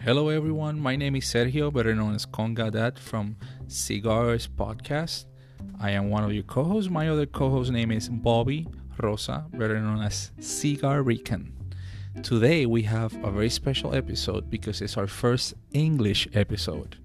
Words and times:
Hello, 0.00 0.28
everyone. 0.28 0.78
My 0.78 0.94
name 0.94 1.16
is 1.16 1.24
Sergio, 1.24 1.72
better 1.72 1.92
known 1.92 2.14
as 2.14 2.24
Congadat 2.24 3.00
from 3.00 3.36
Cigars 3.66 4.46
Podcast. 4.46 5.24
I 5.80 5.90
am 5.90 6.08
one 6.08 6.22
of 6.22 6.32
your 6.32 6.44
co 6.44 6.62
hosts. 6.62 6.88
My 6.88 7.08
other 7.08 7.26
co 7.26 7.50
host 7.50 7.72
name 7.72 7.90
is 7.90 8.08
Bobby 8.08 8.68
Rosa, 9.02 9.46
better 9.52 9.80
known 9.80 10.00
as 10.00 10.30
Cigar 10.38 11.02
Rican. 11.02 11.52
Today, 12.22 12.64
we 12.64 12.82
have 12.82 13.12
a 13.24 13.30
very 13.32 13.50
special 13.50 13.92
episode 13.92 14.48
because 14.48 14.80
it's 14.80 14.96
our 14.96 15.08
first 15.08 15.54
English 15.72 16.28
episode. 16.32 16.96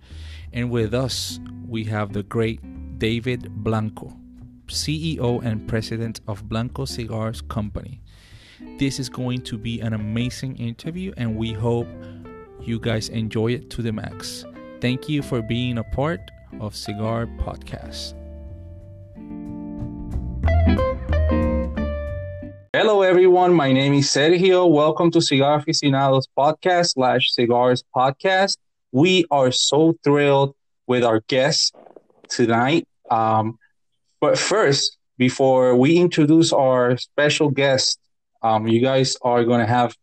And 0.53 0.69
with 0.69 0.93
us, 0.93 1.39
we 1.67 1.85
have 1.85 2.13
the 2.13 2.21
great 2.21 2.61
David 2.99 3.63
Blanco, 3.63 4.15
CEO 4.67 5.43
and 5.43 5.67
president 5.67 6.21
of 6.27 6.47
Blanco 6.47 6.85
Cigars 6.85 7.41
Company. 7.41 8.01
This 8.77 8.99
is 8.99 9.09
going 9.09 9.41
to 9.41 9.57
be 9.57 9.81
an 9.81 9.93
amazing 9.93 10.57
interview, 10.57 11.11
and 11.17 11.35
we 11.35 11.53
hope 11.53 11.87
you 12.67 12.79
guys 12.79 13.09
enjoy 13.09 13.51
it 13.51 13.69
to 13.71 13.81
the 13.81 13.91
max. 13.91 14.45
Thank 14.81 15.09
you 15.09 15.21
for 15.21 15.41
being 15.41 15.77
a 15.77 15.83
part 15.83 16.19
of 16.59 16.75
Cigar 16.75 17.25
Podcast. 17.25 18.13
Hello, 22.73 23.01
everyone. 23.01 23.53
My 23.53 23.71
name 23.71 23.93
is 23.93 24.07
Sergio. 24.07 24.69
Welcome 24.69 25.11
to 25.11 25.21
Cigar 25.21 25.59
Aficionados 25.59 26.27
Podcast 26.37 26.93
slash 26.93 27.31
Cigars 27.31 27.83
Podcast. 27.95 28.57
We 28.91 29.25
are 29.31 29.51
so 29.51 29.95
thrilled 30.03 30.55
with 30.87 31.03
our 31.03 31.21
guest 31.27 31.75
tonight. 32.29 32.87
Um, 33.09 33.57
but 34.19 34.37
first, 34.37 34.97
before 35.17 35.75
we 35.75 35.97
introduce 35.97 36.51
our 36.51 36.97
special 36.97 37.49
guest, 37.49 37.99
um, 38.41 38.67
you 38.67 38.81
guys 38.81 39.15
are 39.21 39.43
going 39.43 39.59
to 39.59 39.67
have 39.67 39.95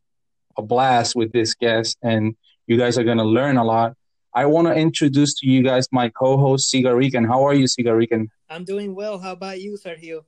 a 0.57 0.63
blast 0.63 1.17
with 1.17 1.33
this 1.33 1.55
guest, 1.55 1.99
and 2.03 2.37
you 2.71 2.77
guys 2.79 2.97
are 2.97 3.03
going 3.03 3.19
to 3.19 3.25
learn 3.25 3.57
a 3.57 3.65
lot. 3.65 3.97
I 4.33 4.47
want 4.47 4.69
to 4.69 4.75
introduce 4.75 5.35
to 5.41 5.49
you 5.49 5.61
guys 5.61 5.89
my 5.91 6.09
co-host 6.09 6.73
Cigarican. 6.73 7.27
How 7.27 7.45
are 7.45 7.53
you, 7.53 7.65
Cigarican? 7.65 8.29
I'm 8.49 8.65
doing 8.65 8.95
well. 8.95 9.19
How 9.19 9.33
about 9.33 9.61
you, 9.61 9.77
Sergio? 9.77 10.21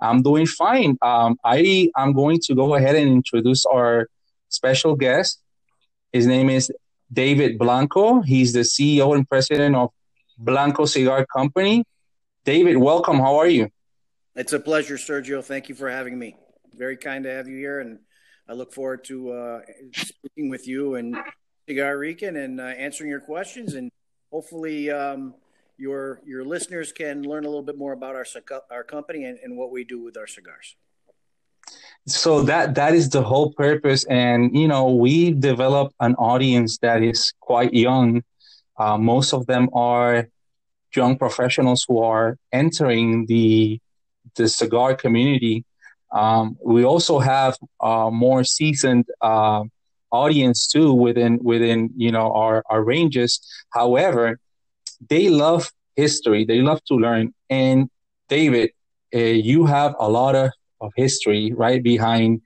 I'm 0.00 0.20
doing 0.20 0.46
fine. 0.46 0.98
Um, 1.00 1.36
I 1.44 1.90
am 1.96 2.12
going 2.12 2.40
to 2.46 2.56
go 2.56 2.74
ahead 2.74 2.96
and 2.96 3.08
introduce 3.08 3.64
our 3.66 4.08
special 4.48 4.96
guest. 4.96 5.40
His 6.12 6.26
name 6.26 6.50
is 6.50 6.72
David 7.12 7.56
Blanco. 7.56 8.20
He's 8.22 8.52
the 8.52 8.64
CEO 8.72 9.14
and 9.14 9.28
president 9.28 9.76
of 9.76 9.90
Blanco 10.36 10.86
Cigar 10.86 11.24
Company. 11.24 11.84
David, 12.44 12.78
welcome. 12.78 13.18
How 13.18 13.36
are 13.36 13.48
you? 13.48 13.68
It's 14.34 14.52
a 14.52 14.58
pleasure, 14.58 14.96
Sergio. 14.96 15.42
Thank 15.42 15.68
you 15.68 15.76
for 15.76 15.88
having 15.88 16.18
me. 16.18 16.36
Very 16.74 16.96
kind 16.96 17.22
to 17.22 17.30
have 17.30 17.46
you 17.46 17.56
here, 17.56 17.78
and 17.78 18.00
I 18.48 18.52
look 18.52 18.72
forward 18.72 19.04
to 19.04 19.32
uh, 19.32 19.60
speaking 19.92 20.48
with 20.48 20.68
you 20.68 20.94
and 20.94 21.16
Cigar 21.68 21.98
Rican 21.98 22.36
and 22.36 22.60
uh, 22.60 22.64
answering 22.64 23.10
your 23.10 23.20
questions, 23.20 23.74
and 23.74 23.90
hopefully 24.30 24.90
um, 24.90 25.34
your 25.78 26.20
your 26.24 26.44
listeners 26.44 26.92
can 26.92 27.22
learn 27.22 27.44
a 27.44 27.48
little 27.48 27.64
bit 27.64 27.76
more 27.76 27.92
about 27.92 28.14
our 28.14 28.26
our 28.70 28.84
company 28.84 29.24
and, 29.24 29.38
and 29.42 29.56
what 29.56 29.72
we 29.72 29.82
do 29.84 30.00
with 30.02 30.16
our 30.16 30.28
cigars. 30.28 30.76
So 32.06 32.42
that 32.42 32.76
that 32.76 32.94
is 32.94 33.10
the 33.10 33.22
whole 33.22 33.52
purpose, 33.52 34.04
and 34.04 34.56
you 34.56 34.68
know 34.68 34.94
we 34.94 35.32
develop 35.32 35.92
an 35.98 36.14
audience 36.14 36.78
that 36.78 37.02
is 37.02 37.32
quite 37.40 37.74
young. 37.74 38.22
Uh, 38.78 38.96
most 38.96 39.34
of 39.34 39.46
them 39.46 39.68
are 39.72 40.28
young 40.94 41.18
professionals 41.18 41.84
who 41.88 42.00
are 42.00 42.38
entering 42.52 43.26
the 43.26 43.80
the 44.36 44.48
cigar 44.48 44.94
community 44.94 45.64
um, 46.16 46.56
we 46.64 46.82
also 46.82 47.18
have 47.18 47.56
a 47.80 48.10
more 48.10 48.42
seasoned 48.42 49.04
uh, 49.20 49.64
audience 50.10 50.66
too 50.66 50.94
within 50.94 51.38
within 51.42 51.90
you 51.96 52.10
know 52.10 52.32
our 52.32 52.62
our 52.70 52.82
ranges. 52.82 53.32
However, 53.70 54.40
they 55.10 55.28
love 55.28 55.70
history. 55.94 56.46
They 56.46 56.60
love 56.62 56.82
to 56.84 56.94
learn. 56.94 57.34
And 57.50 57.90
David, 58.30 58.70
uh, 59.14 59.18
you 59.50 59.66
have 59.66 59.94
a 59.98 60.08
lot 60.08 60.34
of, 60.34 60.50
of 60.80 60.92
history 60.96 61.52
right 61.54 61.82
behind 61.82 62.40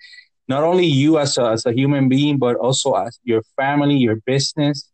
not 0.48 0.64
only 0.64 0.86
you 0.86 1.18
as 1.18 1.38
a, 1.38 1.44
as 1.50 1.64
a 1.64 1.72
human 1.72 2.08
being, 2.08 2.38
but 2.38 2.56
also 2.56 2.94
as 2.94 3.20
your 3.22 3.42
family, 3.56 3.96
your 3.96 4.16
business. 4.26 4.90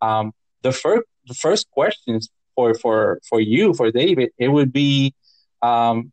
Um, 0.00 0.32
the 0.62 0.70
first 0.70 1.02
the 1.26 1.34
first 1.34 1.68
questions 1.72 2.28
for 2.54 2.74
for 2.74 3.18
for 3.28 3.40
you 3.40 3.74
for 3.74 3.90
David, 3.90 4.30
it 4.38 4.48
would 4.48 4.72
be 4.72 5.14
um, 5.62 6.12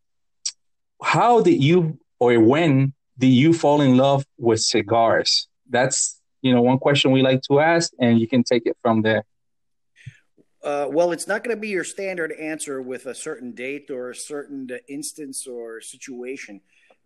how 1.04 1.42
did 1.42 1.64
you 1.64 2.00
or 2.20 2.40
when 2.40 2.94
did 3.18 3.28
you 3.28 3.54
fall 3.54 3.82
in 3.82 3.98
love 3.98 4.26
with 4.38 4.62
cigars? 4.62 5.48
That's 5.70 6.20
you 6.42 6.54
know 6.54 6.62
one 6.62 6.80
question 6.80 7.12
we 7.12 7.22
like 7.22 7.42
to 7.44 7.60
ask, 7.60 7.92
and 8.00 8.20
you 8.20 8.28
can 8.28 8.44
take 8.44 8.66
it 8.66 8.78
from 8.82 9.02
there. 9.02 9.24
Uh, 10.64 10.88
well, 10.90 11.12
it's 11.12 11.28
not 11.28 11.44
going 11.44 11.56
to 11.56 11.60
be 11.60 11.70
your 11.70 11.84
standard 11.84 12.32
answer 12.34 12.82
with 12.82 13.06
a 13.06 13.16
certain 13.16 13.54
date 13.54 13.90
or 13.90 14.10
a 14.10 14.16
certain 14.16 14.68
instance 14.90 15.48
or 15.48 15.80
situation. 15.82 16.60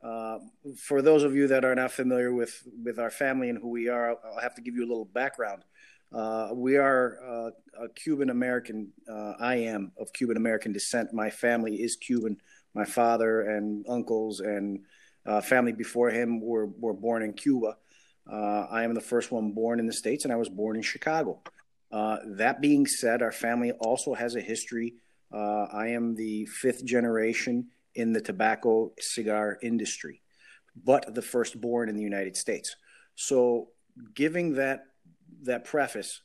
Uh, 0.03 0.39
for 0.77 1.01
those 1.01 1.23
of 1.23 1.35
you 1.35 1.47
that 1.47 1.63
are 1.63 1.75
not 1.75 1.91
familiar 1.91 2.33
with 2.33 2.63
with 2.83 2.97
our 2.97 3.11
family 3.11 3.49
and 3.49 3.59
who 3.59 3.69
we 3.69 3.87
are, 3.87 4.17
I'll 4.25 4.41
have 4.41 4.55
to 4.55 4.61
give 4.61 4.75
you 4.75 4.85
a 4.85 4.89
little 4.89 5.05
background. 5.05 5.63
Uh, 6.11 6.49
we 6.53 6.75
are 6.75 7.19
uh, 7.23 7.83
a 7.85 7.89
Cuban 7.89 8.29
American. 8.29 8.91
Uh, 9.09 9.33
I 9.39 9.55
am 9.55 9.91
of 9.97 10.11
Cuban 10.11 10.37
American 10.37 10.73
descent. 10.73 11.13
My 11.13 11.29
family 11.29 11.75
is 11.75 11.95
Cuban 11.95 12.37
my 12.73 12.85
father 12.85 13.41
and 13.41 13.85
uncles 13.89 14.39
and 14.39 14.79
uh, 15.25 15.41
family 15.41 15.71
before 15.71 16.09
him 16.09 16.41
were, 16.41 16.67
were 16.67 16.93
born 16.93 17.23
in 17.23 17.33
Cuba. 17.33 17.77
Uh, 18.31 18.67
I 18.69 18.83
am 18.83 18.93
the 18.93 19.01
first 19.01 19.31
one 19.31 19.51
born 19.51 19.79
in 19.79 19.87
the 19.87 19.93
States, 19.93 20.23
and 20.23 20.33
I 20.33 20.37
was 20.37 20.49
born 20.49 20.75
in 20.75 20.81
Chicago. 20.81 21.41
Uh, 21.91 22.17
that 22.37 22.61
being 22.61 22.87
said, 22.87 23.21
our 23.21 23.31
family 23.31 23.71
also 23.73 24.13
has 24.13 24.35
a 24.35 24.41
history. 24.41 24.95
Uh, 25.33 25.63
I 25.71 25.87
am 25.87 26.15
the 26.15 26.45
fifth 26.45 26.85
generation 26.85 27.67
in 27.95 28.13
the 28.13 28.21
tobacco 28.21 28.93
cigar 28.99 29.57
industry, 29.61 30.21
but 30.83 31.13
the 31.13 31.21
firstborn 31.21 31.89
in 31.89 31.95
the 31.95 32.03
United 32.03 32.37
States. 32.37 32.75
So, 33.15 33.69
giving 34.15 34.53
that 34.55 34.85
that 35.43 35.65
preface, 35.65 36.21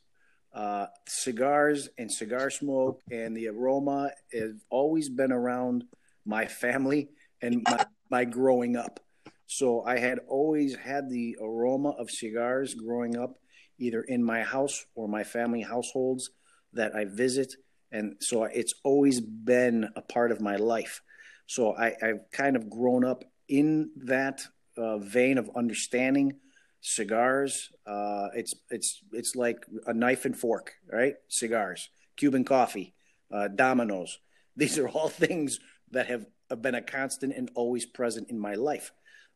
uh, 0.53 0.87
cigars 1.07 1.89
and 1.97 2.11
cigar 2.11 2.49
smoke 2.49 3.01
and 3.11 3.35
the 3.35 3.47
aroma 3.47 4.11
have 4.33 4.55
always 4.69 5.09
been 5.09 5.31
around 5.31 5.83
my 6.25 6.45
family 6.45 7.09
and 7.41 7.61
my, 7.67 7.85
my 8.09 8.25
growing 8.25 8.75
up. 8.75 8.99
So 9.45 9.83
I 9.83 9.97
had 9.99 10.19
always 10.27 10.75
had 10.75 11.09
the 11.09 11.37
aroma 11.41 11.89
of 11.91 12.11
cigars 12.11 12.73
growing 12.73 13.17
up, 13.17 13.39
either 13.79 14.01
in 14.01 14.23
my 14.23 14.43
house 14.43 14.85
or 14.95 15.07
my 15.07 15.23
family 15.23 15.61
households 15.61 16.31
that 16.73 16.95
I 16.95 17.05
visit. 17.05 17.53
And 17.91 18.15
so 18.19 18.43
it's 18.43 18.73
always 18.83 19.21
been 19.21 19.89
a 19.95 20.01
part 20.01 20.31
of 20.31 20.41
my 20.41 20.57
life. 20.57 21.01
So 21.45 21.73
I, 21.75 21.93
have 22.01 22.19
kind 22.33 22.57
of 22.57 22.69
grown 22.69 23.05
up 23.05 23.23
in 23.47 23.91
that 24.03 24.41
uh, 24.77 24.97
vein 24.97 25.37
of 25.37 25.49
understanding 25.55 26.33
cigars. 26.81 27.71
Uh, 27.85 28.27
it's 28.35 28.53
it's 28.69 29.01
it's 29.13 29.35
like 29.35 29.65
a 29.85 29.93
knife 29.93 30.25
and 30.25 30.37
fork, 30.37 30.73
right? 30.91 31.15
Cigars, 31.29 31.89
Cuban 32.17 32.43
coffee, 32.43 32.93
uh, 33.31 33.47
Dominoes. 33.47 34.19
These 34.55 34.77
are 34.77 34.89
all 34.89 35.09
things 35.25 35.59
that 35.91 36.07
have 36.07 36.25
been 36.55 36.75
a 36.75 36.81
constant 36.81 37.33
and 37.35 37.51
always 37.55 37.85
present 37.85 38.29
in 38.29 38.39
my 38.39 38.55
life. 38.55 38.91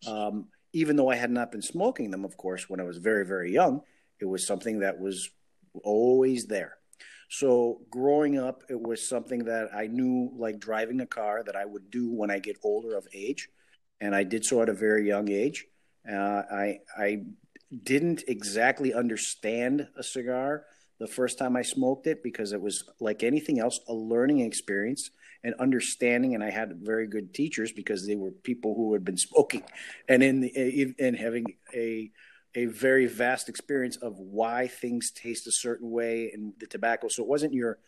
Um, 0.08 0.48
even 0.74 0.96
though 0.96 1.10
I 1.10 1.16
had 1.16 1.32
not 1.32 1.52
been 1.52 1.62
smoking 1.62 2.12
them, 2.12 2.26
of 2.26 2.38
course, 2.38 2.70
when 2.70 2.80
I 2.80 2.84
was 2.84 2.98
very, 2.98 3.26
very 3.26 3.52
young, 3.52 3.82
it 4.20 4.26
was 4.26 4.46
something 4.46 4.80
that 4.80 5.00
was 5.00 5.30
always 5.84 6.46
there. 6.46 6.78
So 7.30 7.82
growing 7.90 8.38
up, 8.38 8.64
it 8.70 8.80
was 8.80 9.08
something 9.08 9.46
that 9.46 9.70
I 9.74 9.88
knew, 9.88 10.32
like 10.36 10.60
driving 10.60 11.00
a 11.02 11.06
car, 11.06 11.44
that 11.44 11.56
I 11.56 11.66
would 11.66 11.90
do 11.90 12.12
when 12.12 12.30
I 12.30 12.40
get 12.40 12.58
older 12.64 12.96
of 12.96 13.08
age, 13.14 13.50
and 14.02 14.16
I 14.16 14.24
did 14.24 14.44
so 14.44 14.62
at 14.62 14.70
a 14.70 14.74
very 14.74 15.08
young 15.08 15.30
age. 15.30 15.66
Uh, 16.10 16.44
I 16.52 16.80
I 16.98 17.24
didn't 17.84 18.24
exactly 18.28 18.94
understand 18.94 19.88
a 19.96 20.04
cigar 20.04 20.66
the 21.00 21.08
first 21.08 21.38
time 21.38 21.56
I 21.56 21.62
smoked 21.62 22.06
it 22.06 22.22
because 22.22 22.52
it 22.52 22.62
was 22.62 22.84
like 23.00 23.24
anything 23.24 23.60
else, 23.60 23.80
a 23.88 23.94
learning 23.94 24.42
experience 24.42 25.10
and 25.44 25.56
understanding. 25.60 26.36
And 26.36 26.44
I 26.44 26.52
had 26.52 26.80
very 26.82 27.08
good 27.08 27.34
teachers 27.34 27.72
because 27.72 28.06
they 28.06 28.16
were 28.16 28.32
people 28.32 28.76
who 28.76 28.94
had 28.94 29.04
been 29.04 29.18
smoking 29.18 29.64
and 30.08 30.22
in 30.24 30.42
the, 30.42 30.96
and 31.00 31.16
having 31.16 31.46
a 31.74 32.12
a 32.54 32.66
very 32.66 33.06
vast 33.06 33.48
experience 33.48 33.96
of 33.98 34.18
why 34.18 34.68
things 34.68 35.12
taste 35.12 35.48
a 35.48 35.52
certain 35.52 35.90
way 35.90 36.32
in 36.34 36.54
the 36.60 36.68
tobacco. 36.68 37.08
So 37.08 37.24
it 37.24 37.30
wasn't 37.30 37.54
your 37.54 37.80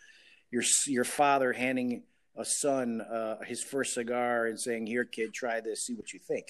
your 0.51 0.63
your 0.87 1.03
father 1.03 1.51
handing 1.51 2.03
a 2.35 2.45
son 2.45 3.01
uh, 3.01 3.43
his 3.43 3.61
first 3.61 3.93
cigar 3.93 4.47
and 4.47 4.59
saying, 4.59 4.87
"Here, 4.87 5.05
kid, 5.05 5.33
try 5.33 5.59
this, 5.61 5.85
see 5.85 5.93
what 5.93 6.13
you 6.13 6.19
think." 6.19 6.47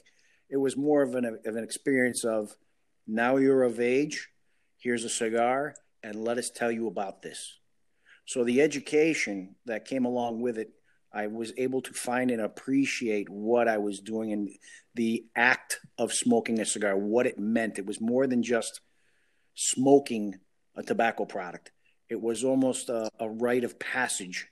It 0.50 0.58
was 0.58 0.78
more 0.78 1.02
of 1.02 1.16
an 1.16 1.26
of 1.26 1.56
an 1.56 1.64
experience 1.64 2.24
of 2.24 2.56
now 3.08 3.38
you're 3.38 3.64
of 3.64 3.80
age. 3.80 4.30
Here's 4.78 5.04
a 5.04 5.10
cigar, 5.10 5.76
and 6.04 6.16
let 6.16 6.38
us 6.38 6.50
tell 6.50 6.72
you 6.72 6.88
about 6.88 7.22
this. 7.22 7.58
So 8.26 8.44
the 8.44 8.62
education 8.62 9.56
that 9.66 9.86
came 9.86 10.06
along 10.06 10.42
with 10.42 10.58
it 10.58 10.72
I 11.14 11.28
was 11.28 11.54
able 11.58 11.82
to 11.82 11.94
find 11.94 12.32
and 12.32 12.42
appreciate 12.42 13.30
what 13.30 13.68
I 13.68 13.78
was 13.78 14.00
doing 14.00 14.34
and 14.34 14.50
the 14.96 15.26
act 15.36 15.80
of 15.98 16.12
smoking 16.12 16.60
a 16.60 16.66
cigar, 16.66 16.98
what 16.98 17.28
it 17.28 17.38
meant. 17.38 17.78
It 17.78 17.86
was 17.86 18.02
more 18.02 18.26
than 18.26 18.42
just 18.42 18.82
smoking 19.54 20.40
a 20.76 20.82
tobacco 20.82 21.26
product. 21.26 21.72
It 22.10 22.20
was 22.20 22.44
almost 22.44 22.90
a, 22.90 23.10
a 23.20 23.30
rite 23.30 23.64
of 23.64 23.80
passage 23.80 24.48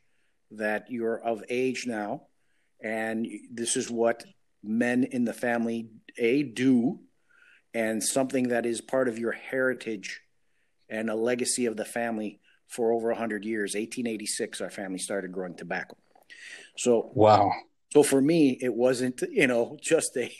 that 0.51 0.91
you're 0.91 1.19
of 1.19 1.43
age 1.49 1.87
now, 1.87 2.23
and 2.83 3.27
this 3.51 3.75
is 3.75 3.89
what 3.89 4.23
men 4.63 5.03
in 5.03 5.25
the 5.25 5.33
family 5.33 5.89
a 6.17 6.43
do, 6.43 6.99
and 7.73 8.03
something 8.03 8.49
that 8.49 8.65
is 8.65 8.81
part 8.81 9.07
of 9.07 9.17
your 9.17 9.31
heritage 9.31 10.21
and 10.89 11.09
a 11.09 11.15
legacy 11.15 11.65
of 11.65 11.77
the 11.77 11.85
family 11.85 12.39
for 12.67 12.91
over 12.91 13.09
100 13.09 13.45
years. 13.45 13.73
1886, 13.73 14.61
our 14.61 14.69
family 14.69 14.99
started 14.99 15.31
growing 15.31 15.55
tobacco. 15.55 15.95
So, 16.77 17.11
wow. 17.13 17.51
So 17.91 18.03
for 18.03 18.21
me, 18.21 18.57
it 18.61 18.73
wasn't, 18.73 19.21
you 19.29 19.47
know, 19.47 19.77
just 19.81 20.15
a, 20.15 20.31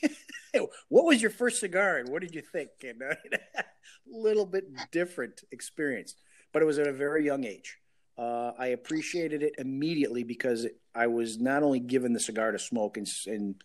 what 0.90 1.06
was 1.06 1.22
your 1.22 1.32
first 1.32 1.60
cigar 1.60 1.98
and 1.98 2.10
what 2.10 2.22
did 2.22 2.34
you 2.34 2.42
think? 2.42 2.70
And 2.84 3.02
a 3.02 3.18
little 4.08 4.46
bit 4.46 4.66
different 4.92 5.42
experience, 5.52 6.16
but 6.54 6.62
it 6.62 6.66
was 6.66 6.80
at 6.80 6.88
a 6.88 6.94
very 6.94 7.26
young 7.26 7.44
age. 7.44 7.78
Uh, 8.18 8.52
I 8.58 8.68
appreciated 8.68 9.42
it 9.42 9.56
immediately 9.58 10.24
because 10.24 10.68
I 10.94 11.08
was 11.08 11.40
not 11.40 11.64
only 11.64 11.80
given 11.80 12.14
the 12.14 12.20
cigar 12.20 12.52
to 12.52 12.60
smoke 12.60 12.98
and, 12.98 13.08
and 13.26 13.56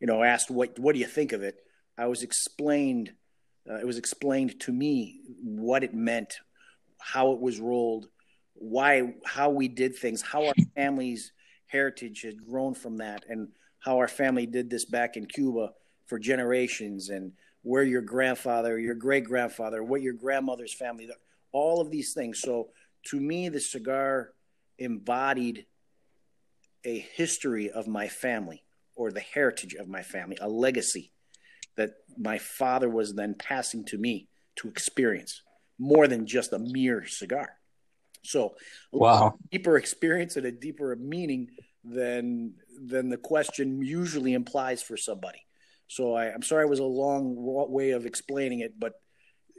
you 0.00 0.06
know, 0.06 0.22
asked 0.22 0.50
what 0.50 0.78
what 0.78 0.92
do 0.92 0.98
you 0.98 1.06
think 1.06 1.32
of 1.32 1.42
it. 1.42 1.56
I 1.98 2.06
was 2.06 2.22
explained. 2.22 3.12
Uh, 3.68 3.76
it 3.76 3.86
was 3.86 3.98
explained 3.98 4.60
to 4.60 4.72
me 4.72 5.22
what 5.42 5.82
it 5.82 5.92
meant, 5.92 6.36
how 7.00 7.32
it 7.32 7.40
was 7.40 7.58
rolled, 7.58 8.06
why 8.54 9.14
how 9.24 9.50
we 9.50 9.68
did 9.68 9.96
things, 9.96 10.22
how 10.22 10.46
our 10.46 10.54
family's 10.74 11.32
heritage 11.66 12.22
had 12.22 12.44
grown 12.44 12.74
from 12.74 12.98
that, 12.98 13.24
and 13.28 13.48
how 13.80 13.98
our 13.98 14.08
family 14.08 14.46
did 14.46 14.70
this 14.70 14.84
back 14.84 15.16
in 15.16 15.26
Cuba 15.26 15.72
for 16.06 16.18
generations, 16.18 17.08
and 17.08 17.32
where 17.62 17.82
your 17.82 18.02
grandfather, 18.02 18.78
your 18.78 18.94
great 18.94 19.24
grandfather, 19.24 19.82
what 19.82 20.02
your 20.02 20.12
grandmother's 20.12 20.74
family, 20.74 21.08
all 21.52 21.80
of 21.80 21.90
these 21.90 22.12
things. 22.12 22.40
So 22.40 22.68
to 23.06 23.20
me, 23.20 23.48
the 23.48 23.60
cigar 23.60 24.32
embodied 24.78 25.66
a 26.84 26.98
history 26.98 27.70
of 27.70 27.88
my 27.88 28.06
family 28.08 28.62
or 28.94 29.10
the 29.10 29.20
heritage 29.20 29.74
of 29.74 29.88
my 29.88 30.02
family, 30.02 30.38
a 30.40 30.48
legacy 30.48 31.12
that 31.76 31.90
my 32.16 32.38
father 32.38 32.88
was 32.88 33.14
then 33.14 33.34
passing 33.34 33.84
to 33.86 33.98
me 33.98 34.28
to 34.56 34.68
experience 34.68 35.42
more 35.78 36.06
than 36.06 36.26
just 36.26 36.52
a 36.52 36.58
mere 36.58 37.04
cigar. 37.06 37.58
So, 38.26 38.54
wow, 38.92 39.38
deeper 39.50 39.76
experience 39.76 40.36
and 40.36 40.46
a 40.46 40.52
deeper 40.52 40.96
meaning 40.96 41.48
than 41.84 42.54
than 42.84 43.08
the 43.08 43.16
question 43.16 43.82
usually 43.82 44.34
implies 44.34 44.82
for 44.82 44.96
somebody. 44.96 45.40
So, 45.88 46.14
I, 46.14 46.26
am 46.26 46.42
sorry 46.42 46.64
it 46.64 46.70
was 46.70 46.80
a 46.80 46.84
long 46.84 47.34
way 47.36 47.90
of 47.90 48.06
explaining 48.06 48.60
it, 48.60 48.78
but 48.78 48.94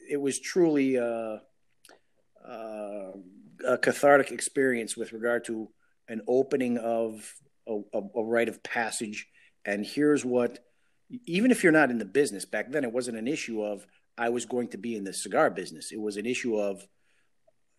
it 0.09 0.17
was 0.17 0.39
truly 0.39 0.97
uh, 0.97 1.37
uh, 2.47 3.11
a 3.65 3.77
cathartic 3.77 4.31
experience 4.31 4.95
with 4.95 5.13
regard 5.13 5.45
to 5.45 5.69
an 6.07 6.21
opening 6.27 6.77
of 6.77 7.33
a, 7.67 7.79
a, 7.93 8.01
a 8.15 8.23
rite 8.23 8.49
of 8.49 8.63
passage. 8.63 9.27
And 9.65 9.85
here's 9.85 10.23
what, 10.23 10.59
even 11.25 11.51
if 11.51 11.63
you're 11.63 11.71
not 11.71 11.91
in 11.91 11.97
the 11.97 12.05
business, 12.05 12.45
back 12.45 12.71
then 12.71 12.83
it 12.83 12.91
wasn't 12.91 13.17
an 13.17 13.27
issue 13.27 13.61
of 13.63 13.85
I 14.17 14.29
was 14.29 14.45
going 14.45 14.69
to 14.69 14.77
be 14.77 14.95
in 14.95 15.03
the 15.03 15.13
cigar 15.13 15.49
business. 15.49 15.91
It 15.91 15.99
was 15.99 16.17
an 16.17 16.25
issue 16.25 16.57
of 16.57 16.85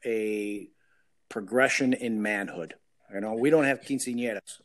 a 0.05 0.69
progression 1.29 1.93
in 1.93 2.23
manhood. 2.23 2.75
You 3.13 3.21
know, 3.21 3.35
we 3.35 3.51
don't 3.51 3.65
have 3.65 3.81
quinceañeras 3.81 4.61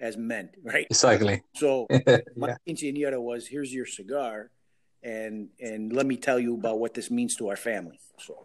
as 0.00 0.16
men, 0.16 0.50
right? 0.62 0.86
Exactly. 0.90 1.42
So 1.54 1.88
my 2.36 2.56
quinceañera 2.66 3.20
was 3.20 3.46
here's 3.48 3.72
your 3.72 3.86
cigar, 3.86 4.50
and 5.02 5.48
and 5.60 5.92
let 5.92 6.06
me 6.06 6.16
tell 6.16 6.38
you 6.38 6.54
about 6.54 6.78
what 6.78 6.94
this 6.94 7.10
means 7.10 7.36
to 7.36 7.48
our 7.48 7.56
family. 7.56 7.98
So 8.18 8.36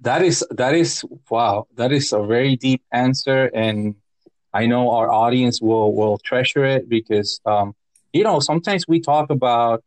that 0.00 0.22
is 0.22 0.44
that 0.50 0.74
is 0.74 1.04
wow 1.28 1.66
that 1.76 1.92
is 1.92 2.12
a 2.12 2.22
very 2.22 2.56
deep 2.56 2.82
answer 2.92 3.50
and 3.54 3.94
i 4.54 4.66
know 4.66 4.90
our 4.90 5.10
audience 5.10 5.60
will 5.60 5.94
will 5.94 6.18
treasure 6.18 6.64
it 6.64 6.88
because 6.88 7.40
um, 7.46 7.74
you 8.12 8.24
know 8.24 8.40
sometimes 8.40 8.88
we 8.88 9.00
talk 9.00 9.30
about 9.30 9.82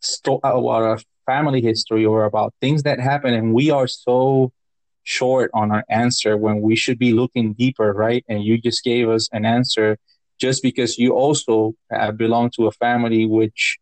sto- 0.00 0.40
about 0.44 0.82
our 0.82 0.98
family 1.26 1.60
history 1.60 2.04
or 2.06 2.24
about 2.24 2.54
things 2.60 2.84
that 2.84 3.00
happen 3.00 3.34
and 3.34 3.52
we 3.52 3.70
are 3.70 3.86
so 3.86 4.52
short 5.08 5.50
on 5.54 5.72
our 5.72 5.84
answer 5.88 6.36
when 6.36 6.60
we 6.60 6.76
should 6.76 6.98
be 6.98 7.12
looking 7.14 7.54
deeper 7.54 7.92
right 7.94 8.24
and 8.28 8.44
you 8.44 8.58
just 8.58 8.84
gave 8.84 9.08
us 9.08 9.28
an 9.32 9.44
answer 9.46 9.96
just 10.38 10.62
because 10.62 10.98
you 10.98 11.14
also 11.14 11.74
uh, 11.94 12.12
belong 12.12 12.50
to 12.50 12.66
a 12.66 12.72
family 12.72 13.24
which 13.24 13.78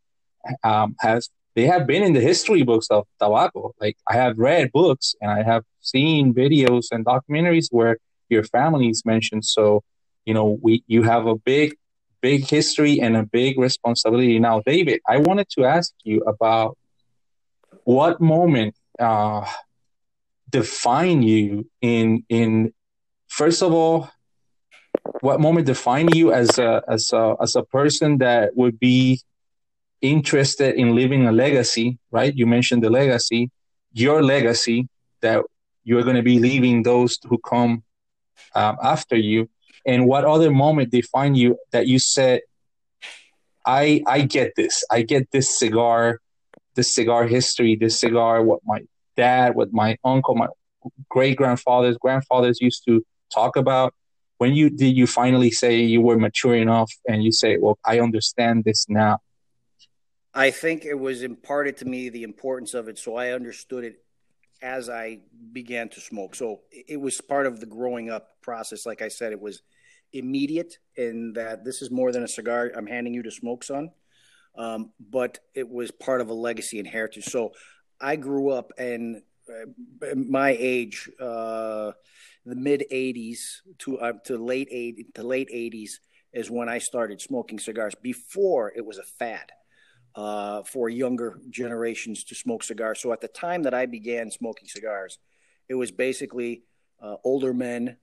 um, 0.63 0.95
has 1.01 1.29
they 1.57 1.67
have 1.67 1.87
been 1.87 2.03
in 2.03 2.13
the 2.13 2.21
history 2.21 2.63
books 2.63 2.87
of 2.91 3.07
tobacco. 3.21 3.75
Like 3.81 3.97
I 4.09 4.15
have 4.15 4.39
read 4.39 4.71
books 4.73 5.15
and 5.21 5.31
I 5.31 5.43
have 5.43 5.65
seen 5.81 6.35
videos 6.35 6.87
and 6.93 7.05
documentaries 7.05 7.69
where 7.71 7.97
your 8.29 8.45
family 8.45 8.89
is 8.89 9.03
mentioned. 9.05 9.45
So, 9.45 9.83
you 10.27 10.35
know, 10.35 10.59
we 10.63 10.85
you 10.87 11.03
have 11.03 11.27
a 11.27 11.37
big, 11.37 11.75
big 12.21 12.47
history 12.47 13.01
and 13.01 13.17
a 13.17 13.25
big 13.25 13.59
responsibility. 13.59 14.39
Now, 14.39 14.63
David, 14.65 15.01
I 15.09 15.17
wanted 15.19 15.49
to 15.57 15.65
ask 15.65 15.93
you 16.05 16.21
about 16.27 16.77
what 17.85 18.21
moment 18.21 18.75
uh, 18.99 19.47
define 20.49 21.23
you 21.23 21.69
in 21.81 22.25
in 22.29 22.73
first 23.29 23.63
of 23.63 23.73
all 23.73 24.11
what 25.21 25.41
moment 25.41 25.67
define 25.67 26.09
you 26.15 26.33
as 26.33 26.59
a 26.59 26.83
as 26.89 27.13
a 27.13 27.37
as 27.41 27.57
a 27.57 27.63
person 27.63 28.19
that 28.19 28.57
would 28.57 28.79
be 28.79 29.21
interested 30.03 30.75
in 30.75 30.95
leaving 30.95 31.27
a 31.27 31.33
legacy, 31.33 31.99
right? 32.11 32.35
You 32.35 32.47
mentioned 32.47 32.83
the 32.83 32.91
legacy, 32.91 33.51
your 33.93 34.23
legacy 34.23 34.89
that 35.21 35.43
you're 35.85 36.03
going 36.03 36.17
to 36.17 36.23
be 36.23 36.39
leaving 36.39 36.83
those 36.83 37.19
who 37.25 37.39
come 37.39 37.83
um, 38.55 38.77
after 38.83 39.17
you. 39.17 39.49
And 39.87 40.07
what 40.07 40.25
other 40.25 40.51
moment 40.51 40.91
define 40.91 41.35
you 41.35 41.57
that 41.71 41.87
you 41.87 41.99
said, 41.99 42.41
I 43.65 44.03
I 44.07 44.23
get 44.23 44.55
this. 44.57 44.85
I 44.91 45.03
get 45.03 45.31
this 45.31 45.59
cigar, 45.59 46.21
this 46.75 46.95
cigar 46.95 47.27
history, 47.27 47.77
this 47.77 47.99
cigar, 47.99 48.43
what 48.43 48.61
my 48.65 48.83
dad, 49.17 49.55
what 49.55 49.73
my 49.73 49.97
uncle, 50.05 50.35
my 50.35 50.49
great 51.09 51.37
grandfathers, 51.37 51.97
grandfathers 51.99 52.61
used 52.61 52.85
to 52.87 53.05
talk 53.33 53.57
about. 53.57 53.95
When 54.39 54.55
you 54.55 54.69
did 54.69 54.97
you 54.97 55.07
finally 55.07 55.51
say 55.51 55.81
you 55.81 56.03
were 56.03 56.19
mature 56.19 56.57
enough 56.57 56.93
and 57.09 57.25
you 57.25 57.33
say, 57.33 57.57
Well, 57.57 57.79
I 57.85 58.01
understand 58.01 58.65
this 58.65 58.87
now 58.89 59.19
I 60.37 60.51
think 60.51 60.85
it 60.85 60.99
was 60.99 61.23
imparted 61.23 61.79
to 61.79 61.87
me 61.87 62.11
the 62.11 62.23
importance 62.23 62.75
of 62.75 62.89
it, 62.89 62.99
so 62.99 63.17
I 63.17 63.31
understood 63.31 63.85
it 63.85 64.05
as 64.61 64.91
I 64.91 65.21
began 65.53 65.89
to 65.89 66.01
smoke. 66.01 66.35
So 66.35 66.61
it 66.71 67.01
was 67.01 67.19
part 67.23 67.47
of 67.47 67.59
the 67.59 67.65
growing 67.65 68.11
up 68.11 68.29
process. 68.43 68.85
Like 68.85 69.01
I 69.01 69.09
said, 69.09 69.33
it 69.33 69.41
was 69.41 69.63
immediate 70.13 70.77
in 70.95 71.33
that 71.37 71.65
this 71.65 71.81
is 71.81 71.91
more 71.91 72.13
than 72.13 72.23
a 72.23 72.29
cigar 72.29 72.71
I'm 72.77 72.87
handing 72.87 73.15
you 73.15 73.23
to 73.23 73.31
smoke, 73.31 73.65
son. 73.65 73.93
Um, 74.59 74.93
but 75.01 75.39
it 75.55 75.71
was 75.71 75.91
part 75.91 76.21
of 76.21 76.29
a 76.29 76.35
legacy 76.35 76.79
and 76.79 76.87
heritage. 76.87 77.25
So 77.25 77.53
I 78.01 78.17
grew 78.17 78.51
up 78.51 78.73
uh, 78.79 80.15
my 80.15 80.57
age, 80.59 81.09
uh, 81.21 81.93
the 82.45 82.55
mid 82.55 82.85
'80s 82.93 83.39
to 83.79 83.99
uh, 83.99 84.13
to 84.25 84.39
late 84.39 84.71
'80s 84.71 85.15
to 85.15 85.23
late 85.23 85.49
'80s 85.53 85.91
is 86.33 86.51
when 86.51 86.69
I 86.69 86.79
started 86.79 87.21
smoking 87.21 87.59
cigars. 87.59 87.95
Before 87.95 88.73
it 88.75 88.85
was 88.85 88.99
a 88.99 89.03
fad 89.03 89.51
uh, 90.15 90.63
for 90.65 90.89
younger 90.89 91.39
generations 91.51 92.25
to 92.25 92.35
smoke 92.35 92.63
cigars. 92.63 93.01
So 93.01 93.13
at 93.13 93.21
the 93.21 93.29
time 93.29 93.63
that 93.65 93.75
I 93.75 93.87
began 93.87 94.31
smoking 94.31 94.69
cigars, 94.69 95.19
it 95.69 95.75
was 95.75 95.91
basically 95.91 96.63
uh, 97.01 97.17
older 97.25 97.53
men 97.53 97.97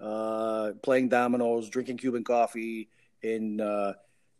uh, 0.00 0.72
playing 0.82 1.08
dominoes, 1.08 1.68
drinking 1.68 1.98
Cuban 1.98 2.24
coffee, 2.24 2.88
in 3.22 3.60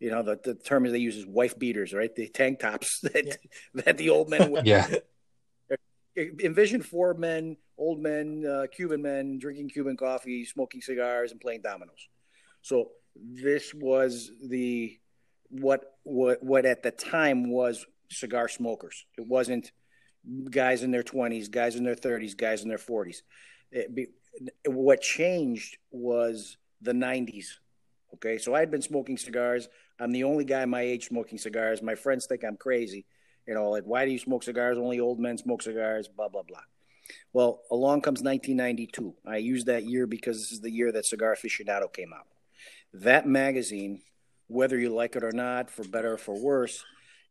you 0.01 0.09
know 0.09 0.23
the, 0.23 0.39
the 0.43 0.55
term 0.55 0.83
they 0.83 0.97
use 0.97 1.15
is 1.15 1.27
wife 1.27 1.57
beaters, 1.57 1.93
right? 1.93 2.13
The 2.13 2.27
tank 2.27 2.59
tops 2.59 2.99
that 3.03 3.25
yeah. 3.25 3.81
that 3.85 3.97
the 3.97 4.09
old 4.09 4.29
men 4.29 4.51
would. 4.51 4.65
yeah. 4.65 4.87
Envision 6.17 6.81
four 6.81 7.13
men, 7.13 7.55
old 7.77 8.01
men, 8.01 8.45
uh, 8.45 8.67
Cuban 8.69 9.01
men, 9.01 9.39
drinking 9.39 9.69
Cuban 9.69 9.95
coffee, 9.95 10.43
smoking 10.43 10.81
cigars, 10.81 11.31
and 11.31 11.39
playing 11.39 11.61
dominoes. 11.61 12.09
So 12.61 12.89
this 13.15 13.73
was 13.73 14.29
the 14.43 14.99
what 15.49 15.95
what 16.03 16.43
what 16.43 16.65
at 16.65 16.83
the 16.83 16.91
time 16.91 17.49
was 17.49 17.85
cigar 18.09 18.49
smokers. 18.49 19.05
It 19.17 19.25
wasn't 19.25 19.71
guys 20.49 20.83
in 20.83 20.91
their 20.91 21.03
20s, 21.03 21.49
guys 21.49 21.75
in 21.75 21.83
their 21.83 21.95
30s, 21.95 22.35
guys 22.35 22.61
in 22.63 22.69
their 22.69 22.77
40s. 22.77 23.21
Be, 23.93 24.07
what 24.65 25.01
changed 25.01 25.77
was 25.91 26.57
the 26.81 26.91
90s. 26.91 27.45
Okay, 28.15 28.37
so 28.37 28.53
I 28.53 28.59
had 28.59 28.69
been 28.71 28.81
smoking 28.81 29.17
cigars. 29.17 29.69
I'm 30.01 30.11
the 30.11 30.23
only 30.23 30.45
guy 30.45 30.65
my 30.65 30.81
age 30.81 31.07
smoking 31.07 31.37
cigars. 31.37 31.81
My 31.81 31.95
friends 31.95 32.25
think 32.27 32.43
I'm 32.43 32.57
crazy. 32.57 33.05
You 33.47 33.53
know, 33.53 33.69
like, 33.69 33.83
why 33.83 34.05
do 34.05 34.11
you 34.11 34.19
smoke 34.19 34.43
cigars? 34.43 34.77
Only 34.77 34.99
old 34.99 35.19
men 35.19 35.37
smoke 35.37 35.61
cigars, 35.61 36.07
blah, 36.07 36.29
blah, 36.29 36.43
blah. 36.43 36.61
Well, 37.33 37.61
along 37.71 38.01
comes 38.01 38.21
1992. 38.21 39.15
I 39.25 39.37
use 39.37 39.65
that 39.65 39.83
year 39.83 40.07
because 40.07 40.37
this 40.37 40.51
is 40.51 40.61
the 40.61 40.71
year 40.71 40.91
that 40.91 41.05
Cigar 41.05 41.35
Aficionado 41.35 41.91
came 41.91 42.13
out. 42.13 42.27
That 42.93 43.27
magazine 43.27 44.01
whether 44.51 44.77
you 44.77 44.93
like 44.93 45.15
it 45.15 45.23
or 45.23 45.31
not, 45.31 45.71
for 45.71 45.83
better 45.85 46.13
or 46.13 46.17
for 46.17 46.37
worse, 46.37 46.83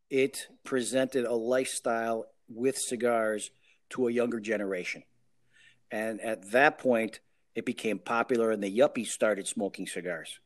it 0.08 0.48
presented 0.64 1.26
a 1.26 1.34
lifestyle 1.34 2.26
with 2.48 2.76
cigars 2.78 3.50
to 3.90 4.08
a 4.08 4.12
younger 4.12 4.40
generation. 4.40 5.02
And 5.90 6.20
at 6.20 6.50
that 6.52 6.78
point, 6.78 7.20
it 7.54 7.66
became 7.66 7.98
popular, 7.98 8.50
and 8.50 8.62
the 8.62 8.74
yuppies 8.74 9.08
started 9.08 9.46
smoking 9.46 9.86
cigars. 9.86 10.40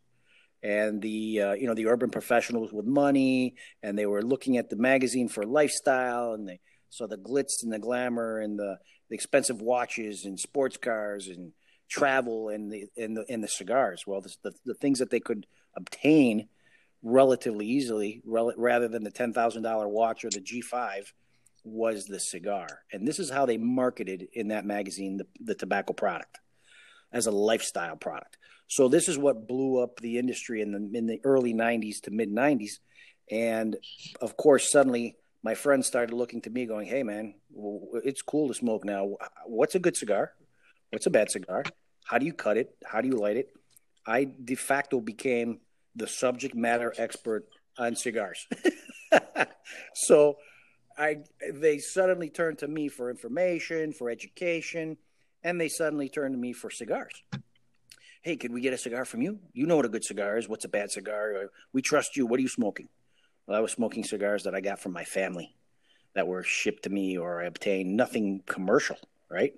And 0.64 1.02
the 1.02 1.42
uh, 1.42 1.52
you 1.52 1.66
know 1.66 1.74
the 1.74 1.86
urban 1.86 2.08
professionals 2.10 2.72
with 2.72 2.86
money, 2.86 3.54
and 3.82 3.98
they 3.98 4.06
were 4.06 4.22
looking 4.22 4.56
at 4.56 4.70
the 4.70 4.76
magazine 4.76 5.28
for 5.28 5.44
lifestyle, 5.44 6.32
and 6.32 6.48
they 6.48 6.58
saw 6.88 7.06
the 7.06 7.18
glitz 7.18 7.62
and 7.62 7.70
the 7.70 7.78
glamour 7.78 8.40
and 8.40 8.58
the, 8.58 8.78
the 9.10 9.14
expensive 9.14 9.60
watches 9.60 10.24
and 10.24 10.40
sports 10.40 10.78
cars 10.78 11.28
and 11.28 11.52
travel 11.90 12.48
and 12.48 12.72
the 12.72 12.86
and 12.96 13.14
the 13.14 13.26
and 13.28 13.44
the 13.44 13.48
cigars. 13.48 14.04
Well, 14.06 14.22
the, 14.22 14.34
the, 14.42 14.52
the 14.64 14.74
things 14.74 15.00
that 15.00 15.10
they 15.10 15.20
could 15.20 15.46
obtain 15.76 16.48
relatively 17.02 17.66
easily, 17.66 18.22
rel- 18.24 18.54
rather 18.56 18.88
than 18.88 19.04
the 19.04 19.10
ten 19.10 19.34
thousand 19.34 19.64
dollar 19.64 19.86
watch 19.86 20.24
or 20.24 20.30
the 20.30 20.40
G 20.40 20.62
five, 20.62 21.12
was 21.62 22.06
the 22.06 22.20
cigar. 22.20 22.66
And 22.90 23.06
this 23.06 23.18
is 23.18 23.28
how 23.28 23.44
they 23.44 23.58
marketed 23.58 24.28
in 24.32 24.48
that 24.48 24.64
magazine 24.64 25.18
the, 25.18 25.26
the 25.40 25.54
tobacco 25.54 25.92
product 25.92 26.38
as 27.14 27.26
a 27.26 27.30
lifestyle 27.30 27.96
product. 27.96 28.36
So 28.66 28.88
this 28.88 29.08
is 29.08 29.16
what 29.16 29.48
blew 29.48 29.82
up 29.82 30.00
the 30.00 30.18
industry 30.18 30.60
in 30.60 30.72
the 30.72 30.98
in 30.98 31.06
the 31.06 31.20
early 31.24 31.54
90s 31.54 32.02
to 32.02 32.10
mid 32.10 32.30
90s 32.30 32.80
and 33.30 33.76
of 34.20 34.36
course 34.36 34.70
suddenly 34.70 35.16
my 35.42 35.54
friends 35.54 35.86
started 35.86 36.14
looking 36.14 36.40
to 36.42 36.50
me 36.50 36.64
going, 36.64 36.86
"Hey 36.86 37.02
man, 37.02 37.34
it's 38.02 38.22
cool 38.22 38.48
to 38.48 38.54
smoke 38.54 38.84
now. 38.84 39.16
What's 39.46 39.74
a 39.74 39.78
good 39.78 39.96
cigar? 39.96 40.32
What's 40.90 41.06
a 41.06 41.10
bad 41.10 41.30
cigar? 41.30 41.64
How 42.04 42.18
do 42.18 42.24
you 42.24 42.32
cut 42.32 42.56
it? 42.56 42.74
How 42.84 43.00
do 43.02 43.08
you 43.08 43.16
light 43.16 43.36
it?" 43.36 43.50
I 44.06 44.24
de 44.24 44.54
facto 44.54 45.00
became 45.00 45.60
the 45.94 46.06
subject 46.06 46.54
matter 46.54 46.94
expert 46.96 47.46
on 47.78 47.94
cigars. 47.94 48.46
so 49.94 50.38
I 50.96 51.18
they 51.52 51.78
suddenly 51.78 52.30
turned 52.30 52.58
to 52.58 52.68
me 52.68 52.88
for 52.88 53.10
information, 53.10 53.92
for 53.92 54.08
education, 54.08 54.96
and 55.44 55.60
they 55.60 55.68
suddenly 55.68 56.08
turned 56.08 56.34
to 56.34 56.38
me 56.38 56.52
for 56.52 56.70
cigars. 56.70 57.22
Hey, 58.22 58.36
could 58.36 58.52
we 58.52 58.62
get 58.62 58.72
a 58.72 58.78
cigar 58.78 59.04
from 59.04 59.20
you? 59.20 59.38
You 59.52 59.66
know 59.66 59.76
what 59.76 59.84
a 59.84 59.90
good 59.90 60.02
cigar 60.02 60.38
is. 60.38 60.48
What's 60.48 60.64
a 60.64 60.68
bad 60.68 60.90
cigar? 60.90 61.34
Uh, 61.36 61.46
we 61.74 61.82
trust 61.82 62.16
you. 62.16 62.26
What 62.26 62.38
are 62.38 62.42
you 62.42 62.48
smoking? 62.48 62.88
Well, 63.46 63.58
I 63.58 63.60
was 63.60 63.72
smoking 63.72 64.02
cigars 64.02 64.44
that 64.44 64.54
I 64.54 64.62
got 64.62 64.80
from 64.80 64.92
my 64.92 65.04
family 65.04 65.54
that 66.14 66.26
were 66.26 66.42
shipped 66.42 66.84
to 66.84 66.90
me 66.90 67.18
or 67.18 67.42
I 67.42 67.44
obtained, 67.44 67.94
nothing 67.94 68.42
commercial, 68.46 68.96
right? 69.30 69.52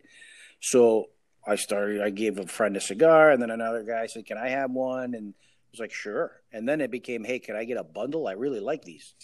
So 0.60 1.10
I 1.46 1.54
started, 1.54 2.00
I 2.00 2.10
gave 2.10 2.40
a 2.40 2.46
friend 2.46 2.76
a 2.76 2.80
cigar, 2.80 3.30
and 3.30 3.40
then 3.40 3.50
another 3.50 3.84
guy 3.84 4.06
said, 4.06 4.26
Can 4.26 4.36
I 4.36 4.48
have 4.48 4.72
one? 4.72 5.14
And 5.14 5.32
I 5.32 5.68
was 5.70 5.78
like, 5.78 5.92
Sure. 5.92 6.32
And 6.52 6.68
then 6.68 6.80
it 6.80 6.90
became, 6.90 7.22
Hey, 7.22 7.38
can 7.38 7.54
I 7.54 7.64
get 7.64 7.76
a 7.76 7.84
bundle? 7.84 8.26
I 8.26 8.32
really 8.32 8.58
like 8.58 8.82
these. 8.82 9.14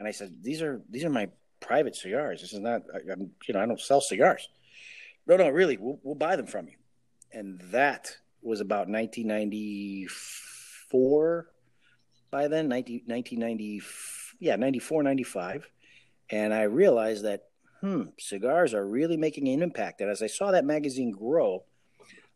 And 0.00 0.08
I 0.08 0.10
said, 0.10 0.42
These 0.42 0.62
are 0.62 0.82
these 0.90 1.04
are 1.04 1.10
my 1.10 1.28
private 1.60 1.94
cigars. 1.94 2.40
This 2.40 2.54
is 2.54 2.58
not, 2.58 2.82
I, 2.92 3.12
am 3.12 3.30
you 3.46 3.54
know, 3.54 3.60
I 3.60 3.66
don't 3.66 3.80
sell 3.80 4.00
cigars. 4.00 4.48
No, 5.26 5.36
no, 5.36 5.48
really, 5.48 5.76
we'll, 5.76 5.98
we'll 6.02 6.14
buy 6.14 6.36
them 6.36 6.46
from 6.46 6.68
you. 6.68 6.76
And 7.32 7.60
that 7.70 8.16
was 8.42 8.60
about 8.60 8.88
1994 8.88 11.46
by 12.30 12.48
then, 12.48 12.68
19, 12.68 13.02
1990, 13.06 13.82
yeah, 14.38 14.56
94, 14.56 15.02
95. 15.02 15.68
And 16.30 16.54
I 16.54 16.62
realized 16.62 17.24
that, 17.24 17.48
hmm, 17.80 18.04
cigars 18.18 18.74
are 18.74 18.86
really 18.86 19.16
making 19.16 19.48
an 19.48 19.62
impact. 19.62 20.00
And 20.00 20.10
as 20.10 20.22
I 20.22 20.26
saw 20.26 20.52
that 20.52 20.64
magazine 20.64 21.10
grow, 21.10 21.64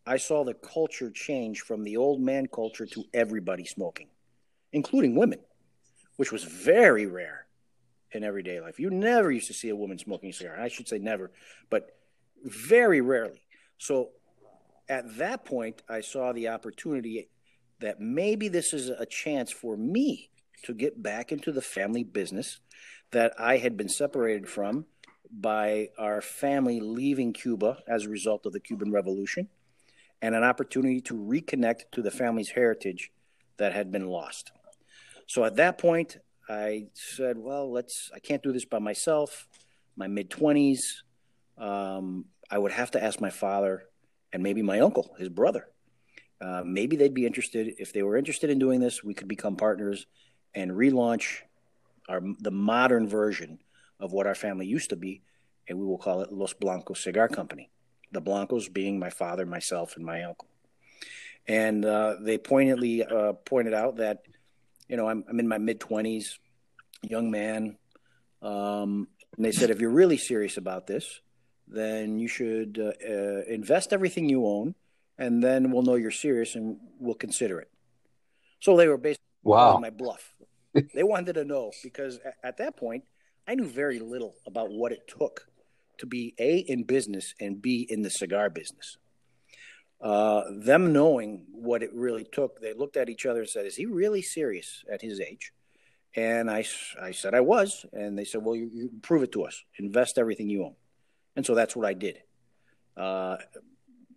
I 0.07 0.19
saw 0.19 0.45
the 0.45 0.55
culture 0.55 1.11
change 1.11 1.63
from 1.63 1.83
the 1.83 1.97
old 1.97 2.21
man 2.21 2.47
culture 2.47 2.87
to 2.87 3.05
everybody 3.15 3.65
smoking, 3.65 4.09
including 4.73 5.17
women, 5.17 5.39
which 6.17 6.33
was 6.33 6.45
very 6.45 7.07
rare 7.07 7.47
in 8.13 8.25
everyday 8.25 8.61
life. 8.61 8.79
You 8.79 8.91
never 8.91 9.31
used 9.31 9.47
to 9.49 9.55
see 9.55 9.71
a 9.71 9.77
woman 9.77 9.99
smoking 9.99 10.31
a 10.31 10.33
cigar. 10.33 10.61
I 10.61 10.69
should 10.69 10.89
say 10.89 10.99
never, 10.99 11.31
but 11.71 11.97
very 12.45 13.01
rarely. 13.01 13.43
So 13.79 14.11
at 14.89 15.17
that 15.19 15.45
point, 15.45 15.83
I 15.89 16.01
saw 16.01 16.33
the 16.33 16.49
opportunity 16.49 17.29
that 17.81 18.01
maybe 18.01 18.49
this 18.49 18.73
is 18.73 18.89
a 18.89 19.07
chance 19.07 19.51
for 19.51 19.77
me 19.77 20.31
to 20.65 20.75
get 20.75 21.03
back 21.03 21.33
into 21.33 21.53
the 21.53 21.63
family 21.63 22.05
business 22.05 22.61
that 23.11 23.33
I 23.39 23.59
had 23.59 23.77
been 23.77 23.89
separated 23.89 24.49
from 24.49 24.87
by 25.31 25.89
our 25.99 26.21
family 26.21 26.81
leaving 26.81 27.33
Cuba 27.33 27.79
as 27.89 28.05
a 28.05 28.09
result 28.09 28.47
of 28.47 28.53
the 28.53 28.61
Cuban 28.61 28.93
Revolution, 28.93 29.49
and 30.23 30.35
an 30.35 30.45
opportunity 30.45 31.01
to 31.03 31.15
reconnect 31.15 31.91
to 31.93 32.03
the 32.03 32.11
family's 32.11 32.51
heritage 32.51 33.11
that 33.57 33.73
had 33.73 33.91
been 33.91 34.07
lost. 34.07 34.53
So 35.27 35.45
at 35.45 35.57
that 35.57 35.79
point, 35.79 36.19
I 36.49 36.87
said, 36.95 37.39
well, 37.39 37.71
let's, 37.73 38.11
I 38.15 38.19
can't 38.19 38.43
do 38.43 38.53
this 38.53 38.65
by 38.65 38.79
myself. 38.79 39.49
My 39.97 40.07
mid 40.07 40.31
20s, 40.31 40.81
um, 41.59 42.27
I 42.51 42.59
would 42.59 42.73
have 42.73 42.91
to 42.93 43.03
ask 43.03 43.21
my 43.21 43.31
father 43.31 43.85
and 44.33 44.43
maybe 44.43 44.63
my 44.63 44.81
uncle, 44.81 45.15
his 45.19 45.29
brother. 45.29 45.69
Uh, 46.41 46.63
maybe 46.65 46.97
they'd 46.97 47.15
be 47.15 47.27
interested. 47.27 47.75
If 47.79 47.93
they 47.93 48.03
were 48.03 48.17
interested 48.17 48.51
in 48.51 48.59
doing 48.59 48.81
this, 48.81 49.03
we 49.03 49.15
could 49.15 49.29
become 49.29 49.57
partners 49.57 50.07
and 50.55 50.71
relaunch 50.73 51.39
our 52.09 52.21
the 52.41 52.51
modern 52.51 53.09
version 53.09 53.59
of 53.99 54.13
what 54.13 54.27
our 54.27 54.35
family 54.35 54.67
used 54.67 54.91
to 54.91 54.97
be, 54.97 55.23
and 55.69 55.79
we 55.79 55.87
will 55.87 55.99
call 55.99 56.21
it 56.21 56.33
Los 56.33 56.53
Blancos 56.53 57.03
Cigar 57.03 57.29
Company. 57.29 57.71
The 58.13 58.21
Blancos 58.21 58.69
being 58.69 58.99
my 58.99 59.11
father, 59.11 59.47
myself, 59.47 59.97
and 59.97 60.05
my 60.05 60.25
uncle. 60.25 60.49
And 61.47 61.85
uh, 61.85 62.17
they 62.21 62.39
pointedly 62.39 63.05
uh, 63.05 63.35
pointed 63.35 63.75
out 63.75 63.97
that 63.97 64.25
you 64.89 64.97
know, 64.97 65.09
I'm, 65.09 65.25
I'm 65.29 65.41
in 65.41 65.49
my 65.49 65.59
mid 65.59 65.81
20s, 65.81 66.39
young 67.03 67.31
man. 67.31 67.77
Um, 68.43 69.09
and 69.37 69.45
they 69.45 69.53
said, 69.53 69.71
if 69.71 69.81
you're 69.81 69.91
really 69.91 70.19
serious 70.19 70.57
about 70.57 70.87
this, 70.87 71.21
then 71.67 72.19
you 72.19 72.29
should 72.29 72.79
uh, 72.81 72.93
uh, 73.09 73.43
invest 73.49 73.93
everything 73.93 74.29
you 74.29 74.47
own, 74.47 74.75
and 75.19 75.43
then 75.43 75.71
we'll 75.71 75.83
know 75.83 75.95
you're 75.95 76.11
serious 76.11 76.55
and 76.55 76.79
we'll 76.99 77.15
consider 77.15 77.61
it. 77.61 77.71
So 78.61 78.77
they 78.77 78.89
were 78.89 78.99
basically 78.99 79.25
wow. 79.43 79.79
my 79.79 79.91
bluff. 79.91 80.35
they 80.95 81.03
wanted 81.03 81.35
to 81.35 81.45
know 81.45 81.71
because 81.83 82.19
at, 82.25 82.35
at 82.43 82.57
that 82.59 82.77
point, 82.77 83.05
I 83.47 83.55
knew 83.55 83.67
very 83.67 83.99
little 83.99 84.35
about 84.47 84.71
what 84.71 84.93
it 84.93 85.07
took 85.07 85.49
to 85.99 86.07
be 86.07 86.35
A, 86.39 86.59
in 86.59 86.85
business, 86.85 87.35
and 87.41 87.61
B, 87.61 87.87
in 87.89 88.03
the 88.03 88.11
cigar 88.11 88.51
business. 88.51 88.97
Uh, 90.01 90.43
them 90.51 90.93
knowing 90.93 91.45
what 91.53 91.83
it 91.83 91.91
really 91.95 92.25
took, 92.25 92.61
they 92.61 92.73
looked 92.73 92.97
at 92.97 93.09
each 93.09 93.27
other 93.27 93.41
and 93.41 93.49
said, 93.49 93.65
"Is 93.65 93.77
he 93.77 93.87
really 93.87 94.23
serious 94.23 94.85
at 94.93 95.03
his 95.03 95.21
age?" 95.21 95.53
And 96.17 96.51
I, 96.51 96.65
I 97.01 97.13
said 97.13 97.35
I 97.35 97.41
was, 97.41 97.87
and 97.93 98.19
they 98.19 98.25
said, 98.25 98.43
"Well, 98.43 98.57
you, 98.57 98.71
you 98.73 98.91
prove 99.03 99.23
it 99.23 99.33
to 99.33 99.45
us. 99.45 99.63
Invest 99.79 100.19
everything 100.19 100.49
you 100.51 100.65
own." 100.65 100.75
And 101.37 101.45
so 101.45 101.55
that's 101.55 101.75
what 101.75 101.87
I 101.87 101.95
did. 101.95 102.19
Uh, 102.97 103.37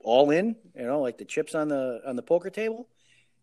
all 0.01 0.29
in, 0.31 0.55
you 0.75 0.85
know, 0.85 1.01
like 1.01 1.17
the 1.17 1.25
chips 1.25 1.55
on 1.55 1.67
the 1.67 2.01
on 2.05 2.15
the 2.15 2.21
poker 2.21 2.49
table, 2.49 2.87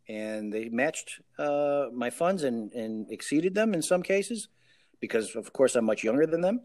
and 0.08 0.52
they 0.52 0.68
matched 0.68 1.20
uh, 1.38 1.86
my 1.92 2.10
funds 2.10 2.44
and 2.44 2.72
and 2.72 3.10
exceeded 3.10 3.54
them 3.54 3.74
in 3.74 3.82
some 3.82 4.02
cases, 4.02 4.48
because 5.00 5.34
of 5.34 5.52
course 5.52 5.76
I'm 5.76 5.84
much 5.84 6.04
younger 6.04 6.26
than 6.26 6.40
them. 6.40 6.60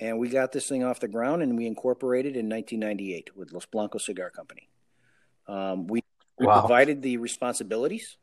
And 0.00 0.18
we 0.18 0.28
got 0.28 0.52
this 0.52 0.68
thing 0.68 0.82
off 0.82 1.00
the 1.00 1.08
ground, 1.08 1.42
and 1.42 1.56
we 1.56 1.66
incorporated 1.66 2.36
in 2.36 2.48
1998 2.48 3.36
with 3.36 3.52
Los 3.52 3.66
Blancos 3.66 4.06
Cigar 4.06 4.30
Company. 4.30 4.68
Um, 5.46 5.86
we, 5.86 6.02
we 6.38 6.46
wow. 6.46 6.62
divided 6.62 7.00
the 7.00 7.16
responsibilities. 7.18 8.16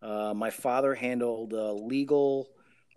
Uh, 0.00 0.32
my 0.34 0.48
father 0.48 0.94
handled 0.94 1.52
uh, 1.52 1.72
legal 1.72 2.48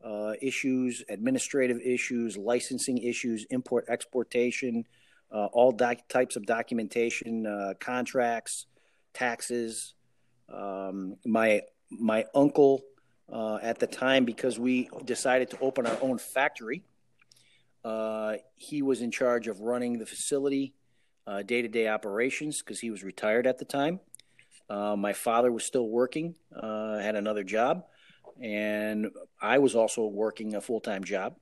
uh, 0.03 0.34
issues, 0.41 1.03
administrative 1.10 1.79
issues, 1.79 2.38
licensing 2.38 2.98
issues, 2.98 3.46
import 3.50 3.86
exportation, 3.88 4.86
uh, 5.31 5.46
all 5.53 5.72
doc- 5.72 6.08
types 6.10 6.36
of 6.36 6.46
documentation, 6.46 7.46
uh, 7.46 7.74
contracts, 7.79 8.65
taxes. 9.13 9.93
Um, 10.51 11.17
my 11.25 11.62
my 11.89 12.25
uncle 12.34 12.81
uh, 13.31 13.60
at 13.62 13.79
the 13.79 13.88
time, 13.88 14.25
because 14.25 14.60
we 14.60 14.89
decided 15.05 15.50
to 15.51 15.60
open 15.60 15.86
our 15.86 15.98
own 16.01 16.17
factory, 16.17 16.84
he 18.55 18.81
was 18.81 19.01
in 19.01 19.12
charge 19.12 19.48
of 19.48 19.62
running 19.62 20.00
the 20.00 20.05
facility 20.05 20.74
day 21.46 21.62
to 21.62 21.67
day 21.67 21.88
operations 21.88 22.60
because 22.60 22.79
he 22.79 22.91
was 22.91 23.03
retired 23.03 23.48
at 23.48 23.58
the 23.58 23.65
time. 23.65 24.00
Uh, 24.72 24.96
my 24.96 25.12
father 25.12 25.51
was 25.51 25.65
still 25.65 25.89
working, 25.89 26.34
uh, 26.55 26.98
had 27.00 27.17
another 27.17 27.43
job, 27.43 27.84
and 28.42 29.08
I 29.42 29.58
was 29.58 29.76
also 29.76 30.06
working 30.06 30.56
a 30.56 30.62
full 30.62 30.80
time 30.80 31.04
job. 31.04 31.36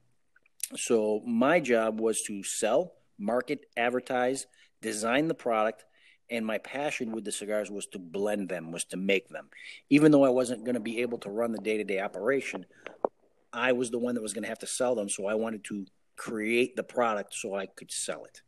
So 0.75 1.21
my 1.25 1.59
job 1.59 1.99
was 1.99 2.21
to 2.23 2.43
sell, 2.43 2.93
market, 3.17 3.65
advertise, 3.75 4.47
design 4.81 5.27
the 5.27 5.33
product, 5.33 5.85
and 6.29 6.45
my 6.45 6.59
passion 6.59 7.11
with 7.11 7.25
the 7.25 7.31
cigars 7.31 7.71
was 7.71 7.87
to 7.87 7.99
blend 7.99 8.49
them, 8.49 8.71
was 8.71 8.85
to 8.85 8.97
make 8.97 9.29
them. 9.29 9.49
Even 9.89 10.11
though 10.11 10.23
I 10.23 10.29
wasn't 10.29 10.63
going 10.63 10.75
to 10.75 10.79
be 10.79 11.01
able 11.01 11.17
to 11.19 11.29
run 11.29 11.51
the 11.51 11.59
day 11.59 11.77
to 11.77 11.83
day 11.83 11.99
operation, 11.99 12.65
I 13.51 13.71
was 13.71 13.89
the 13.89 13.99
one 13.99 14.15
that 14.15 14.21
was 14.21 14.33
going 14.33 14.43
to 14.43 14.49
have 14.49 14.59
to 14.59 14.67
sell 14.67 14.93
them. 14.93 15.09
So 15.09 15.25
I 15.25 15.33
wanted 15.33 15.63
to 15.65 15.85
create 16.15 16.75
the 16.75 16.83
product 16.83 17.33
so 17.33 17.55
I 17.55 17.65
could 17.65 17.91
sell 17.91 18.25
it 18.25 18.41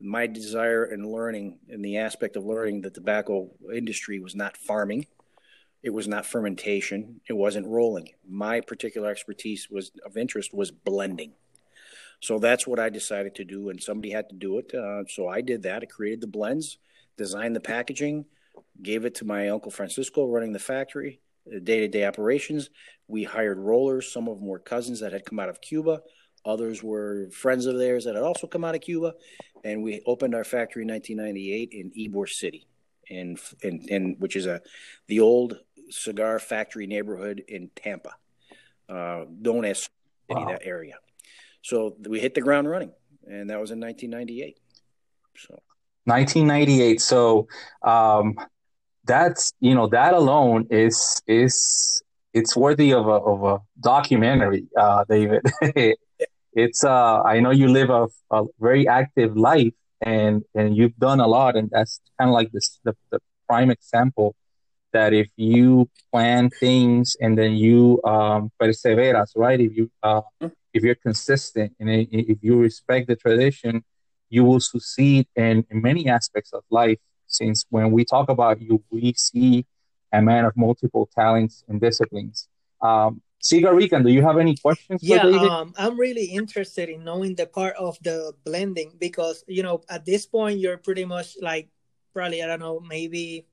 my 0.00 0.26
desire 0.26 0.84
and 0.84 1.06
learning 1.06 1.58
in 1.68 1.82
the 1.82 1.98
aspect 1.98 2.36
of 2.36 2.44
learning 2.44 2.80
the 2.80 2.90
tobacco 2.90 3.50
industry 3.74 4.18
was 4.18 4.34
not 4.34 4.56
farming 4.56 5.06
it 5.82 5.90
was 5.90 6.08
not 6.08 6.26
fermentation 6.26 7.20
it 7.28 7.34
wasn't 7.34 7.66
rolling 7.66 8.08
my 8.28 8.60
particular 8.60 9.10
expertise 9.10 9.68
was 9.70 9.92
of 10.04 10.16
interest 10.16 10.54
was 10.54 10.70
blending 10.70 11.32
So 12.20 12.38
that's 12.38 12.66
what 12.66 12.78
I 12.78 12.90
decided 12.90 13.34
to 13.36 13.44
do, 13.44 13.70
and 13.70 13.82
somebody 13.82 14.10
had 14.10 14.28
to 14.28 14.36
do 14.36 14.58
it. 14.58 14.74
Uh, 14.74 15.04
so 15.08 15.28
I 15.28 15.40
did 15.40 15.62
that. 15.62 15.82
I 15.82 15.86
created 15.86 16.20
the 16.20 16.26
blends, 16.26 16.78
designed 17.16 17.56
the 17.56 17.60
packaging, 17.60 18.26
gave 18.82 19.04
it 19.06 19.14
to 19.16 19.24
my 19.24 19.48
uncle 19.48 19.70
Francisco 19.70 20.26
running 20.26 20.52
the 20.52 20.58
factory, 20.58 21.20
the 21.46 21.60
day 21.60 21.80
to 21.80 21.88
day 21.88 22.04
operations. 22.04 22.70
We 23.08 23.24
hired 23.24 23.58
rollers. 23.58 24.12
Some 24.12 24.28
of 24.28 24.38
them 24.38 24.46
were 24.46 24.58
cousins 24.58 25.00
that 25.00 25.12
had 25.12 25.24
come 25.24 25.40
out 25.40 25.48
of 25.48 25.60
Cuba. 25.62 26.02
Others 26.44 26.82
were 26.82 27.30
friends 27.30 27.66
of 27.66 27.78
theirs 27.78 28.04
that 28.04 28.14
had 28.14 28.24
also 28.24 28.46
come 28.46 28.64
out 28.64 28.74
of 28.74 28.82
Cuba. 28.82 29.14
And 29.64 29.82
we 29.82 30.02
opened 30.06 30.34
our 30.34 30.44
factory 30.44 30.82
in 30.82 30.88
1998 30.88 31.72
in 31.72 31.90
Ybor 31.92 32.28
City, 32.28 32.66
in, 33.08 33.38
in, 33.62 33.80
in 33.88 34.16
which 34.18 34.36
is 34.36 34.46
a 34.46 34.60
the 35.08 35.20
old 35.20 35.58
cigar 35.90 36.38
factory 36.38 36.86
neighborhood 36.86 37.42
in 37.48 37.70
Tampa, 37.74 38.14
uh, 38.88 39.24
known 39.28 39.64
as 39.64 39.88
wow. 40.28 40.46
that 40.46 40.62
area. 40.64 40.94
So 41.62 41.96
we 42.08 42.20
hit 42.20 42.34
the 42.34 42.40
ground 42.40 42.68
running, 42.68 42.92
and 43.26 43.50
that 43.50 43.60
was 43.60 43.70
in 43.70 43.80
1998. 43.80 44.58
So 45.36 45.60
1998. 46.04 47.00
So 47.00 47.48
um, 47.82 48.36
that's 49.04 49.52
you 49.60 49.74
know 49.74 49.88
that 49.88 50.14
alone 50.14 50.66
is 50.70 51.22
is 51.26 52.02
it's 52.32 52.56
worthy 52.56 52.92
of 52.92 53.06
a 53.06 53.18
of 53.32 53.44
a 53.44 53.58
documentary, 53.80 54.66
uh, 54.76 55.04
David. 55.08 55.42
it's 56.52 56.84
uh, 56.84 57.22
I 57.22 57.40
know 57.40 57.50
you 57.50 57.68
live 57.68 57.90
a, 57.90 58.08
a 58.30 58.44
very 58.58 58.88
active 58.88 59.36
life, 59.36 59.74
and 60.00 60.42
and 60.54 60.76
you've 60.76 60.96
done 60.96 61.20
a 61.20 61.26
lot, 61.26 61.56
and 61.56 61.68
that's 61.70 62.00
kind 62.18 62.28
of 62.30 62.34
like 62.34 62.50
this 62.52 62.80
the, 62.84 62.94
the 63.10 63.20
prime 63.46 63.70
example 63.70 64.34
that 64.92 65.12
if 65.12 65.28
you 65.36 65.88
plan 66.12 66.50
things 66.50 67.16
and 67.20 67.36
then 67.36 67.52
you 67.52 68.00
um, 68.04 68.50
perseveras, 68.60 69.32
right? 69.36 69.60
If 69.60 69.76
you 69.76 69.90
uh, 70.02 70.20
mm-hmm. 70.20 70.48
if 70.72 70.82
you're 70.82 70.96
consistent 70.96 71.72
and 71.80 71.88
if 71.90 72.38
you 72.42 72.58
respect 72.58 73.08
the 73.08 73.16
tradition, 73.16 73.84
you 74.28 74.44
will 74.44 74.60
succeed 74.60 75.26
in, 75.36 75.66
in 75.70 75.82
many 75.82 76.08
aspects 76.08 76.52
of 76.52 76.62
life. 76.70 76.98
Since 77.26 77.66
when 77.70 77.92
we 77.92 78.04
talk 78.04 78.28
about 78.28 78.60
you, 78.60 78.82
we 78.90 79.14
see 79.16 79.66
a 80.12 80.20
man 80.20 80.44
of 80.44 80.56
multiple 80.56 81.08
talents 81.16 81.64
and 81.68 81.80
disciplines. 81.80 82.48
Um, 82.80 83.22
Cigar 83.42 83.74
Rican, 83.74 84.02
do 84.02 84.10
you 84.10 84.22
have 84.22 84.36
any 84.36 84.56
questions? 84.56 85.02
Yeah, 85.02 85.22
um, 85.22 85.72
I'm 85.78 85.98
really 85.98 86.26
interested 86.26 86.88
in 86.88 87.04
knowing 87.04 87.34
the 87.36 87.46
part 87.46 87.74
of 87.76 87.98
the 88.02 88.34
blending 88.44 88.92
because 88.98 89.44
you 89.46 89.62
know 89.62 89.80
at 89.88 90.04
this 90.04 90.26
point 90.26 90.58
you're 90.58 90.76
pretty 90.76 91.06
much 91.06 91.36
like 91.40 91.68
probably 92.12 92.42
I 92.42 92.46
don't 92.46 92.60
know 92.60 92.80
maybe 92.80 93.46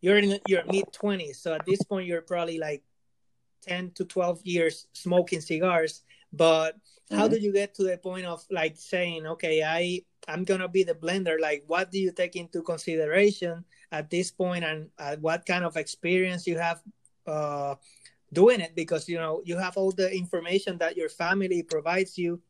you're 0.00 0.18
in 0.18 0.38
your 0.46 0.64
mid 0.66 0.84
20s 0.92 1.36
so 1.36 1.54
at 1.54 1.64
this 1.66 1.82
point 1.82 2.06
you're 2.06 2.22
probably 2.22 2.58
like 2.58 2.82
10 3.62 3.92
to 3.92 4.04
12 4.04 4.40
years 4.44 4.86
smoking 4.92 5.40
cigars 5.40 6.02
but 6.32 6.76
mm-hmm. 6.76 7.16
how 7.16 7.28
did 7.28 7.42
you 7.42 7.52
get 7.52 7.74
to 7.74 7.82
the 7.82 7.98
point 7.98 8.26
of 8.26 8.44
like 8.50 8.76
saying 8.76 9.26
okay 9.26 9.62
i 9.62 10.00
i'm 10.28 10.44
gonna 10.44 10.68
be 10.68 10.82
the 10.82 10.94
blender 10.94 11.38
like 11.40 11.64
what 11.66 11.90
do 11.90 11.98
you 11.98 12.12
take 12.12 12.36
into 12.36 12.62
consideration 12.62 13.64
at 13.92 14.08
this 14.10 14.30
point 14.30 14.64
and 14.64 14.88
uh, 14.98 15.16
what 15.20 15.44
kind 15.44 15.64
of 15.64 15.76
experience 15.76 16.46
you 16.46 16.58
have 16.58 16.80
uh, 17.26 17.74
doing 18.32 18.60
it 18.60 18.74
because 18.74 19.08
you 19.08 19.18
know 19.18 19.42
you 19.44 19.56
have 19.56 19.76
all 19.76 19.92
the 19.92 20.12
information 20.12 20.78
that 20.78 20.96
your 20.96 21.08
family 21.08 21.62
provides 21.62 22.16
you 22.16 22.40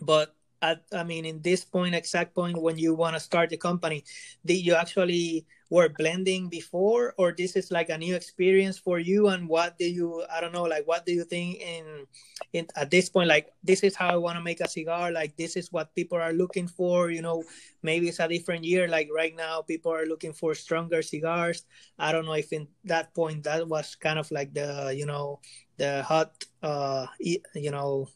but 0.00 0.34
at 0.60 0.82
i 0.92 1.02
mean 1.02 1.24
in 1.24 1.40
this 1.42 1.64
point 1.64 1.94
exact 1.94 2.34
point 2.34 2.60
when 2.60 2.78
you 2.78 2.94
want 2.94 3.14
to 3.14 3.20
start 3.20 3.50
the 3.50 3.56
company 3.56 4.04
did 4.44 4.58
you 4.58 4.74
actually 4.74 5.46
were 5.72 5.88
blending 5.88 6.52
before 6.52 7.14
or 7.16 7.32
this 7.32 7.56
is 7.56 7.72
like 7.72 7.88
a 7.88 7.96
new 7.96 8.14
experience 8.14 8.76
for 8.76 9.00
you? 9.00 9.28
And 9.32 9.48
what 9.48 9.78
do 9.78 9.88
you 9.88 10.24
i 10.32 10.40
don't 10.40 10.52
know 10.52 10.64
like 10.64 10.86
what 10.86 11.06
do 11.06 11.12
you 11.12 11.24
think 11.24 11.60
in 11.60 12.06
in 12.52 12.66
at 12.76 12.90
this 12.90 13.08
point 13.08 13.28
like 13.28 13.48
this 13.62 13.82
is 13.82 13.94
how 13.94 14.08
i 14.08 14.16
want 14.16 14.36
to 14.36 14.42
make 14.42 14.60
a 14.60 14.68
cigar 14.68 15.10
like 15.10 15.36
this 15.36 15.56
is 15.56 15.72
what 15.72 15.94
people 15.94 16.18
are 16.18 16.32
looking 16.32 16.66
for 16.66 17.10
you 17.10 17.22
know 17.22 17.42
maybe 17.82 18.08
it's 18.08 18.20
a 18.20 18.28
different 18.28 18.64
year 18.64 18.88
like 18.88 19.08
right 19.14 19.34
now 19.36 19.62
people 19.62 19.92
are 19.92 20.06
looking 20.06 20.32
for 20.32 20.54
stronger 20.54 21.02
cigars. 21.02 21.64
I 21.98 22.12
don't 22.12 22.26
know 22.26 22.34
if 22.34 22.52
in 22.52 22.68
that 22.84 23.14
point 23.14 23.44
that 23.44 23.68
was 23.68 23.94
kind 23.94 24.18
of 24.18 24.30
like 24.30 24.54
the 24.54 24.94
you 24.96 25.06
know 25.06 25.40
the 25.76 26.02
hot 26.02 26.32
uh 26.62 27.06
you 27.20 27.70
know 27.70 28.08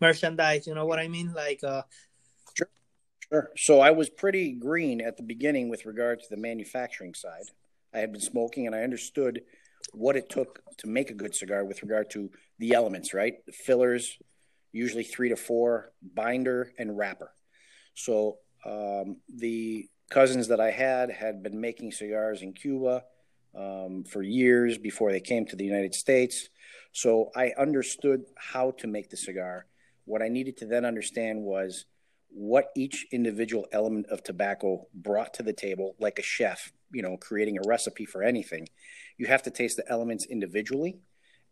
merchandise 0.00 0.66
you 0.66 0.74
know 0.74 0.86
what 0.86 0.98
i 0.98 1.08
mean? 1.08 1.32
Like 1.34 1.60
uh 1.64 1.82
Sure. 3.32 3.50
So 3.56 3.80
I 3.80 3.90
was 3.92 4.08
pretty 4.08 4.52
green 4.52 5.00
at 5.00 5.16
the 5.16 5.22
beginning 5.22 5.68
with 5.68 5.86
regard 5.86 6.20
to 6.20 6.26
the 6.28 6.36
manufacturing 6.36 7.14
side. 7.14 7.44
I 7.94 7.98
had 7.98 8.12
been 8.12 8.20
smoking 8.20 8.66
and 8.66 8.74
I 8.74 8.82
understood 8.82 9.42
what 9.92 10.16
it 10.16 10.28
took 10.28 10.60
to 10.78 10.86
make 10.88 11.10
a 11.10 11.14
good 11.14 11.34
cigar 11.34 11.64
with 11.64 11.82
regard 11.82 12.10
to 12.10 12.30
the 12.58 12.72
elements, 12.72 13.14
right? 13.14 13.34
The 13.46 13.52
fillers, 13.52 14.16
usually 14.72 15.04
three 15.04 15.28
to 15.28 15.36
four, 15.36 15.92
binder 16.14 16.72
and 16.78 16.96
wrapper. 16.96 17.32
So 17.94 18.38
um, 18.66 19.16
the 19.32 19.88
cousins 20.10 20.48
that 20.48 20.60
I 20.60 20.70
had 20.70 21.10
had 21.10 21.42
been 21.42 21.60
making 21.60 21.92
cigars 21.92 22.42
in 22.42 22.52
Cuba 22.52 23.04
um, 23.56 24.04
for 24.04 24.22
years 24.22 24.76
before 24.76 25.12
they 25.12 25.20
came 25.20 25.46
to 25.46 25.56
the 25.56 25.64
United 25.64 25.94
States. 25.94 26.48
So 26.92 27.30
I 27.36 27.52
understood 27.58 28.24
how 28.36 28.72
to 28.78 28.88
make 28.88 29.10
the 29.10 29.16
cigar. 29.16 29.66
What 30.04 30.22
I 30.22 30.28
needed 30.28 30.56
to 30.58 30.66
then 30.66 30.84
understand 30.84 31.42
was 31.42 31.84
what 32.32 32.70
each 32.76 33.06
individual 33.12 33.66
element 33.72 34.06
of 34.06 34.22
tobacco 34.22 34.86
brought 34.94 35.34
to 35.34 35.42
the 35.42 35.52
table, 35.52 35.96
like 35.98 36.18
a 36.18 36.22
chef, 36.22 36.72
you 36.92 37.02
know, 37.02 37.16
creating 37.16 37.58
a 37.58 37.68
recipe 37.68 38.04
for 38.04 38.22
anything. 38.22 38.68
You 39.18 39.26
have 39.26 39.42
to 39.42 39.50
taste 39.50 39.76
the 39.76 39.90
elements 39.90 40.26
individually, 40.26 40.98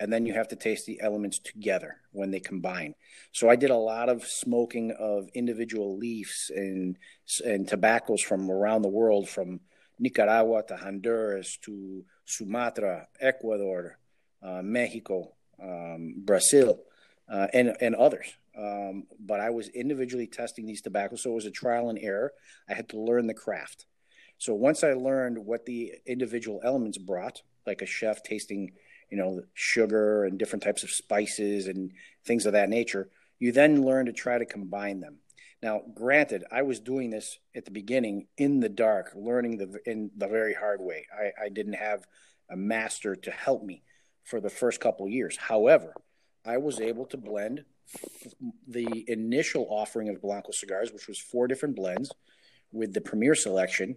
and 0.00 0.12
then 0.12 0.26
you 0.26 0.34
have 0.34 0.48
to 0.48 0.56
taste 0.56 0.86
the 0.86 1.00
elements 1.00 1.38
together 1.38 1.96
when 2.12 2.30
they 2.30 2.40
combine. 2.40 2.94
So 3.32 3.48
I 3.48 3.56
did 3.56 3.70
a 3.70 3.76
lot 3.76 4.08
of 4.08 4.24
smoking 4.24 4.92
of 4.92 5.28
individual 5.34 5.98
leaves 5.98 6.50
and 6.54 6.96
and 7.44 7.66
tobaccos 7.66 8.22
from 8.22 8.50
around 8.50 8.82
the 8.82 8.88
world, 8.88 9.28
from 9.28 9.60
Nicaragua 9.98 10.62
to 10.68 10.76
Honduras 10.76 11.58
to 11.62 12.04
Sumatra, 12.24 13.08
Ecuador, 13.20 13.98
uh, 14.42 14.62
Mexico, 14.62 15.32
um, 15.60 16.14
Brazil, 16.18 16.80
uh, 17.30 17.48
and 17.52 17.76
and 17.80 17.94
others. 17.94 18.26
Um, 18.56 19.04
but 19.20 19.40
I 19.40 19.50
was 19.50 19.68
individually 19.68 20.26
testing 20.26 20.66
these 20.66 20.82
tobaccos, 20.82 21.22
so 21.22 21.30
it 21.30 21.34
was 21.34 21.46
a 21.46 21.50
trial 21.50 21.90
and 21.90 21.98
error. 22.00 22.32
I 22.68 22.74
had 22.74 22.88
to 22.90 22.98
learn 23.00 23.26
the 23.26 23.34
craft. 23.34 23.86
So 24.38 24.54
once 24.54 24.82
I 24.82 24.92
learned 24.92 25.38
what 25.38 25.66
the 25.66 25.94
individual 26.06 26.60
elements 26.64 26.98
brought, 26.98 27.42
like 27.66 27.82
a 27.82 27.86
chef 27.86 28.22
tasting, 28.22 28.72
you 29.10 29.16
know, 29.16 29.42
sugar 29.54 30.24
and 30.24 30.38
different 30.38 30.62
types 30.62 30.82
of 30.82 30.90
spices 30.90 31.66
and 31.66 31.92
things 32.24 32.46
of 32.46 32.52
that 32.52 32.68
nature, 32.68 33.10
you 33.38 33.52
then 33.52 33.84
learn 33.84 34.06
to 34.06 34.12
try 34.12 34.38
to 34.38 34.44
combine 34.44 35.00
them. 35.00 35.18
Now, 35.62 35.82
granted, 35.94 36.44
I 36.52 36.62
was 36.62 36.78
doing 36.78 37.10
this 37.10 37.38
at 37.54 37.64
the 37.64 37.72
beginning 37.72 38.28
in 38.36 38.60
the 38.60 38.68
dark, 38.68 39.12
learning 39.16 39.58
the 39.58 39.80
in 39.84 40.10
the 40.16 40.28
very 40.28 40.54
hard 40.54 40.80
way. 40.80 41.06
I, 41.12 41.44
I 41.44 41.48
didn't 41.48 41.74
have 41.74 42.06
a 42.48 42.56
master 42.56 43.16
to 43.16 43.30
help 43.30 43.64
me 43.64 43.82
for 44.22 44.40
the 44.40 44.50
first 44.50 44.80
couple 44.80 45.08
years. 45.08 45.36
However, 45.36 45.94
I 46.48 46.56
was 46.56 46.80
able 46.80 47.04
to 47.06 47.18
blend 47.18 47.64
the 48.66 49.04
initial 49.06 49.66
offering 49.68 50.08
of 50.08 50.22
Blanco 50.22 50.52
cigars, 50.52 50.92
which 50.92 51.06
was 51.06 51.18
four 51.18 51.46
different 51.46 51.76
blends, 51.76 52.10
with 52.72 52.94
the 52.94 53.00
premier 53.02 53.34
selection. 53.34 53.96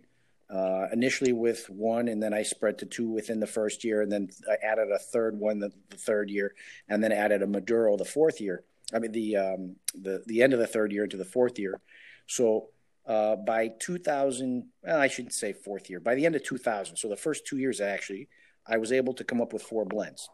Uh, 0.49 0.87
initially 0.91 1.31
with 1.31 1.69
one, 1.69 2.09
and 2.09 2.21
then 2.21 2.33
I 2.33 2.43
spread 2.43 2.77
to 2.79 2.85
two 2.85 3.09
within 3.09 3.39
the 3.39 3.47
first 3.47 3.85
year, 3.85 4.01
and 4.01 4.11
then 4.11 4.29
I 4.49 4.57
added 4.61 4.91
a 4.91 4.99
third 4.99 5.39
one 5.39 5.59
the, 5.59 5.71
the 5.89 5.95
third 5.95 6.29
year, 6.29 6.53
and 6.89 7.01
then 7.01 7.13
added 7.13 7.41
a 7.41 7.47
Maduro 7.47 7.95
the 7.95 8.03
fourth 8.03 8.41
year. 8.41 8.65
I 8.93 8.99
mean 8.99 9.13
the 9.13 9.37
um, 9.37 9.75
the 9.95 10.21
the 10.27 10.41
end 10.41 10.51
of 10.51 10.59
the 10.59 10.67
third 10.67 10.91
year 10.91 11.05
into 11.05 11.15
the 11.15 11.23
fourth 11.23 11.57
year. 11.57 11.79
So 12.27 12.67
uh, 13.07 13.37
by 13.37 13.69
2000, 13.79 14.65
well, 14.83 14.99
I 14.99 15.07
shouldn't 15.07 15.33
say 15.33 15.53
fourth 15.53 15.89
year. 15.89 16.01
By 16.01 16.15
the 16.15 16.25
end 16.25 16.35
of 16.35 16.43
2000, 16.43 16.97
so 16.97 17.07
the 17.07 17.15
first 17.15 17.47
two 17.47 17.57
years 17.57 17.79
actually, 17.79 18.27
I 18.67 18.75
was 18.75 18.91
able 18.91 19.13
to 19.13 19.23
come 19.23 19.39
up 19.39 19.53
with 19.53 19.63
four 19.63 19.85
blends, 19.85 20.27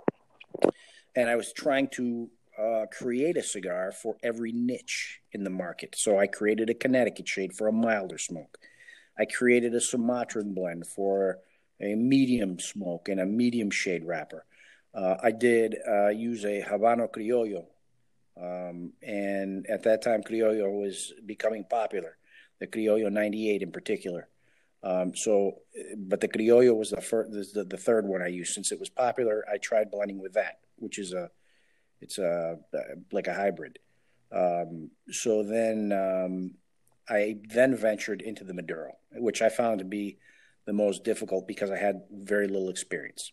and 1.17 1.31
I 1.31 1.35
was 1.35 1.51
trying 1.51 1.87
to 1.93 2.29
uh, 2.59 2.85
create 2.91 3.37
a 3.37 3.43
cigar 3.43 3.91
for 3.91 4.17
every 4.21 4.51
niche 4.51 5.19
in 5.31 5.43
the 5.43 5.49
market. 5.49 5.95
So 5.97 6.19
I 6.19 6.27
created 6.27 6.69
a 6.69 6.75
Connecticut 6.75 7.27
shade 7.27 7.53
for 7.53 7.67
a 7.67 7.73
milder 7.73 8.19
smoke. 8.19 8.59
I 9.17 9.25
created 9.25 9.73
a 9.73 9.81
Sumatran 9.81 10.53
blend 10.53 10.85
for 10.85 11.39
a 11.81 11.95
medium 11.95 12.59
smoke 12.59 13.09
and 13.09 13.19
a 13.19 13.25
medium 13.25 13.71
shade 13.71 14.05
wrapper. 14.05 14.45
Uh, 14.93 15.15
I 15.21 15.31
did 15.31 15.75
uh, 15.89 16.09
use 16.09 16.45
a 16.45 16.61
Habano 16.61 17.09
Criollo, 17.11 17.65
um, 18.39 18.93
and 19.01 19.65
at 19.67 19.83
that 19.83 20.03
time, 20.03 20.21
Criollo 20.21 20.81
was 20.81 21.13
becoming 21.25 21.63
popular. 21.63 22.17
The 22.59 22.67
Criollo 22.67 23.11
98 23.11 23.63
in 23.63 23.71
particular. 23.71 24.27
Um, 24.83 25.15
so, 25.15 25.59
but 25.97 26.21
the 26.21 26.27
Criollo 26.27 26.75
was 26.75 26.91
the, 26.91 27.49
the, 27.53 27.63
the 27.63 27.77
third 27.77 28.05
one 28.05 28.21
I 28.21 28.27
used 28.27 28.53
since 28.53 28.71
it 28.71 28.79
was 28.79 28.89
popular. 28.89 29.43
I 29.51 29.57
tried 29.57 29.89
blending 29.89 30.19
with 30.19 30.33
that, 30.33 30.59
which 30.77 30.99
is 30.99 31.13
a 31.13 31.29
it's 32.01 32.17
a 32.17 32.57
like 33.11 33.27
a 33.27 33.33
hybrid. 33.33 33.79
Um, 34.31 34.91
so 35.09 35.43
then 35.43 35.91
um, 35.91 36.55
I 37.09 37.37
then 37.49 37.75
ventured 37.75 38.21
into 38.21 38.43
the 38.43 38.53
Maduro, 38.53 38.97
which 39.13 39.41
I 39.41 39.49
found 39.49 39.79
to 39.79 39.85
be 39.85 40.17
the 40.65 40.73
most 40.73 41.03
difficult 41.03 41.47
because 41.47 41.71
I 41.71 41.77
had 41.77 42.01
very 42.11 42.47
little 42.47 42.69
experience. 42.69 43.31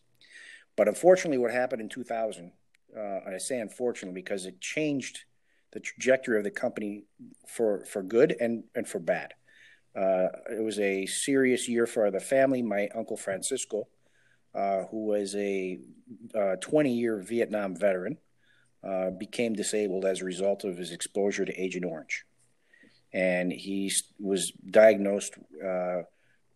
But 0.76 0.88
unfortunately, 0.88 1.38
what 1.38 1.50
happened 1.50 1.83
in 1.83 1.88
2000, 1.88 2.52
uh, 2.96 3.00
I 3.26 3.38
say 3.38 3.61
unfortunately 3.61 4.20
because 4.20 4.46
it 4.46 4.61
changed 4.61 5.24
the 5.72 5.80
trajectory 5.80 6.38
of 6.38 6.44
the 6.44 6.50
company 6.50 7.04
for 7.46 7.85
for 7.85 8.02
good 8.02 8.37
and 8.40 8.64
and 8.74 8.88
for 8.88 9.00
bad. 9.00 9.35
Uh, 9.96 10.28
it 10.50 10.62
was 10.62 10.78
a 10.78 11.07
serious 11.07 11.68
year 11.68 11.87
for 11.87 12.11
the 12.11 12.20
family. 12.20 12.62
My 12.62 12.88
uncle 12.94 13.16
Francisco, 13.16 13.88
uh, 14.55 14.85
who 14.90 15.07
was 15.07 15.35
a 15.35 15.79
20 16.61 16.93
year 16.93 17.19
Vietnam 17.19 17.77
veteran, 17.77 18.19
uh, 18.85 19.11
became 19.11 19.55
disabled 19.55 20.05
as 20.05 20.21
a 20.21 20.25
result 20.25 20.64
of 20.64 20.77
his 20.77 20.93
exposure 20.93 21.45
to 21.45 21.61
Agent 21.61 21.85
Orange. 21.85 22.25
And 23.12 23.53
he 23.53 23.90
was 24.19 24.53
diagnosed 24.71 25.35
uh, 25.64 26.03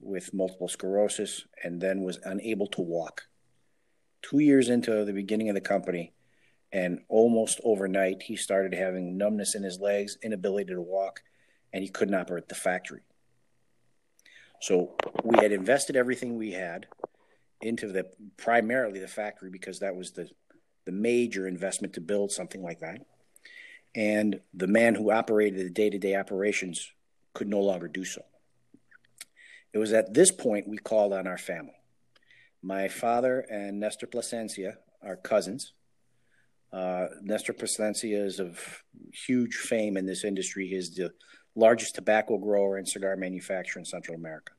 with 0.01 0.35
multiple 0.35 0.69
sclerosis 0.69 1.45
and 1.63 1.81
then 1.81 2.03
was 2.03 2.19
unable 2.25 2.67
to 2.69 2.83
walk. 2.83 3.29
Two 4.23 4.41
years 4.41 4.69
into 4.69 5.05
the 5.05 5.13
beginning 5.13 5.49
of 5.49 5.55
the 5.55 5.61
company, 5.61 6.13
and 6.73 7.01
almost 7.09 7.61
overnight, 7.65 8.23
he 8.23 8.37
started 8.37 8.75
having 8.75 9.17
numbness 9.17 9.55
in 9.55 9.63
his 9.63 9.81
legs, 9.81 10.19
inability 10.23 10.75
to 10.75 10.83
walk, 10.83 11.23
and 11.73 11.83
he 11.83 11.89
couldn't 11.89 12.15
operate 12.15 12.49
the 12.49 12.55
factory. 12.55 13.01
So 14.61 14.97
we 15.25 15.39
had 15.39 15.53
invested 15.53 15.97
everything 15.97 16.37
we 16.37 16.53
had 16.53 16.87
into 17.61 17.89
the 17.89 18.07
primarily 18.37 19.01
the 19.01 19.09
factory 19.09 19.51
because 19.51 19.81
that 19.81 19.97
was 19.97 20.13
the 20.13 20.29
the 20.85 20.93
major 20.93 21.47
investment 21.47 21.93
to 21.95 22.01
build 22.01 22.33
something 22.33 22.63
like 22.63 22.81
that. 22.81 23.05
And 23.95 24.41
the 24.55 24.67
man 24.67 24.95
who 24.95 25.11
operated 25.11 25.67
the 25.67 25.71
day-to-day 25.71 26.17
operations 26.17 26.91
could 27.35 27.49
no 27.49 27.61
longer 27.61 27.89
do 27.89 28.05
so. 28.05 28.23
It 29.73 29.79
was 29.79 29.93
at 29.93 30.15
this 30.15 30.31
point 30.31 30.69
we 30.69 30.79
called 30.79 31.13
on 31.13 31.27
our 31.27 31.37
family. 31.37 31.75
My 32.63 32.89
father 32.89 33.41
and 33.51 33.79
Nestor 33.79 34.07
Plasencia 34.07 34.79
are 35.03 35.17
cousins. 35.17 35.75
Uh, 36.73 37.07
Nestor 37.23 37.53
Plasencia 37.53 38.25
is 38.25 38.41
of 38.41 38.83
huge 39.13 39.57
fame 39.57 39.97
in 39.97 40.07
this 40.07 40.25
industry. 40.25 40.69
He 40.69 40.75
is 40.75 40.95
the 40.95 41.13
largest 41.55 41.95
tobacco 41.95 42.39
grower 42.39 42.77
and 42.77 42.89
cigar 42.89 43.17
manufacturer 43.17 43.81
in 43.81 43.85
Central 43.85 44.17
America. 44.17 44.53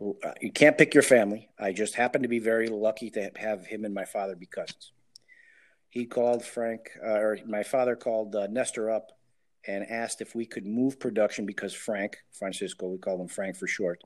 You 0.00 0.52
can't 0.52 0.78
pick 0.78 0.94
your 0.94 1.02
family. 1.02 1.48
I 1.58 1.72
just 1.72 1.94
happen 1.94 2.22
to 2.22 2.28
be 2.28 2.38
very 2.38 2.68
lucky 2.68 3.10
to 3.10 3.30
have 3.36 3.66
him 3.66 3.84
and 3.84 3.94
my 3.94 4.04
father 4.04 4.34
be 4.34 4.46
cousins. 4.46 4.92
He 5.90 6.06
called 6.06 6.44
Frank, 6.44 6.90
uh, 7.04 7.18
or 7.18 7.38
my 7.46 7.62
father 7.62 7.96
called 7.96 8.34
uh, 8.34 8.46
Nestor 8.46 8.90
up 8.90 9.12
and 9.66 9.88
asked 9.88 10.20
if 10.20 10.34
we 10.34 10.46
could 10.46 10.66
move 10.66 10.98
production 10.98 11.46
because 11.46 11.74
Frank, 11.74 12.16
Francisco, 12.32 12.88
we 12.88 12.98
call 12.98 13.20
him 13.20 13.28
Frank 13.28 13.56
for 13.56 13.66
short, 13.66 14.02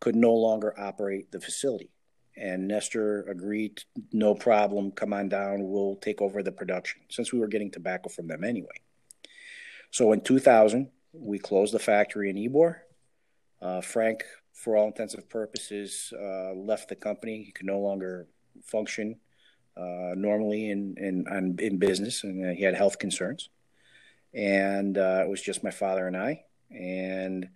could 0.00 0.14
no 0.14 0.32
longer 0.32 0.78
operate 0.78 1.32
the 1.32 1.40
facility. 1.40 1.90
And 2.36 2.68
Nestor 2.68 3.22
agreed, 3.28 3.82
no 4.12 4.34
problem, 4.34 4.92
come 4.92 5.12
on 5.12 5.28
down, 5.28 5.68
we'll 5.68 5.96
take 5.96 6.20
over 6.20 6.42
the 6.42 6.52
production, 6.52 7.00
since 7.08 7.32
we 7.32 7.38
were 7.38 7.48
getting 7.48 7.70
tobacco 7.70 8.08
from 8.08 8.28
them 8.28 8.44
anyway. 8.44 8.80
So 9.90 10.12
in 10.12 10.20
2000, 10.20 10.90
we 11.12 11.38
closed 11.38 11.72
the 11.72 11.78
factory 11.78 12.28
in 12.28 12.36
Ybor. 12.36 12.76
Uh, 13.60 13.80
Frank, 13.80 14.24
for 14.56 14.76
all 14.76 14.86
intensive 14.86 15.28
purposes, 15.28 16.12
uh, 16.18 16.52
left 16.54 16.88
the 16.88 16.96
company. 16.96 17.44
He 17.44 17.52
could 17.52 17.66
no 17.66 17.78
longer 17.78 18.26
function 18.64 19.16
uh, 19.76 20.14
normally 20.16 20.70
in, 20.70 20.96
in, 20.98 21.56
in 21.60 21.78
business, 21.78 22.24
and 22.24 22.56
he 22.56 22.64
had 22.64 22.74
health 22.74 22.98
concerns 22.98 23.50
and 24.36 24.98
uh, 24.98 25.22
it 25.24 25.28
was 25.28 25.40
just 25.40 25.64
my 25.64 25.70
father 25.70 26.06
and 26.06 26.16
I. 26.16 26.44
And 26.70 27.48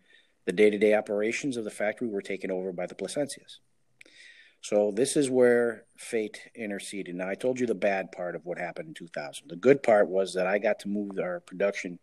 the 0.47 0.53
day 0.53 0.71
to 0.71 0.79
day 0.79 0.95
operations 0.95 1.57
of 1.57 1.65
the 1.65 1.71
factory 1.71 2.09
were 2.09 2.23
taken 2.23 2.51
over 2.51 2.73
by 2.73 2.87
the 2.87 2.95
Plasencias. 2.95 3.59
So 4.63 4.91
this 4.91 5.17
is 5.17 5.31
where 5.31 5.85
fate 5.97 6.41
interceded. 6.55 7.15
Now 7.15 7.29
I 7.29 7.35
told 7.35 7.61
you 7.61 7.67
the 7.67 7.75
bad 7.75 8.13
part 8.13 8.35
of 8.35 8.47
what 8.47 8.59
happened 8.59 8.89
in 8.89 8.95
2000. 8.95 9.49
The 9.49 9.57
good 9.57 9.83
part 9.83 10.09
was 10.09 10.35
that 10.35 10.47
I 10.47 10.59
got 10.59 10.81
to 10.81 10.89
move 10.89 11.19
our 11.19 11.41
production 11.41 11.99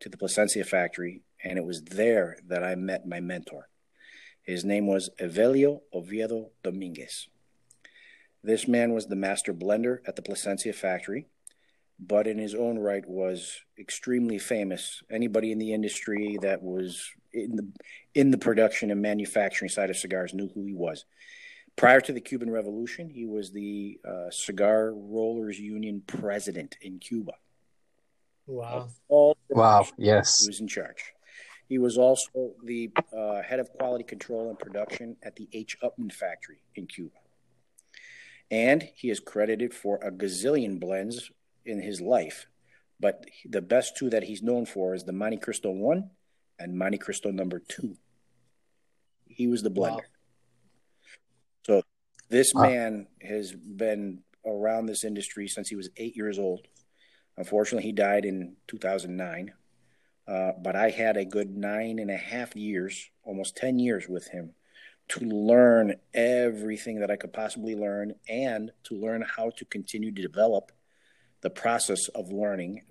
to 0.00 0.08
the 0.08 0.16
Plasencia 0.16 0.64
factory, 0.64 1.22
and 1.42 1.58
it 1.58 1.64
was 1.64 1.82
there 1.82 2.38
that 2.46 2.62
I 2.62 2.74
met 2.74 3.06
my 3.06 3.20
mentor. 3.20 3.68
His 4.50 4.64
name 4.64 4.86
was 4.86 5.10
Evelio 5.18 5.80
Oviedo 5.94 6.50
Dominguez. 6.62 7.28
This 8.42 8.66
man 8.66 8.92
was 8.92 9.06
the 9.06 9.16
master 9.16 9.52
blender 9.52 9.98
at 10.06 10.16
the 10.16 10.22
Plasencia 10.22 10.72
factory 10.72 11.26
but 12.00 12.26
in 12.26 12.38
his 12.38 12.54
own 12.54 12.78
right 12.78 13.06
was 13.06 13.60
extremely 13.78 14.38
famous. 14.38 15.02
Anybody 15.10 15.52
in 15.52 15.58
the 15.58 15.74
industry 15.74 16.38
that 16.40 16.62
was 16.62 17.10
in 17.32 17.56
the 17.56 17.68
in 18.14 18.30
the 18.30 18.38
production 18.38 18.90
and 18.90 19.02
manufacturing 19.02 19.68
side 19.68 19.90
of 19.90 19.96
cigars 19.96 20.32
knew 20.32 20.48
who 20.54 20.64
he 20.64 20.74
was. 20.74 21.04
Prior 21.76 22.00
to 22.00 22.12
the 22.12 22.20
Cuban 22.20 22.50
Revolution, 22.50 23.10
he 23.10 23.26
was 23.26 23.52
the 23.52 24.00
uh, 24.06 24.30
Cigar 24.30 24.92
Rollers 24.92 25.58
Union 25.58 26.02
president 26.06 26.76
in 26.80 26.98
Cuba. 26.98 27.32
Wow! 28.46 28.88
wow! 29.08 29.86
Yes, 29.96 30.42
he 30.42 30.48
was 30.48 30.60
in 30.60 30.66
charge. 30.66 31.12
He 31.70 31.78
was 31.78 31.96
also 31.96 32.54
the 32.64 32.90
uh, 33.16 33.42
head 33.42 33.60
of 33.60 33.72
quality 33.72 34.02
control 34.02 34.48
and 34.48 34.58
production 34.58 35.16
at 35.22 35.36
the 35.36 35.48
H. 35.52 35.76
Upmann 35.84 36.12
factory 36.12 36.62
in 36.74 36.88
Cuba. 36.88 37.14
And 38.50 38.88
he 38.96 39.08
is 39.08 39.20
credited 39.20 39.72
for 39.72 39.98
a 39.98 40.10
gazillion 40.10 40.80
blends 40.80 41.30
in 41.64 41.80
his 41.80 42.00
life, 42.00 42.48
but 42.98 43.24
the 43.48 43.62
best 43.62 43.96
two 43.96 44.10
that 44.10 44.24
he's 44.24 44.42
known 44.42 44.66
for 44.66 44.96
is 44.96 45.04
the 45.04 45.12
Montecristo 45.12 45.72
one 45.72 46.10
and 46.58 46.74
Montecristo 46.74 47.32
number 47.32 47.60
two. 47.60 47.96
He 49.28 49.46
was 49.46 49.62
the 49.62 49.70
blender. 49.70 49.98
Wow. 49.98 50.00
So 51.66 51.82
this 52.30 52.52
wow. 52.52 52.62
man 52.62 53.06
has 53.22 53.52
been 53.52 54.24
around 54.44 54.86
this 54.86 55.04
industry 55.04 55.46
since 55.46 55.68
he 55.68 55.76
was 55.76 55.88
eight 55.96 56.16
years 56.16 56.36
old. 56.36 56.66
Unfortunately, 57.36 57.84
he 57.84 57.92
died 57.92 58.24
in 58.24 58.56
2009. 58.66 59.52
Uh, 60.30 60.52
but 60.62 60.76
I 60.76 60.90
had 60.90 61.16
a 61.16 61.24
good 61.24 61.56
nine 61.56 61.98
and 61.98 62.10
a 62.10 62.16
half 62.16 62.54
years, 62.54 63.10
almost 63.24 63.56
10 63.56 63.80
years 63.80 64.08
with 64.08 64.28
him 64.28 64.54
to 65.08 65.24
learn 65.24 65.96
everything 66.14 67.00
that 67.00 67.10
I 67.10 67.16
could 67.16 67.32
possibly 67.32 67.74
learn 67.74 68.14
and 68.28 68.70
to 68.84 68.94
learn 68.94 69.22
how 69.22 69.50
to 69.56 69.64
continue 69.64 70.12
to 70.12 70.22
develop 70.22 70.70
the 71.40 71.50
process 71.50 72.06
of 72.14 72.30
learning 72.30 72.82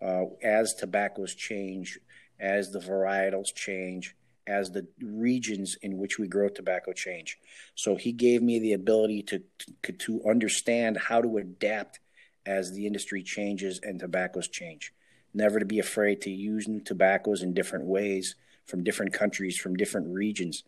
uh, 0.00 0.24
as 0.42 0.72
tobaccos 0.72 1.34
change, 1.34 1.98
as 2.38 2.70
the 2.70 2.78
varietals 2.78 3.54
change, 3.54 4.16
as 4.46 4.70
the 4.70 4.88
regions 5.02 5.76
in 5.82 5.98
which 5.98 6.18
we 6.18 6.28
grow 6.28 6.48
tobacco 6.48 6.94
change. 6.94 7.36
So 7.74 7.94
he 7.94 8.12
gave 8.12 8.42
me 8.42 8.58
the 8.58 8.72
ability 8.72 9.22
to, 9.24 9.42
to, 9.82 9.92
to 9.92 10.22
understand 10.26 10.96
how 10.96 11.20
to 11.20 11.36
adapt 11.36 12.00
as 12.46 12.72
the 12.72 12.86
industry 12.86 13.22
changes 13.22 13.80
and 13.82 14.00
tobaccos 14.00 14.48
change. 14.48 14.94
Never 15.32 15.58
to 15.58 15.64
be 15.64 15.78
afraid 15.78 16.20
to 16.22 16.30
use 16.30 16.66
new 16.66 16.80
tobaccos 16.80 17.42
in 17.42 17.54
different 17.54 17.84
ways 17.84 18.34
from 18.66 18.84
different 18.84 19.12
countries, 19.12 19.56
from 19.56 19.76
different 19.76 20.08
regions, 20.08 20.64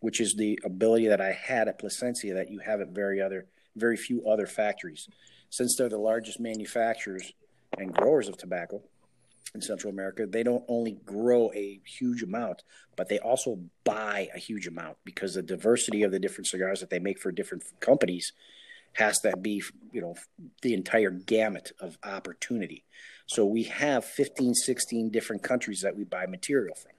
which 0.00 0.20
is 0.20 0.34
the 0.34 0.58
ability 0.64 1.08
that 1.08 1.20
I 1.20 1.32
had 1.32 1.68
at 1.68 1.78
Plasencia 1.78 2.34
that 2.34 2.50
you 2.50 2.60
have 2.60 2.80
at 2.80 2.88
very 2.88 3.20
other, 3.20 3.46
very 3.76 3.96
few 3.96 4.26
other 4.26 4.46
factories. 4.46 5.08
Since 5.50 5.76
they're 5.76 5.88
the 5.88 5.98
largest 5.98 6.40
manufacturers 6.40 7.32
and 7.78 7.92
growers 7.92 8.28
of 8.28 8.36
tobacco 8.36 8.82
in 9.54 9.60
Central 9.60 9.92
America, 9.92 10.26
they 10.26 10.42
don't 10.42 10.64
only 10.68 10.92
grow 11.04 11.52
a 11.54 11.80
huge 11.84 12.22
amount, 12.22 12.62
but 12.96 13.08
they 13.08 13.18
also 13.18 13.60
buy 13.84 14.28
a 14.34 14.38
huge 14.38 14.66
amount 14.66 14.96
because 15.04 15.34
the 15.34 15.42
diversity 15.42 16.02
of 16.02 16.12
the 16.12 16.18
different 16.18 16.46
cigars 16.46 16.80
that 16.80 16.90
they 16.90 16.98
make 16.98 17.20
for 17.20 17.32
different 17.32 17.64
companies 17.80 18.32
has 18.94 19.18
to 19.20 19.36
be, 19.36 19.62
you 19.92 20.00
know, 20.00 20.14
the 20.62 20.74
entire 20.74 21.10
gamut 21.10 21.72
of 21.80 21.98
opportunity. 22.02 22.84
So 23.26 23.44
we 23.44 23.64
have 23.64 24.04
15, 24.04 24.54
16 24.54 25.10
different 25.10 25.42
countries 25.42 25.80
that 25.82 25.96
we 25.96 26.04
buy 26.04 26.26
material 26.26 26.74
from. 26.74 26.92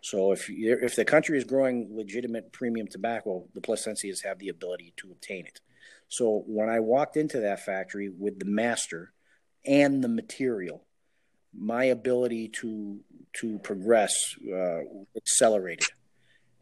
So 0.00 0.32
if 0.32 0.50
if 0.50 0.96
the 0.96 1.04
country 1.06 1.38
is 1.38 1.44
growing 1.44 1.88
legitimate 1.90 2.52
premium 2.52 2.86
tobacco, 2.86 3.48
the 3.54 3.62
Plasencias 3.62 4.22
have 4.22 4.38
the 4.38 4.50
ability 4.50 4.92
to 4.98 5.10
obtain 5.10 5.46
it. 5.46 5.60
So 6.08 6.44
when 6.46 6.68
I 6.68 6.80
walked 6.80 7.16
into 7.16 7.40
that 7.40 7.64
factory 7.64 8.10
with 8.10 8.38
the 8.38 8.44
master 8.44 9.14
and 9.64 10.04
the 10.04 10.08
material, 10.08 10.84
my 11.56 11.84
ability 11.84 12.48
to 12.60 13.00
to 13.40 13.58
progress 13.60 14.12
uh, 14.46 14.80
accelerated, 15.16 15.88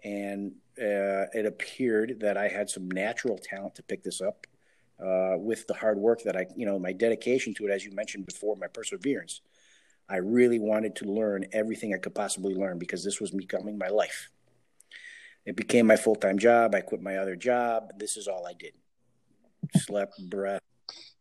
and 0.04 0.52
uh, 0.78 1.26
it 1.32 1.46
appeared 1.46 2.20
that 2.20 2.36
I 2.36 2.48
had 2.48 2.70
some 2.70 2.90
natural 2.90 3.38
talent 3.38 3.74
to 3.76 3.82
pick 3.82 4.02
this 4.02 4.20
up. 4.20 4.46
Uh, 5.02 5.36
with 5.36 5.66
the 5.66 5.74
hard 5.74 5.98
work 5.98 6.22
that 6.22 6.36
I, 6.36 6.46
you 6.54 6.64
know, 6.64 6.78
my 6.78 6.92
dedication 6.92 7.54
to 7.54 7.66
it, 7.66 7.72
as 7.72 7.84
you 7.84 7.90
mentioned 7.90 8.24
before, 8.24 8.54
my 8.54 8.68
perseverance, 8.68 9.40
I 10.08 10.18
really 10.18 10.60
wanted 10.60 10.94
to 10.96 11.06
learn 11.06 11.46
everything 11.52 11.92
I 11.92 11.98
could 11.98 12.14
possibly 12.14 12.54
learn 12.54 12.78
because 12.78 13.02
this 13.02 13.20
was 13.20 13.32
becoming 13.32 13.76
my 13.76 13.88
life. 13.88 14.30
It 15.44 15.56
became 15.56 15.86
my 15.86 15.96
full 15.96 16.14
time 16.14 16.38
job. 16.38 16.74
I 16.76 16.82
quit 16.82 17.02
my 17.02 17.16
other 17.16 17.34
job. 17.34 17.98
This 17.98 18.16
is 18.16 18.28
all 18.28 18.46
I 18.46 18.52
did 18.52 18.74
slept 19.76 20.14
breath. 20.28 20.60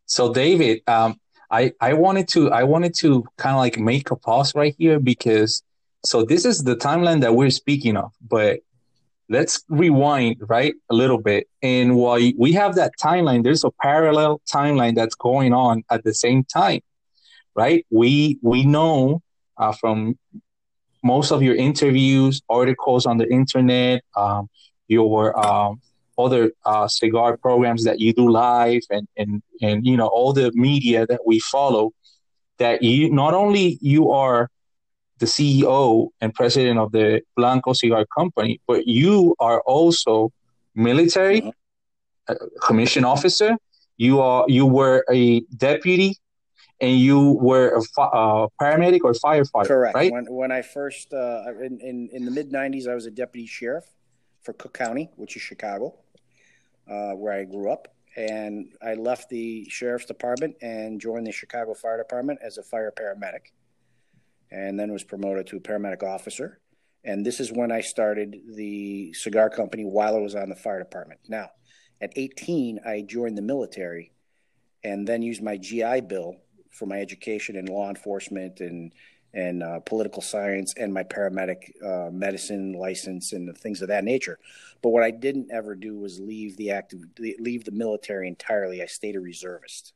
So 0.05 0.33
David, 0.33 0.81
um, 0.87 1.19
I 1.49 1.73
I 1.79 1.93
wanted 1.93 2.27
to 2.29 2.51
I 2.51 2.63
wanted 2.63 2.93
to 2.99 3.25
kind 3.37 3.55
of 3.55 3.59
like 3.59 3.77
make 3.77 4.11
a 4.11 4.15
pause 4.15 4.53
right 4.55 4.75
here 4.77 4.99
because 4.99 5.63
so 6.05 6.23
this 6.23 6.45
is 6.45 6.63
the 6.63 6.75
timeline 6.75 7.21
that 7.21 7.35
we're 7.35 7.49
speaking 7.49 7.97
of, 7.97 8.11
but 8.21 8.59
let's 9.31 9.63
rewind 9.69 10.37
right 10.49 10.75
a 10.91 10.95
little 10.95 11.19
bit. 11.19 11.47
And 11.63 11.95
while 11.95 12.19
we 12.37 12.53
have 12.53 12.75
that 12.75 12.93
timeline, 13.01 13.43
there's 13.43 13.63
a 13.63 13.71
parallel 13.81 14.41
timeline 14.53 14.95
that's 14.95 15.15
going 15.15 15.53
on 15.53 15.83
at 15.89 16.03
the 16.03 16.13
same 16.13 16.43
time. 16.43 16.81
right? 17.55 17.85
We 17.89 18.39
we 18.41 18.65
know 18.65 19.21
uh, 19.57 19.73
from 19.73 20.17
most 21.03 21.31
of 21.31 21.41
your 21.43 21.55
interviews, 21.55 22.41
articles 22.49 23.05
on 23.05 23.17
the 23.17 23.29
internet, 23.29 24.03
um, 24.15 24.49
your 24.87 25.37
um, 25.39 25.81
other 26.17 26.51
uh, 26.65 26.87
cigar 26.87 27.37
programs 27.37 27.83
that 27.85 27.99
you 27.99 28.13
do 28.13 28.29
live, 28.29 28.81
and 28.89 29.07
and 29.17 29.41
and 29.61 29.85
you 29.85 29.97
know 29.97 30.07
all 30.07 30.33
the 30.33 30.51
media 30.53 31.07
that 31.07 31.21
we 31.25 31.39
follow. 31.39 31.91
That 32.59 32.83
you 32.83 33.11
not 33.11 33.33
only 33.33 33.79
you 33.81 34.11
are 34.11 34.49
the 35.21 35.27
CEO 35.27 36.09
and 36.19 36.33
president 36.33 36.79
of 36.79 36.91
the 36.91 37.21
Blanco 37.37 37.73
Cigar 37.73 38.05
Company, 38.17 38.59
but 38.67 38.87
you 38.87 39.35
are 39.39 39.61
also 39.61 40.33
military 40.73 41.53
uh, 42.27 42.35
commission 42.59 43.05
officer. 43.05 43.55
You 43.97 44.19
are 44.19 44.45
you 44.47 44.65
were 44.65 45.05
a 45.11 45.41
deputy, 45.55 46.17
and 46.81 46.99
you 46.99 47.33
were 47.33 47.79
a 47.79 48.01
uh, 48.01 48.47
paramedic 48.59 49.01
or 49.03 49.13
firefighter. 49.13 49.67
Correct. 49.67 49.95
Right. 49.95 50.11
When 50.11 50.25
when 50.25 50.51
I 50.51 50.63
first 50.63 51.13
uh, 51.13 51.43
in, 51.61 51.79
in 51.79 52.09
in 52.11 52.25
the 52.25 52.31
mid 52.31 52.51
'90s, 52.51 52.87
I 52.87 52.95
was 52.95 53.05
a 53.05 53.11
deputy 53.11 53.45
sheriff 53.45 53.85
for 54.41 54.53
Cook 54.53 54.73
County, 54.73 55.11
which 55.17 55.35
is 55.35 55.43
Chicago, 55.43 55.93
uh, 56.89 57.11
where 57.11 57.33
I 57.33 57.43
grew 57.43 57.71
up. 57.71 57.93
And 58.17 58.73
I 58.81 58.95
left 58.95 59.29
the 59.29 59.69
sheriff's 59.69 60.05
department 60.05 60.55
and 60.61 60.99
joined 60.99 61.27
the 61.27 61.31
Chicago 61.31 61.73
Fire 61.73 61.97
Department 61.97 62.39
as 62.43 62.57
a 62.57 62.63
fire 62.63 62.91
paramedic 62.91 63.53
and 64.51 64.79
then 64.79 64.91
was 64.91 65.03
promoted 65.03 65.47
to 65.47 65.57
a 65.57 65.61
paramedic 65.61 66.03
officer. 66.03 66.59
And 67.03 67.25
this 67.25 67.39
is 67.39 67.51
when 67.51 67.71
I 67.71 67.81
started 67.81 68.35
the 68.55 69.13
cigar 69.13 69.49
company 69.49 69.85
while 69.85 70.15
I 70.15 70.19
was 70.19 70.35
on 70.35 70.49
the 70.49 70.55
fire 70.55 70.79
department. 70.79 71.21
Now, 71.27 71.49
at 71.99 72.13
18, 72.15 72.81
I 72.85 73.01
joined 73.01 73.37
the 73.37 73.41
military 73.41 74.11
and 74.83 75.07
then 75.07 75.21
used 75.21 75.41
my 75.41 75.57
GI 75.57 76.01
Bill 76.01 76.35
for 76.69 76.85
my 76.85 76.99
education 76.99 77.55
in 77.55 77.65
law 77.65 77.89
enforcement 77.89 78.59
and 78.59 78.93
and 79.33 79.63
uh, 79.63 79.79
political 79.79 80.21
science 80.21 80.73
and 80.75 80.93
my 80.93 81.03
paramedic 81.03 81.71
uh, 81.81 82.11
medicine 82.11 82.73
license 82.73 83.31
and 83.31 83.57
things 83.57 83.81
of 83.81 83.87
that 83.87 84.03
nature. 84.03 84.37
But 84.81 84.89
what 84.89 85.03
I 85.03 85.11
didn't 85.11 85.51
ever 85.53 85.73
do 85.73 85.97
was 85.97 86.19
leave 86.19 86.57
the 86.57 86.71
active 86.71 86.99
leave 87.17 87.63
the 87.63 87.71
military 87.71 88.27
entirely. 88.27 88.81
I 88.81 88.87
stayed 88.87 89.15
a 89.15 89.21
reservist. 89.21 89.93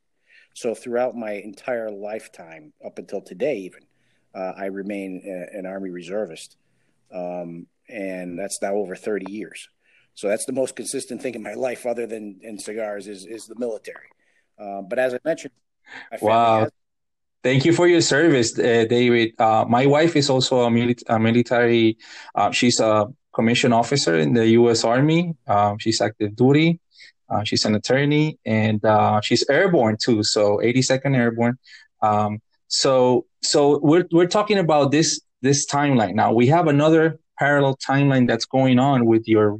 So 0.53 0.73
throughout 0.73 1.17
my 1.17 1.33
entire 1.33 1.91
lifetime, 1.91 2.71
up 2.83 2.97
until 2.97 3.19
today, 3.19 3.57
even 3.57 3.81
uh, 4.35 4.53
I 4.57 4.65
remain 4.65 5.21
a, 5.25 5.57
an 5.57 5.65
Army 5.65 5.89
reservist, 5.89 6.57
um, 7.13 7.67
and 7.89 8.37
that's 8.37 8.61
now 8.61 8.73
over 8.75 8.95
30 8.95 9.31
years. 9.31 9.69
So 10.13 10.27
that's 10.27 10.45
the 10.45 10.53
most 10.53 10.75
consistent 10.75 11.21
thing 11.21 11.35
in 11.35 11.43
my 11.43 11.53
life, 11.53 11.85
other 11.85 12.07
than 12.07 12.39
in 12.41 12.57
cigars, 12.59 13.07
is 13.07 13.25
is 13.25 13.47
the 13.47 13.55
military. 13.57 14.09
Uh, 14.57 14.81
but 14.81 14.97
as 14.99 15.13
I 15.13 15.19
mentioned, 15.25 15.53
wow. 16.21 16.59
Has- 16.61 16.71
Thank 17.43 17.63
you 17.63 17.73
for 17.73 17.87
your 17.87 18.01
service, 18.01 18.57
uh, 18.57 18.85
David. 18.89 19.39
Uh, 19.39 19.65
my 19.69 19.85
wife 19.85 20.15
is 20.15 20.31
also 20.31 20.61
a, 20.61 20.69
mili- 20.71 21.03
a 21.07 21.19
military. 21.19 21.95
Uh, 22.33 22.49
she's 22.49 22.79
a 22.79 23.05
commissioned 23.35 23.71
officer 23.71 24.17
in 24.17 24.33
the 24.33 24.47
U.S. 24.61 24.83
Army. 24.83 25.35
Um, 25.45 25.77
she's 25.77 26.01
active 26.01 26.35
duty. 26.35 26.79
Uh, 27.29 27.43
she's 27.43 27.63
an 27.65 27.75
attorney, 27.75 28.39
and 28.47 28.83
uh, 28.83 29.21
she's 29.21 29.47
airborne 29.47 29.95
too. 30.01 30.23
So 30.23 30.57
82nd 30.57 31.15
Airborne. 31.15 31.59
Um, 32.01 32.39
so 32.75 33.25
so 33.41 33.79
we're 33.81 34.05
we're 34.11 34.27
talking 34.27 34.57
about 34.57 34.91
this 34.91 35.21
this 35.41 35.65
timeline 35.65 36.13
now. 36.13 36.33
We 36.33 36.47
have 36.47 36.67
another 36.67 37.19
parallel 37.39 37.77
timeline 37.77 38.27
that's 38.27 38.45
going 38.45 38.79
on 38.79 39.05
with 39.05 39.27
your 39.27 39.59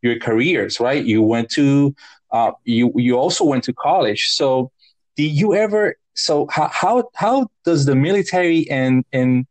your 0.00 0.18
careers, 0.18 0.80
right? 0.80 1.04
You 1.04 1.20
went 1.20 1.50
to 1.50 1.94
uh, 2.32 2.52
you 2.64 2.90
you 2.96 3.18
also 3.18 3.44
went 3.44 3.64
to 3.64 3.74
college. 3.74 4.28
So 4.30 4.70
did 5.16 5.32
you 5.32 5.54
ever? 5.54 5.96
So 6.14 6.46
how 6.50 6.68
how 6.72 7.10
how 7.14 7.48
does 7.66 7.84
the 7.84 7.94
military 7.94 8.68
and 8.70 9.04
and 9.12 9.46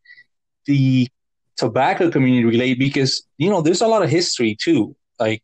the 0.66 1.08
tobacco 1.56 2.10
community 2.10 2.46
relate? 2.46 2.80
Because 2.80 3.22
you 3.38 3.50
know 3.52 3.62
there's 3.62 3.82
a 3.82 3.88
lot 3.88 4.02
of 4.02 4.10
history 4.10 4.58
too. 4.60 4.96
Like 5.20 5.44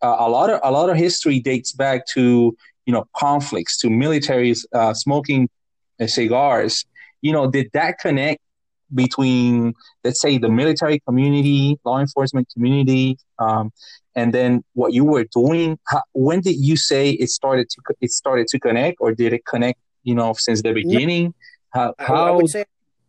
uh, 0.00 0.16
a 0.20 0.28
lot 0.28 0.48
of 0.48 0.60
a 0.62 0.70
lot 0.70 0.90
of 0.90 0.96
history 0.96 1.40
dates 1.40 1.72
back 1.72 2.06
to 2.14 2.56
you 2.86 2.92
know 2.92 3.04
conflicts, 3.16 3.78
to 3.78 3.88
militaries 3.88 4.64
uh, 4.72 4.94
smoking 4.94 5.48
cigars, 6.06 6.84
you 7.22 7.32
know, 7.32 7.50
did 7.50 7.70
that 7.72 7.98
connect 7.98 8.40
between, 8.94 9.74
let's 10.04 10.20
say, 10.20 10.38
the 10.38 10.48
military 10.48 11.00
community, 11.00 11.78
law 11.84 12.00
enforcement 12.00 12.48
community, 12.52 13.18
um, 13.38 13.72
and 14.14 14.32
then 14.32 14.62
what 14.74 14.92
you 14.92 15.04
were 15.04 15.24
doing? 15.24 15.78
How, 15.88 16.02
when 16.12 16.40
did 16.40 16.56
you 16.56 16.76
say 16.76 17.10
it 17.10 17.30
started 17.30 17.68
to 17.70 17.94
it 18.00 18.10
started 18.10 18.46
to 18.48 18.60
connect, 18.60 18.98
or 19.00 19.14
did 19.14 19.32
it 19.32 19.44
connect? 19.44 19.78
You 20.02 20.14
know, 20.14 20.34
since 20.34 20.62
the 20.62 20.72
beginning. 20.72 21.34
How, 21.70 21.94
how 21.98 22.26
I 22.26 22.30
would 22.30 22.50
say 22.50 22.64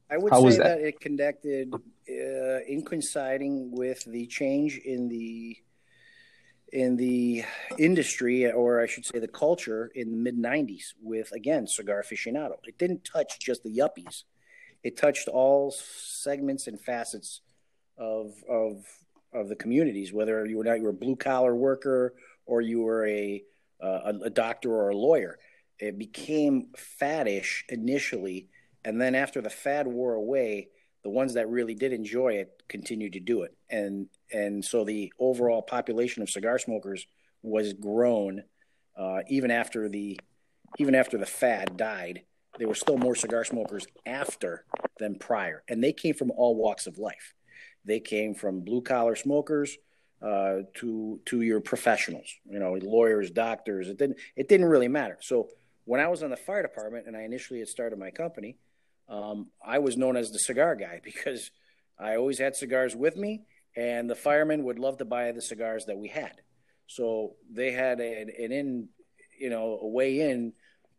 I 0.09 0.17
would 0.17 0.33
say 0.33 0.57
that? 0.57 0.79
that? 0.79 0.87
it 0.87 0.99
connected 0.99 1.73
uh, 1.73 2.59
in 2.67 2.83
coinciding 2.83 3.71
with 3.71 4.03
the 4.05 4.25
change 4.27 4.77
in 4.77 5.09
the 5.09 5.57
in 6.71 6.97
the 6.97 7.43
industry, 7.77 8.51
or 8.51 8.81
I 8.81 8.87
should 8.87 9.05
say 9.05 9.19
the 9.19 9.27
culture, 9.27 9.91
in 9.95 10.11
the 10.11 10.17
mid 10.17 10.37
90s 10.37 10.93
with, 11.01 11.31
again, 11.31 11.67
Cigar 11.67 12.03
Aficionado. 12.03 12.55
It 12.65 12.77
didn't 12.77 13.05
touch 13.05 13.39
just 13.39 13.63
the 13.63 13.75
yuppies, 13.75 14.23
it 14.83 14.97
touched 14.97 15.27
all 15.27 15.71
segments 15.71 16.67
and 16.67 16.79
facets 16.79 17.41
of, 17.97 18.33
of, 18.49 18.83
of 19.33 19.49
the 19.49 19.55
communities, 19.55 20.13
whether 20.13 20.45
you 20.45 20.57
were 20.57 20.63
not 20.63 20.77
you 20.77 20.83
were 20.83 20.89
a 20.89 20.93
blue 20.93 21.15
collar 21.15 21.55
worker 21.55 22.13
or 22.45 22.61
you 22.61 22.81
were 22.81 23.07
a, 23.07 23.43
uh, 23.81 24.11
a, 24.13 24.19
a 24.25 24.29
doctor 24.29 24.71
or 24.71 24.89
a 24.89 24.95
lawyer. 24.95 25.39
It 25.79 25.97
became 25.97 26.69
faddish 27.01 27.63
initially, 27.69 28.49
and 28.83 29.01
then 29.01 29.15
after 29.15 29.41
the 29.41 29.49
fad 29.49 29.87
wore 29.87 30.13
away, 30.13 30.69
the 31.05 31.11
ones 31.11 31.35
that 31.35 31.47
really 31.47 31.75
did 31.75 31.93
enjoy 31.93 32.33
it 32.33 32.63
continued 32.67 33.13
to 33.13 33.19
do 33.19 33.43
it, 33.43 33.55
and 33.69 34.07
and 34.33 34.65
so 34.65 34.83
the 34.83 35.13
overall 35.19 35.61
population 35.61 36.23
of 36.23 36.31
cigar 36.31 36.57
smokers 36.57 37.05
was 37.43 37.73
grown 37.73 38.41
uh, 38.97 39.19
even 39.29 39.51
after 39.51 39.87
the 39.87 40.19
even 40.79 40.95
after 40.95 41.19
the 41.19 41.25
fad 41.27 41.77
died. 41.77 42.23
There 42.57 42.67
were 42.67 42.73
still 42.73 42.97
more 42.97 43.13
cigar 43.13 43.45
smokers 43.45 43.85
after 44.07 44.65
than 44.97 45.19
prior, 45.19 45.61
and 45.69 45.83
they 45.83 45.93
came 45.93 46.15
from 46.15 46.31
all 46.31 46.55
walks 46.55 46.87
of 46.87 46.97
life. 46.97 47.35
They 47.85 47.99
came 47.99 48.33
from 48.33 48.61
blue 48.61 48.81
collar 48.81 49.15
smokers 49.15 49.77
uh, 50.23 50.61
to 50.77 51.21
to 51.25 51.41
your 51.41 51.61
professionals, 51.61 52.33
you 52.49 52.57
know, 52.57 52.79
lawyers, 52.81 53.29
doctors. 53.29 53.89
It 53.89 53.99
didn't 53.99 54.17
it 54.35 54.49
didn't 54.49 54.65
really 54.65 54.87
matter. 54.87 55.19
So 55.21 55.49
when 55.83 56.01
I 56.01 56.07
was 56.07 56.23
in 56.23 56.31
the 56.31 56.35
fire 56.35 56.63
department 56.63 57.05
and 57.05 57.15
I 57.15 57.21
initially 57.21 57.59
had 57.59 57.67
started 57.67 57.99
my 57.99 58.09
company, 58.09 58.57
um, 59.09 59.47
I 59.63 59.79
was 59.79 59.97
known 59.97 60.17
as 60.17 60.31
the 60.31 60.39
cigar 60.39 60.75
guy 60.75 61.01
because 61.03 61.51
I 61.99 62.15
always 62.15 62.39
had 62.39 62.55
cigars 62.55 62.95
with 62.95 63.15
me, 63.15 63.43
and 63.75 64.09
the 64.09 64.15
firemen 64.15 64.63
would 64.63 64.79
love 64.79 64.97
to 64.97 65.05
buy 65.05 65.31
the 65.31 65.41
cigars 65.41 65.85
that 65.85 65.97
we 65.97 66.07
had. 66.07 66.41
So 66.87 67.35
they 67.51 67.71
had 67.71 67.99
an, 67.99 68.29
an 68.37 68.51
in, 68.51 68.89
you 69.39 69.49
know, 69.49 69.79
a 69.81 69.87
way 69.87 70.19
in 70.19 70.53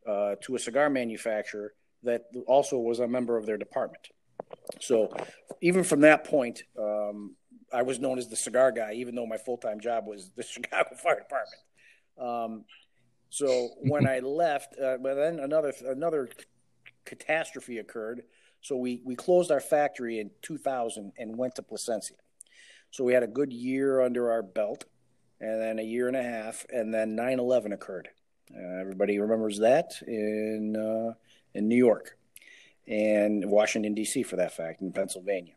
uh, 0.06 0.36
to 0.42 0.56
a 0.56 0.58
cigar 0.58 0.90
manufacturer 0.90 1.74
that 2.02 2.24
also 2.46 2.78
was 2.78 2.98
a 2.98 3.08
member 3.08 3.36
of 3.36 3.46
their 3.46 3.56
department. 3.56 4.08
So 4.80 5.14
even 5.60 5.84
from 5.84 6.00
that 6.00 6.24
point, 6.24 6.62
um, 6.78 7.36
I 7.72 7.82
was 7.82 7.98
known 7.98 8.18
as 8.18 8.28
the 8.28 8.36
cigar 8.36 8.72
guy, 8.72 8.92
even 8.94 9.14
though 9.14 9.26
my 9.26 9.38
full 9.38 9.58
time 9.58 9.80
job 9.80 10.06
was 10.06 10.30
the 10.36 10.42
Chicago 10.50 10.94
Fire 10.96 11.18
Department. 11.18 11.62
Um, 12.18 12.64
so 13.30 13.70
when 13.82 14.06
I 14.06 14.18
left, 14.24 14.74
uh, 14.78 14.98
but 15.02 15.14
then 15.14 15.40
another 15.40 15.72
another 15.84 16.28
catastrophe 17.06 17.78
occurred. 17.78 18.22
So 18.60 18.76
we, 18.76 19.00
we 19.04 19.14
closed 19.14 19.50
our 19.50 19.60
factory 19.60 20.18
in 20.18 20.30
2000 20.42 21.12
and 21.18 21.38
went 21.38 21.54
to 21.54 21.62
Plasencia. 21.62 22.16
So 22.90 23.04
we 23.04 23.12
had 23.12 23.22
a 23.22 23.28
good 23.28 23.52
year 23.52 24.00
under 24.00 24.30
our 24.30 24.42
belt, 24.42 24.84
and 25.40 25.60
then 25.60 25.78
a 25.78 25.82
year 25.82 26.08
and 26.08 26.16
a 26.16 26.22
half, 26.22 26.66
and 26.70 26.92
then 26.92 27.14
9 27.14 27.38
11 27.38 27.72
occurred. 27.72 28.08
Uh, 28.54 28.80
everybody 28.80 29.18
remembers 29.18 29.58
that 29.58 29.92
in, 30.06 30.76
uh, 30.76 31.14
in 31.54 31.68
New 31.68 31.76
York 31.76 32.16
and 32.86 33.44
Washington, 33.50 33.94
D.C., 33.94 34.22
for 34.22 34.36
that 34.36 34.52
fact, 34.52 34.80
in 34.80 34.92
Pennsylvania. 34.92 35.54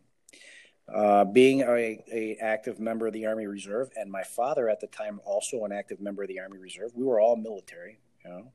Uh, 0.93 1.23
being 1.23 1.61
a, 1.61 2.03
a, 2.11 2.37
active 2.41 2.79
member 2.79 3.05
of 3.05 3.13
the 3.13 3.27
Army 3.27 3.45
Reserve, 3.45 3.89
and 3.95 4.11
my 4.11 4.23
father 4.23 4.67
at 4.69 4.79
the 4.79 4.87
time 4.87 5.21
also 5.23 5.63
an 5.65 5.71
active 5.71 6.01
member 6.01 6.23
of 6.23 6.29
the 6.29 6.39
Army 6.39 6.57
Reserve, 6.57 6.91
we 6.95 7.03
were 7.03 7.19
all 7.19 7.35
military. 7.35 7.99
You 8.25 8.31
know, 8.31 8.51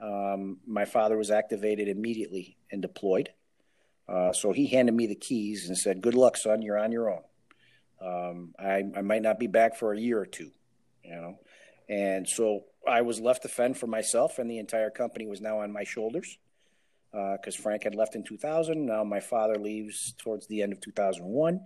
um, 0.00 0.58
my 0.66 0.84
father 0.84 1.16
was 1.16 1.30
activated 1.30 1.88
immediately 1.88 2.56
and 2.70 2.82
deployed. 2.82 3.30
Uh, 4.08 4.32
so 4.32 4.52
he 4.52 4.66
handed 4.66 4.94
me 4.94 5.06
the 5.06 5.14
keys 5.14 5.68
and 5.68 5.76
said, 5.76 6.00
Good 6.00 6.14
luck, 6.14 6.36
son. 6.36 6.62
You're 6.62 6.78
on 6.78 6.92
your 6.92 7.10
own. 7.10 7.22
Um, 8.00 8.54
I, 8.58 8.84
I 8.96 9.02
might 9.02 9.22
not 9.22 9.38
be 9.38 9.48
back 9.48 9.76
for 9.76 9.92
a 9.92 9.98
year 9.98 10.18
or 10.18 10.26
two, 10.26 10.50
you 11.04 11.14
know. 11.14 11.38
And 11.88 12.28
so 12.28 12.64
I 12.86 13.02
was 13.02 13.20
left 13.20 13.42
to 13.42 13.48
fend 13.48 13.76
for 13.76 13.86
myself, 13.86 14.38
and 14.38 14.50
the 14.50 14.58
entire 14.58 14.90
company 14.90 15.26
was 15.26 15.40
now 15.40 15.60
on 15.60 15.72
my 15.72 15.84
shoulders 15.84 16.38
because 17.10 17.58
uh, 17.58 17.62
Frank 17.62 17.84
had 17.84 17.94
left 17.94 18.14
in 18.14 18.22
2000. 18.24 18.86
Now 18.86 19.04
my 19.04 19.20
father 19.20 19.56
leaves 19.56 20.14
towards 20.18 20.46
the 20.46 20.62
end 20.62 20.72
of 20.72 20.80
2001. 20.80 21.60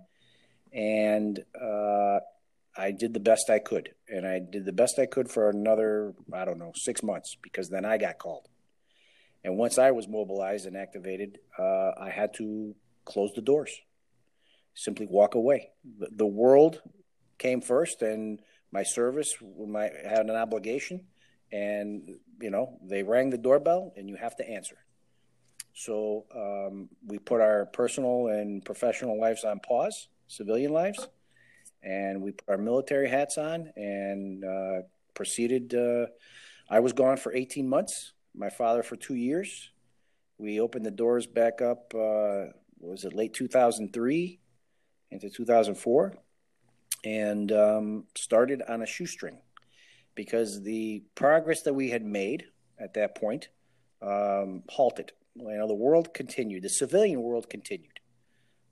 And 0.71 1.39
uh, 1.61 2.19
I 2.75 2.91
did 2.91 3.13
the 3.13 3.19
best 3.19 3.49
I 3.49 3.59
could, 3.59 3.93
and 4.07 4.25
I 4.25 4.39
did 4.39 4.65
the 4.65 4.73
best 4.73 4.97
I 4.97 5.05
could 5.05 5.29
for 5.29 5.49
another 5.49 6.13
I 6.33 6.43
don't 6.45 6.57
know 6.57 6.71
six 6.75 7.03
months 7.03 7.35
because 7.41 7.69
then 7.69 7.85
I 7.85 7.97
got 7.97 8.17
called, 8.17 8.47
And 9.43 9.57
once 9.57 9.77
I 9.77 9.91
was 9.91 10.07
mobilized 10.07 10.65
and 10.65 10.77
activated, 10.77 11.39
uh, 11.59 11.91
I 11.99 12.09
had 12.09 12.33
to 12.35 12.75
close 13.05 13.31
the 13.35 13.41
doors, 13.41 13.71
simply 14.73 15.05
walk 15.05 15.35
away. 15.35 15.71
The, 15.99 16.07
the 16.11 16.25
world 16.25 16.81
came 17.37 17.61
first, 17.61 18.01
and 18.01 18.39
my 18.71 18.83
service 18.83 19.35
my, 19.67 19.91
had 20.07 20.25
an 20.27 20.35
obligation. 20.35 21.05
And, 21.51 22.09
you 22.41 22.49
know, 22.49 22.79
they 22.81 23.03
rang 23.03 23.29
the 23.29 23.37
doorbell, 23.37 23.93
and 23.95 24.09
you 24.09 24.15
have 24.15 24.35
to 24.37 24.49
answer. 24.49 24.77
So 25.75 26.25
um, 26.35 26.89
we 27.05 27.19
put 27.19 27.41
our 27.41 27.65
personal 27.65 28.27
and 28.27 28.63
professional 28.63 29.19
lives 29.19 29.43
on 29.43 29.59
pause, 29.59 30.07
civilian 30.27 30.71
lives, 30.71 31.07
and 31.83 32.21
we 32.21 32.31
put 32.31 32.49
our 32.49 32.57
military 32.57 33.09
hats 33.09 33.37
on 33.37 33.71
and 33.75 34.43
uh, 34.43 34.81
proceeded. 35.13 35.73
Uh, 35.73 36.07
I 36.69 36.79
was 36.79 36.93
gone 36.93 37.17
for 37.17 37.33
18 37.33 37.67
months. 37.67 38.13
My 38.35 38.49
father 38.49 38.83
for 38.83 38.95
two 38.95 39.15
years. 39.15 39.69
We 40.37 40.59
opened 40.59 40.85
the 40.85 40.91
doors 40.91 41.27
back 41.27 41.61
up. 41.61 41.93
Uh, 41.93 42.45
was 42.79 43.05
it 43.05 43.13
late 43.13 43.33
2003 43.33 44.39
into 45.11 45.29
2004, 45.29 46.13
and 47.05 47.51
um, 47.51 48.05
started 48.17 48.63
on 48.67 48.81
a 48.81 48.85
shoestring 48.85 49.37
because 50.15 50.63
the 50.63 51.03
progress 51.15 51.61
that 51.63 51.73
we 51.73 51.89
had 51.89 52.03
made 52.03 52.45
at 52.79 52.95
that 52.95 53.15
point 53.15 53.49
um, 54.01 54.63
halted. 54.69 55.11
You 55.35 55.57
know, 55.57 55.67
the 55.67 55.73
world 55.73 56.13
continued. 56.13 56.63
The 56.63 56.69
civilian 56.69 57.21
world 57.21 57.49
continued. 57.49 57.92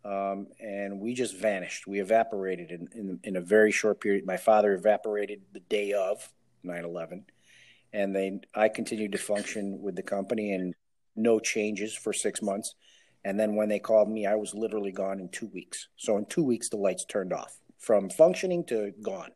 Um, 0.04 0.48
and 0.60 1.00
we 1.00 1.14
just 1.14 1.38
vanished. 1.38 1.86
We 1.86 2.00
evaporated 2.00 2.72
in, 2.72 2.88
in, 2.96 3.20
in, 3.24 3.36
a 3.36 3.42
very 3.42 3.72
short 3.72 4.02
period. 4.02 4.26
My 4.26 4.38
father 4.38 4.74
evaporated 4.74 5.42
the 5.54 5.60
day 5.60 5.94
of 5.94 6.28
9 6.64 6.84
11. 6.84 7.26
And 7.94 8.16
then 8.16 8.42
I 8.56 8.70
continued 8.70 9.12
to 9.12 9.20
function 9.20 9.80
with 9.80 9.96
the 9.96 10.02
company 10.02 10.54
and 10.54 10.74
no 11.16 11.40
changes 11.40 11.94
for 11.96 12.14
six 12.14 12.42
months. 12.42 12.74
And 13.24 13.40
then 13.40 13.56
when 13.56 13.70
they 13.70 13.80
called 13.80 14.10
me, 14.10 14.26
I 14.26 14.36
was 14.36 14.56
literally 14.56 14.92
gone 14.92 15.20
in 15.20 15.30
two 15.30 15.48
weeks. 15.48 15.90
So 15.98 16.18
in 16.18 16.26
two 16.26 16.44
weeks, 16.44 16.70
the 16.70 16.78
lights 16.78 17.06
turned 17.06 17.34
off 17.34 17.60
from 17.78 18.10
functioning 18.10 18.64
to 18.66 18.94
gone. 19.04 19.32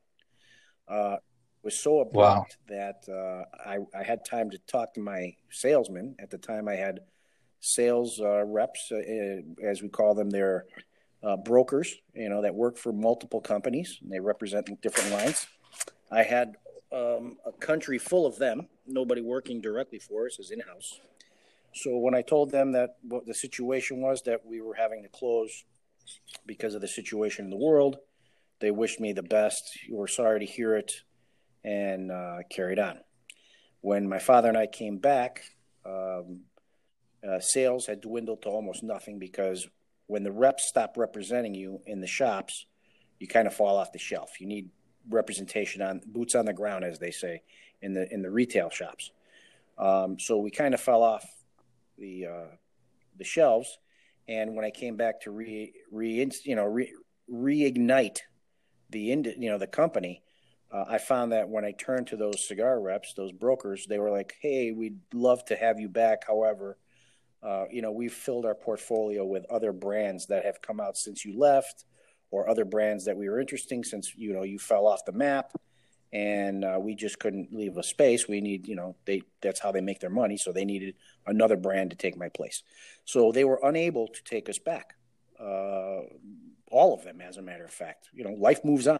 Uh, 0.87 1.17
was 1.63 1.77
so 1.77 1.99
abrupt 1.99 2.57
wow. 2.69 2.77
that 2.77 3.03
uh, 3.11 3.67
I, 3.67 3.79
I, 3.97 4.03
had 4.03 4.23
time 4.23 4.51
to 4.51 4.59
talk 4.67 4.93
to 4.93 4.99
my 4.99 5.35
salesman. 5.49 6.15
At 6.19 6.29
the 6.29 6.37
time, 6.37 6.67
I 6.67 6.75
had 6.75 6.99
sales 7.65 8.19
uh, 8.21 8.43
reps, 8.45 8.91
uh, 8.91 8.97
uh, 8.97 9.67
as 9.67 9.81
we 9.81 9.89
call 9.89 10.13
them. 10.13 10.29
They're 10.29 10.65
uh, 11.23 11.37
brokers, 11.37 11.95
you 12.13 12.29
know, 12.29 12.41
that 12.43 12.53
work 12.53 12.77
for 12.77 12.93
multiple 12.93 13.41
companies. 13.41 13.97
And 14.01 14.11
they 14.11 14.19
represent 14.19 14.69
different 14.81 15.11
lines. 15.11 15.47
I 16.11 16.21
had 16.21 16.55
um, 16.93 17.37
a 17.45 17.51
country 17.51 17.97
full 17.97 18.25
of 18.27 18.37
them, 18.37 18.67
nobody 18.85 19.21
working 19.21 19.61
directly 19.61 19.99
for 19.99 20.27
us 20.27 20.39
as 20.39 20.51
in 20.51 20.59
house. 20.59 20.99
So 21.73 21.97
when 21.97 22.13
I 22.15 22.21
told 22.21 22.51
them 22.51 22.71
that 22.73 22.97
what 23.01 23.25
the 23.25 23.33
situation 23.33 23.99
was, 23.99 24.21
that 24.23 24.45
we 24.45 24.61
were 24.61 24.75
having 24.75 25.01
to 25.03 25.09
close 25.09 25.65
because 26.45 26.75
of 26.75 26.81
the 26.81 26.87
situation 26.87 27.45
in 27.45 27.51
the 27.51 27.57
world, 27.57 27.97
they 28.59 28.71
wished 28.71 28.99
me 28.99 29.11
the 29.11 29.23
best. 29.23 29.77
Were 29.89 30.07
sorry 30.07 30.39
to 30.39 30.45
hear 30.45 30.75
it, 30.75 30.93
and 31.65 32.11
uh, 32.11 32.37
carried 32.49 32.79
on. 32.79 32.99
When 33.81 34.07
my 34.07 34.19
father 34.19 34.47
and 34.47 34.57
I 34.57 34.67
came 34.67 34.97
back, 34.99 35.41
um, 35.85 36.41
uh, 37.27 37.39
sales 37.39 37.85
had 37.85 38.01
dwindled 38.01 38.41
to 38.43 38.49
almost 38.49 38.83
nothing 38.83 39.19
because 39.19 39.67
when 40.07 40.23
the 40.23 40.31
reps 40.31 40.67
stop 40.67 40.97
representing 40.97 41.55
you 41.55 41.79
in 41.85 42.01
the 42.01 42.07
shops, 42.07 42.65
you 43.19 43.27
kind 43.27 43.47
of 43.47 43.53
fall 43.53 43.77
off 43.77 43.91
the 43.91 43.99
shelf. 43.99 44.39
You 44.39 44.47
need 44.47 44.69
representation 45.09 45.81
on 45.81 46.01
boots 46.05 46.35
on 46.35 46.45
the 46.45 46.53
ground, 46.53 46.83
as 46.83 46.99
they 46.99 47.11
say, 47.11 47.41
in 47.81 47.93
the 47.93 48.11
in 48.13 48.21
the 48.21 48.29
retail 48.29 48.69
shops. 48.69 49.11
Um, 49.77 50.19
so 50.19 50.37
we 50.37 50.51
kind 50.51 50.73
of 50.73 50.81
fell 50.81 51.03
off 51.03 51.25
the 51.97 52.27
uh, 52.27 52.55
the 53.17 53.23
shelves. 53.23 53.77
And 54.27 54.55
when 54.55 54.65
I 54.65 54.71
came 54.71 54.95
back 54.95 55.21
to 55.21 55.31
re, 55.31 55.73
re 55.91 56.29
you 56.43 56.55
know 56.55 56.65
re, 56.65 56.91
reignite 57.31 58.19
the 58.89 59.11
ind- 59.11 59.35
you 59.37 59.49
know 59.49 59.57
the 59.57 59.67
company, 59.67 60.21
uh, 60.71 60.85
I 60.87 60.97
found 60.97 61.31
that 61.31 61.49
when 61.49 61.65
I 61.65 61.71
turned 61.71 62.07
to 62.07 62.17
those 62.17 62.47
cigar 62.47 62.79
reps, 62.79 63.13
those 63.13 63.31
brokers, 63.31 63.85
they 63.87 63.99
were 63.99 64.11
like, 64.11 64.35
"Hey, 64.41 64.71
we'd 64.71 64.99
love 65.13 65.45
to 65.45 65.55
have 65.55 65.79
you 65.79 65.89
back. 65.89 66.27
However, 66.27 66.77
uh, 67.43 67.65
you 67.71 67.81
know, 67.81 67.91
we've 67.91 68.13
filled 68.13 68.45
our 68.45 68.55
portfolio 68.55 69.25
with 69.25 69.45
other 69.51 69.71
brands 69.71 70.25
that 70.27 70.45
have 70.45 70.61
come 70.61 70.79
out 70.79 70.97
since 70.97 71.23
you 71.25 71.37
left, 71.37 71.85
or 72.31 72.49
other 72.49 72.65
brands 72.65 73.05
that 73.05 73.15
we 73.15 73.29
were 73.29 73.39
interesting 73.39 73.83
since 73.83 74.13
you 74.15 74.33
know 74.33 74.43
you 74.43 74.59
fell 74.59 74.87
off 74.87 75.05
the 75.05 75.11
map, 75.11 75.51
and 76.11 76.63
uh, 76.63 76.77
we 76.79 76.95
just 76.95 77.19
couldn't 77.19 77.53
leave 77.53 77.77
a 77.77 77.83
space. 77.83 78.27
We 78.27 78.41
need, 78.41 78.67
you 78.67 78.75
know, 78.75 78.95
they 79.05 79.21
that's 79.41 79.59
how 79.59 79.71
they 79.71 79.81
make 79.81 79.99
their 79.99 80.09
money, 80.09 80.37
so 80.37 80.51
they 80.51 80.65
needed 80.65 80.95
another 81.27 81.57
brand 81.57 81.91
to 81.91 81.95
take 81.95 82.17
my 82.17 82.29
place. 82.29 82.63
So 83.03 83.31
they 83.31 83.43
were 83.43 83.59
unable 83.63 84.07
to 84.07 84.23
take 84.23 84.49
us 84.49 84.57
back. 84.57 84.95
Uh, 85.39 86.01
all 86.71 86.93
of 86.93 87.03
them, 87.03 87.21
as 87.21 87.37
a 87.37 87.41
matter 87.41 87.65
of 87.65 87.71
fact, 87.71 88.09
you 88.13 88.23
know, 88.23 88.31
life 88.31 88.63
moves 88.63 88.87
on. 88.87 88.97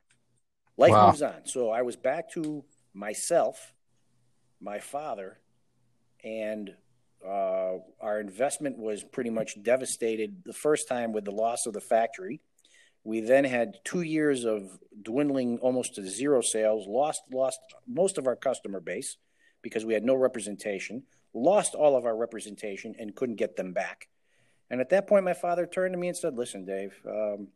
Life 0.78 0.92
wow. 0.92 1.08
moves 1.08 1.22
on. 1.22 1.46
So 1.46 1.70
I 1.70 1.82
was 1.84 1.96
back 1.96 2.32
to 2.34 2.64
myself, 2.94 3.74
my 4.62 4.80
father, 4.80 5.40
and 6.24 6.76
uh, 7.28 7.80
our 8.02 8.20
investment 8.20 8.78
was 8.78 9.04
pretty 9.04 9.30
much 9.30 9.62
devastated 9.62 10.44
the 10.46 10.54
first 10.54 10.88
time 10.88 11.12
with 11.12 11.26
the 11.26 11.32
loss 11.32 11.66
of 11.66 11.74
the 11.74 11.82
factory. 11.82 12.42
We 13.04 13.22
then 13.22 13.44
had 13.44 13.80
two 13.84 14.02
years 14.02 14.46
of 14.46 14.80
dwindling 15.02 15.60
almost 15.60 15.96
to 15.96 16.08
zero 16.08 16.42
sales, 16.42 16.88
lost 16.88 17.22
lost 17.32 17.60
most 17.88 18.18
of 18.18 18.28
our 18.28 18.36
customer 18.36 18.80
base 18.80 19.18
because 19.62 19.86
we 19.86 19.94
had 19.94 20.04
no 20.04 20.16
representation, 20.16 21.04
lost 21.34 21.76
all 21.76 21.96
of 21.96 22.06
our 22.06 22.16
representation 22.16 22.96
and 23.00 23.16
couldn't 23.16 23.36
get 23.36 23.56
them 23.56 23.74
back. 23.74 24.08
And 24.70 24.82
at 24.82 24.90
that 24.90 25.08
point, 25.08 25.26
my 25.26 25.34
father 25.34 25.66
turned 25.68 25.94
to 25.94 26.00
me 26.00 26.08
and 26.08 26.18
said, 26.18 26.36
"Listen, 26.36 26.66
Dave, 26.66 27.00
um, 27.08 27.50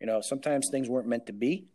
you 0.00 0.06
know 0.06 0.20
sometimes 0.20 0.68
things 0.70 0.88
weren't 0.88 1.08
meant 1.08 1.26
to 1.26 1.32
be. 1.32 1.68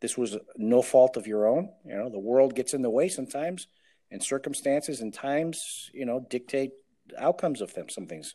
This 0.00 0.16
was 0.16 0.36
no 0.56 0.82
fault 0.82 1.16
of 1.16 1.26
your 1.26 1.46
own. 1.46 1.70
You 1.84 1.94
know 1.94 2.08
the 2.08 2.18
world 2.18 2.54
gets 2.54 2.74
in 2.74 2.82
the 2.82 2.90
way 2.90 3.08
sometimes." 3.08 3.66
And 4.10 4.22
circumstances 4.22 5.00
and 5.00 5.14
times, 5.14 5.90
you 5.92 6.04
know, 6.04 6.24
dictate 6.28 6.72
outcomes 7.18 7.60
of 7.60 7.72
them. 7.74 7.88
Some 7.88 8.06
things, 8.06 8.34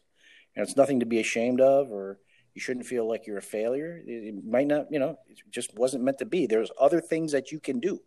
you 0.55 0.59
know, 0.59 0.63
it's 0.63 0.77
nothing 0.77 1.01
to 1.01 1.05
be 1.05 1.19
ashamed 1.19 1.61
of, 1.61 1.91
or 1.91 2.19
you 2.53 2.61
shouldn't 2.61 2.85
feel 2.85 3.07
like 3.07 3.27
you're 3.27 3.37
a 3.37 3.41
failure. 3.41 4.01
It, 4.05 4.43
might 4.45 4.67
not, 4.67 4.85
you 4.89 4.99
know, 4.99 5.17
it 5.27 5.37
just 5.51 5.77
wasn't 5.77 6.03
meant 6.03 6.19
to 6.19 6.25
be. 6.25 6.47
There's 6.47 6.71
other 6.79 7.01
things 7.01 7.33
that 7.33 7.51
you 7.51 7.59
can 7.59 7.79
do. 7.79 7.99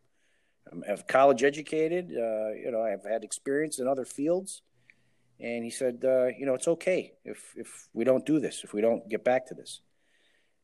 I'm, 0.73 0.83
I'm 0.89 0.99
college 1.07 1.45
educated. 1.45 2.07
Uh, 2.07 2.53
you 2.53 2.71
know, 2.73 2.83
I've 2.83 3.05
had 3.05 3.25
experience 3.25 3.79
in 3.79 3.87
other 3.87 4.05
fields. 4.05 4.63
And 5.41 5.63
he 5.63 5.71
said, 5.71 6.03
uh, 6.05 6.27
you 6.27 6.47
know, 6.47 6.55
it's 6.55 6.67
okay 6.67 7.13
if 7.25 7.53
if 7.55 7.89
we 7.93 8.05
don't 8.05 8.27
do 8.27 8.41
this, 8.41 8.65
if 8.65 8.73
we 8.73 8.81
don't 8.81 9.09
get 9.09 9.23
back 9.23 9.47
to 9.49 9.55
this. 9.55 9.81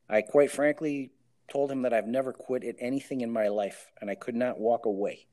I 0.08 0.22
quite 0.22 0.50
frankly 0.50 1.12
told 1.50 1.70
him 1.70 1.82
that 1.82 1.92
I've 1.92 2.08
never 2.08 2.32
quit 2.32 2.64
at 2.64 2.76
anything 2.80 3.20
in 3.20 3.30
my 3.30 3.48
life, 3.48 3.90
and 4.00 4.10
I 4.10 4.16
could 4.16 4.34
not 4.34 4.58
walk 4.58 4.86
away. 4.86 5.26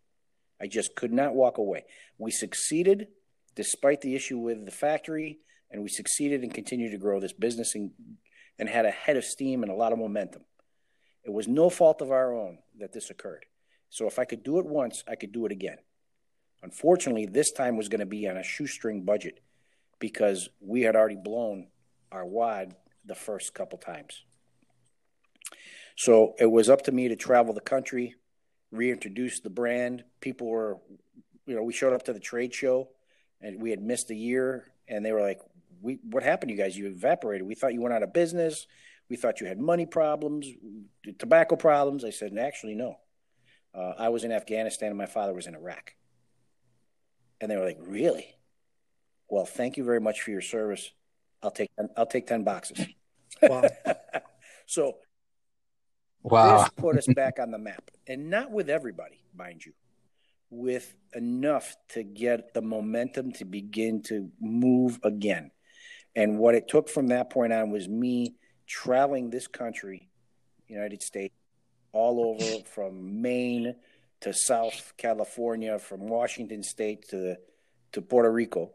I 0.61 0.67
just 0.67 0.95
could 0.95 1.11
not 1.11 1.33
walk 1.33 1.57
away. 1.57 1.85
We 2.17 2.31
succeeded 2.31 3.07
despite 3.55 4.01
the 4.01 4.15
issue 4.15 4.37
with 4.37 4.65
the 4.65 4.71
factory, 4.71 5.39
and 5.71 5.81
we 5.81 5.89
succeeded 5.89 6.43
and 6.43 6.53
continued 6.53 6.91
to 6.91 6.97
grow 6.97 7.19
this 7.19 7.33
business 7.33 7.75
and, 7.75 7.91
and 8.59 8.69
had 8.69 8.85
a 8.85 8.91
head 8.91 9.17
of 9.17 9.25
steam 9.25 9.63
and 9.63 9.71
a 9.71 9.75
lot 9.75 9.91
of 9.91 9.99
momentum. 9.99 10.43
It 11.23 11.31
was 11.31 11.47
no 11.47 11.69
fault 11.69 12.01
of 12.01 12.11
our 12.11 12.33
own 12.33 12.59
that 12.79 12.93
this 12.93 13.09
occurred. 13.09 13.45
So 13.89 14.07
if 14.07 14.19
I 14.19 14.25
could 14.25 14.43
do 14.43 14.59
it 14.59 14.65
once, 14.65 15.03
I 15.07 15.15
could 15.15 15.31
do 15.31 15.45
it 15.45 15.51
again. 15.51 15.77
Unfortunately, 16.63 17.25
this 17.25 17.51
time 17.51 17.75
was 17.75 17.89
going 17.89 17.99
to 17.99 18.05
be 18.05 18.27
on 18.27 18.37
a 18.37 18.43
shoestring 18.43 19.03
budget 19.03 19.39
because 19.99 20.49
we 20.59 20.81
had 20.81 20.95
already 20.95 21.17
blown 21.21 21.67
our 22.11 22.25
wad 22.25 22.75
the 23.05 23.15
first 23.15 23.53
couple 23.53 23.77
times. 23.77 24.23
So 25.97 26.33
it 26.39 26.49
was 26.49 26.69
up 26.69 26.83
to 26.83 26.91
me 26.91 27.07
to 27.09 27.15
travel 27.15 27.53
the 27.53 27.61
country, 27.61 28.15
reintroduced 28.71 29.43
the 29.43 29.49
brand. 29.49 30.03
People 30.19 30.47
were, 30.47 30.77
you 31.45 31.55
know, 31.55 31.63
we 31.63 31.73
showed 31.73 31.93
up 31.93 32.03
to 32.03 32.13
the 32.13 32.19
trade 32.19 32.53
show 32.53 32.89
and 33.41 33.61
we 33.61 33.69
had 33.69 33.81
missed 33.81 34.09
a 34.09 34.15
year 34.15 34.71
and 34.87 35.05
they 35.05 35.11
were 35.11 35.21
like, 35.21 35.39
we, 35.81 35.99
what 36.03 36.23
happened 36.23 36.51
you 36.51 36.57
guys? 36.57 36.77
You 36.77 36.87
evaporated. 36.87 37.45
We 37.45 37.55
thought 37.55 37.73
you 37.73 37.81
went 37.81 37.93
out 37.93 38.03
of 38.03 38.13
business. 38.13 38.67
We 39.09 39.17
thought 39.17 39.41
you 39.41 39.47
had 39.47 39.59
money 39.59 39.85
problems, 39.85 40.47
tobacco 41.19 41.55
problems. 41.55 42.05
I 42.05 42.11
said, 42.11 42.37
actually, 42.37 42.75
no. 42.75 42.97
Uh, 43.73 43.93
I 43.97 44.09
was 44.09 44.23
in 44.23 44.31
Afghanistan 44.31 44.89
and 44.89 44.97
my 44.97 45.05
father 45.05 45.33
was 45.33 45.47
in 45.47 45.55
Iraq. 45.55 45.95
And 47.39 47.49
they 47.49 47.57
were 47.57 47.65
like, 47.65 47.79
really? 47.81 48.35
Well, 49.27 49.45
thank 49.45 49.77
you 49.77 49.83
very 49.83 49.99
much 49.99 50.21
for 50.21 50.31
your 50.31 50.41
service. 50.41 50.91
I'll 51.41 51.51
take, 51.51 51.71
I'll 51.97 52.05
take 52.05 52.27
10 52.27 52.43
boxes. 52.43 52.85
Wow. 53.41 53.63
so 54.65 54.97
Wow. 56.23 56.59
This 56.59 56.69
put 56.75 56.97
us 56.97 57.07
back 57.07 57.39
on 57.39 57.51
the 57.51 57.57
map. 57.59 57.89
And 58.07 58.29
not 58.29 58.51
with 58.51 58.69
everybody, 58.69 59.23
mind 59.35 59.65
you, 59.65 59.73
with 60.49 60.95
enough 61.15 61.75
to 61.89 62.03
get 62.03 62.53
the 62.53 62.61
momentum 62.61 63.31
to 63.33 63.45
begin 63.45 64.01
to 64.03 64.29
move 64.39 64.99
again. 65.03 65.51
And 66.15 66.37
what 66.37 66.55
it 66.55 66.67
took 66.67 66.89
from 66.89 67.07
that 67.07 67.29
point 67.29 67.53
on 67.53 67.71
was 67.71 67.87
me 67.87 68.35
traveling 68.67 69.29
this 69.29 69.47
country, 69.47 70.09
United 70.67 71.01
States, 71.01 71.33
all 71.93 72.35
over 72.35 72.63
from 72.65 73.21
Maine 73.21 73.75
to 74.21 74.33
South 74.33 74.93
California, 74.97 75.79
from 75.79 76.07
Washington 76.07 76.63
State 76.63 77.07
to 77.09 77.37
to 77.93 78.01
Puerto 78.01 78.31
Rico, 78.31 78.71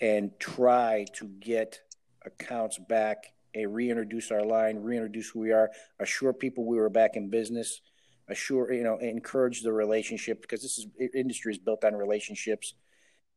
and 0.00 0.32
try 0.40 1.06
to 1.14 1.26
get 1.26 1.80
accounts 2.24 2.78
back 2.78 3.32
and 3.54 3.74
reintroduce 3.74 4.30
our 4.30 4.44
line, 4.44 4.78
reintroduce 4.82 5.28
who 5.28 5.40
we 5.40 5.52
are, 5.52 5.70
assure 6.00 6.32
people 6.32 6.64
we 6.64 6.76
were 6.76 6.88
back 6.88 7.16
in 7.16 7.30
business, 7.30 7.80
assure 8.28 8.72
you 8.72 8.82
know, 8.82 8.98
encourage 8.98 9.62
the 9.62 9.72
relationship 9.72 10.40
because 10.42 10.62
this 10.62 10.78
is 10.78 10.86
industry 11.14 11.52
is 11.52 11.58
built 11.58 11.84
on 11.84 11.94
relationships, 11.94 12.74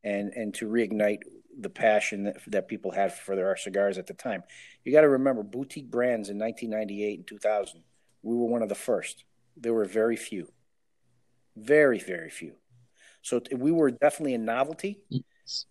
and 0.03 0.32
and 0.34 0.53
to 0.55 0.68
reignite 0.68 1.20
the 1.59 1.70
passion 1.70 2.24
that, 2.24 2.38
that 2.47 2.68
people 2.68 2.91
had 2.91 3.13
for 3.13 3.36
their 3.36 3.55
cigars 3.55 3.97
at 3.97 4.07
the 4.07 4.13
time. 4.13 4.43
You 4.84 4.91
got 4.91 5.01
to 5.01 5.09
remember 5.09 5.43
boutique 5.43 5.89
brands 5.89 6.30
in 6.30 6.38
1998 6.38 7.20
and 7.20 7.28
2000. 7.28 7.84
We 8.24 8.36
were 8.36 8.45
one 8.45 8.61
of 8.61 8.70
the 8.70 8.76
first. 8.76 9.24
There 9.57 9.74
were 9.74 9.86
very 9.86 10.16
few, 10.16 10.51
very 11.55 11.99
very 11.99 12.30
few. 12.30 12.55
So 13.22 13.41
we 13.55 13.72
were 13.72 13.89
definitely 13.91 14.36
a 14.36 14.39
novelty 14.39 15.01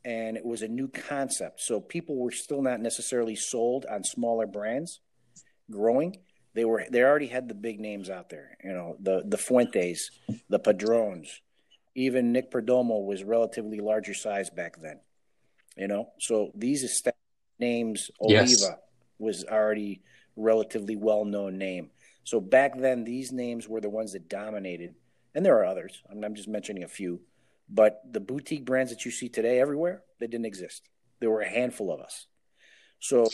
and 0.05 0.37
it 0.37 0.45
was 0.45 0.63
a 0.63 0.69
new 0.69 0.89
concept. 0.89 1.61
So 1.61 1.81
people 1.81 2.17
were 2.17 2.31
still 2.31 2.63
not 2.63 2.81
necessarily 2.81 3.37
sold 3.37 3.87
on 3.91 4.05
smaller 4.05 4.47
brands 4.47 5.01
growing. 5.71 6.19
They 6.55 6.65
were 6.65 6.85
they 6.89 7.03
already 7.03 7.27
had 7.27 7.49
the 7.49 7.55
big 7.55 7.81
names 7.81 8.09
out 8.09 8.31
there, 8.31 8.57
you 8.63 8.73
know, 8.73 8.97
the 9.01 9.23
the 9.27 9.39
Fuentes, 9.39 10.11
the 10.49 10.59
Padrones, 10.59 11.41
even 11.95 12.33
Nick 12.33 12.51
Perdomo 12.51 13.05
was 13.05 13.25
relatively 13.25 13.81
larger 13.81 14.15
size 14.15 14.51
back 14.51 14.81
then. 14.81 15.01
You 15.77 15.89
know, 15.89 16.11
so 16.21 16.53
these 16.55 17.03
names, 17.59 18.11
Oliva 18.21 18.49
yes. 18.49 18.71
was 19.19 19.45
already 19.45 20.03
relatively 20.37 20.95
well 20.97 21.25
known 21.25 21.59
name. 21.59 21.91
So 22.23 22.41
back 22.41 22.79
then, 22.79 23.05
these 23.05 23.33
names 23.33 23.69
were 23.69 23.81
the 23.81 23.91
ones 23.91 24.13
that 24.13 24.29
dominated, 24.29 24.95
and 25.35 25.45
there 25.45 25.59
are 25.59 25.65
others. 25.65 26.03
I'm, 26.11 26.23
I'm 26.23 26.35
just 26.35 26.49
mentioning 26.49 26.85
a 26.85 26.89
few 26.89 27.21
but 27.75 28.01
the 28.09 28.21
boutique 28.21 28.65
brands 28.65 28.93
that 28.93 29.05
you 29.05 29.11
see 29.11 29.29
today 29.29 29.59
everywhere, 29.61 30.03
they 30.21 30.29
didn't 30.29 30.47
exist. 30.47 30.83
There 31.21 31.31
were 31.31 31.41
a 31.41 31.49
handful 31.49 31.93
of 31.93 32.01
us. 32.01 32.27
So 33.01 33.27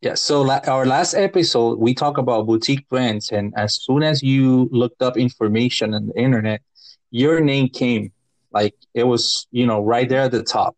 yeah, 0.00 0.14
so 0.14 0.42
la- 0.42 0.60
our 0.66 0.86
last 0.86 1.14
episode 1.14 1.78
we 1.78 1.92
talk 1.92 2.18
about 2.18 2.46
boutique 2.46 2.88
brands, 2.88 3.30
and 3.30 3.52
as 3.56 3.74
soon 3.82 4.02
as 4.02 4.22
you 4.22 4.68
looked 4.72 5.02
up 5.02 5.16
information 5.16 5.92
on 5.92 6.06
the 6.06 6.18
internet, 6.18 6.62
your 7.10 7.40
name 7.40 7.68
came 7.68 8.12
like 8.52 8.74
it 8.94 9.04
was 9.04 9.46
you 9.50 9.66
know 9.66 9.82
right 9.84 10.08
there 10.08 10.22
at 10.22 10.30
the 10.30 10.42
top, 10.42 10.76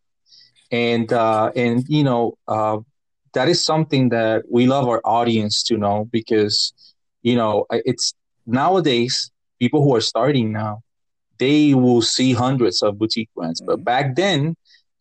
and 0.72 1.12
uh, 1.12 1.52
and 1.54 1.84
you 1.88 2.02
know 2.02 2.36
uh, 2.48 2.78
that 3.34 3.48
is 3.48 3.64
something 3.64 4.08
that 4.08 4.42
we 4.50 4.66
love 4.66 4.88
our 4.88 5.00
audience 5.04 5.62
to 5.64 5.76
know 5.76 6.08
because 6.10 6.72
you 7.22 7.36
know 7.36 7.66
it's 7.70 8.14
nowadays 8.46 9.30
people 9.60 9.82
who 9.84 9.94
are 9.94 10.00
starting 10.00 10.50
now 10.50 10.82
they 11.40 11.74
will 11.74 12.02
see 12.02 12.32
hundreds 12.32 12.82
of 12.82 12.98
boutique 12.98 13.32
brands. 13.34 13.60
But 13.60 13.76
mm-hmm. 13.76 13.92
back 13.92 14.06
then, 14.14 14.54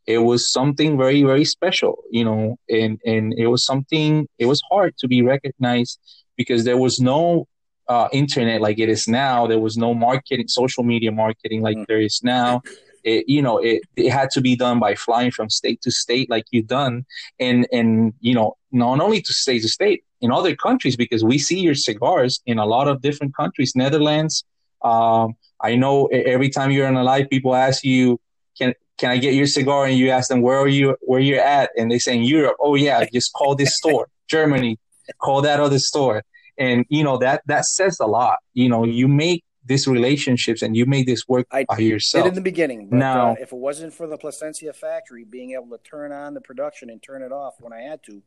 it 0.07 0.21
was 0.29 0.51
something 0.51 0.97
very, 0.97 1.21
very 1.31 1.45
special, 1.45 1.93
you 2.09 2.23
know, 2.27 2.57
and, 2.67 2.99
and 3.05 3.25
it 3.43 3.47
was 3.53 3.63
something, 3.71 4.27
it 4.39 4.47
was 4.47 4.61
hard 4.71 4.91
to 5.01 5.07
be 5.07 5.21
recognized 5.21 5.99
because 6.35 6.63
there 6.63 6.81
was 6.85 6.99
no 6.99 7.47
uh, 7.87 8.07
internet 8.11 8.59
like 8.61 8.79
it 8.79 8.89
is 8.89 9.07
now. 9.07 9.45
There 9.45 9.63
was 9.67 9.77
no 9.77 9.93
marketing, 9.93 10.47
social 10.47 10.83
media 10.83 11.11
marketing 11.11 11.61
like 11.61 11.77
mm-hmm. 11.77 11.89
there 11.89 12.01
is 12.01 12.21
now. 12.23 12.61
It, 13.03 13.25
you 13.27 13.41
know, 13.41 13.57
it, 13.59 13.83
it 13.95 14.09
had 14.09 14.29
to 14.31 14.41
be 14.41 14.55
done 14.55 14.79
by 14.79 14.95
flying 14.95 15.31
from 15.31 15.47
state 15.49 15.79
to 15.83 15.91
state 15.91 16.27
like 16.29 16.45
you've 16.51 16.67
done. 16.67 17.05
And, 17.39 17.67
and, 17.71 18.13
you 18.19 18.33
know, 18.33 18.57
not 18.71 18.99
only 18.99 19.21
to 19.21 19.33
state 19.33 19.61
to 19.61 19.69
state, 19.69 20.03
in 20.21 20.31
other 20.31 20.55
countries, 20.55 20.97
because 20.97 21.23
we 21.23 21.37
see 21.37 21.59
your 21.59 21.75
cigars 21.75 22.41
in 22.45 22.57
a 22.59 22.65
lot 22.65 22.87
of 22.91 23.01
different 23.01 23.33
countries, 23.35 23.71
Netherlands, 23.75 24.43
um, 24.81 25.35
I 25.61 25.75
know 25.75 26.05
every 26.07 26.49
time 26.49 26.71
you're 26.71 26.87
on 26.87 26.95
a 26.95 27.03
live, 27.03 27.29
people 27.29 27.55
ask 27.55 27.83
you, 27.83 28.19
"Can 28.57 28.73
can 28.97 29.11
I 29.11 29.17
get 29.17 29.33
your 29.33 29.47
cigar?" 29.47 29.85
And 29.85 29.97
you 29.97 30.09
ask 30.09 30.29
them, 30.29 30.41
"Where 30.41 30.59
are 30.59 30.67
you? 30.67 30.95
Where 31.01 31.19
you're 31.19 31.41
at?" 31.41 31.71
And 31.77 31.91
they 31.91 31.99
say 31.99 32.15
in 32.15 32.23
Europe. 32.23 32.57
Oh 32.59 32.75
yeah, 32.75 33.05
just 33.11 33.33
call 33.33 33.55
this 33.55 33.75
store. 33.77 34.07
Germany, 34.27 34.77
call 35.17 35.41
that 35.41 35.59
other 35.59 35.79
store. 35.79 36.23
And 36.57 36.85
you 36.89 37.03
know 37.03 37.17
that 37.17 37.41
that 37.47 37.65
says 37.65 37.99
a 37.99 38.07
lot. 38.07 38.37
You 38.53 38.69
know, 38.69 38.85
you 38.85 39.07
make 39.07 39.43
these 39.65 39.87
relationships 39.87 40.61
and 40.61 40.75
you 40.75 40.85
make 40.85 41.05
this 41.05 41.27
work 41.27 41.47
I 41.51 41.65
by 41.65 41.77
yourself. 41.77 42.23
Did 42.23 42.29
in 42.29 42.35
the 42.35 42.41
beginning. 42.41 42.89
But, 42.89 42.97
now, 42.97 43.31
uh, 43.31 43.35
if 43.39 43.53
it 43.53 43.57
wasn't 43.57 43.93
for 43.93 44.07
the 44.07 44.17
Plasencia 44.17 44.73
factory 44.73 45.23
being 45.23 45.51
able 45.51 45.69
to 45.77 45.83
turn 45.83 46.11
on 46.11 46.33
the 46.33 46.41
production 46.41 46.89
and 46.89 47.01
turn 47.01 47.21
it 47.21 47.31
off 47.31 47.55
when 47.59 47.71
I 47.71 47.81
had 47.81 48.03
to, 48.03 48.21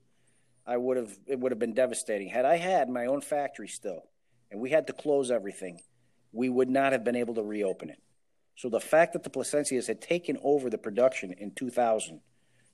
I 0.67 0.77
would 0.77 0.97
have 0.97 1.19
it 1.27 1.39
would 1.39 1.53
have 1.53 1.59
been 1.59 1.75
devastating. 1.75 2.29
Had 2.29 2.45
I 2.45 2.57
had 2.57 2.89
my 2.89 3.07
own 3.07 3.21
factory 3.21 3.69
still, 3.69 4.05
and 4.51 4.61
we 4.61 4.71
had 4.71 4.87
to 4.87 4.93
close 4.93 5.31
everything, 5.31 5.81
we 6.33 6.49
would 6.49 6.71
not 6.71 6.93
have 6.93 7.05
been 7.05 7.17
able 7.17 7.35
to 7.35 7.43
reopen 7.43 7.91
it. 7.91 8.01
So 8.57 8.69
the 8.69 8.81
fact 8.81 9.13
that 9.13 9.23
the 9.23 9.31
Plasencias 9.31 9.87
had 9.87 10.01
taken 10.01 10.39
over 10.43 10.71
the 10.71 10.79
production 10.79 11.33
in 11.33 11.53
2000 11.53 12.21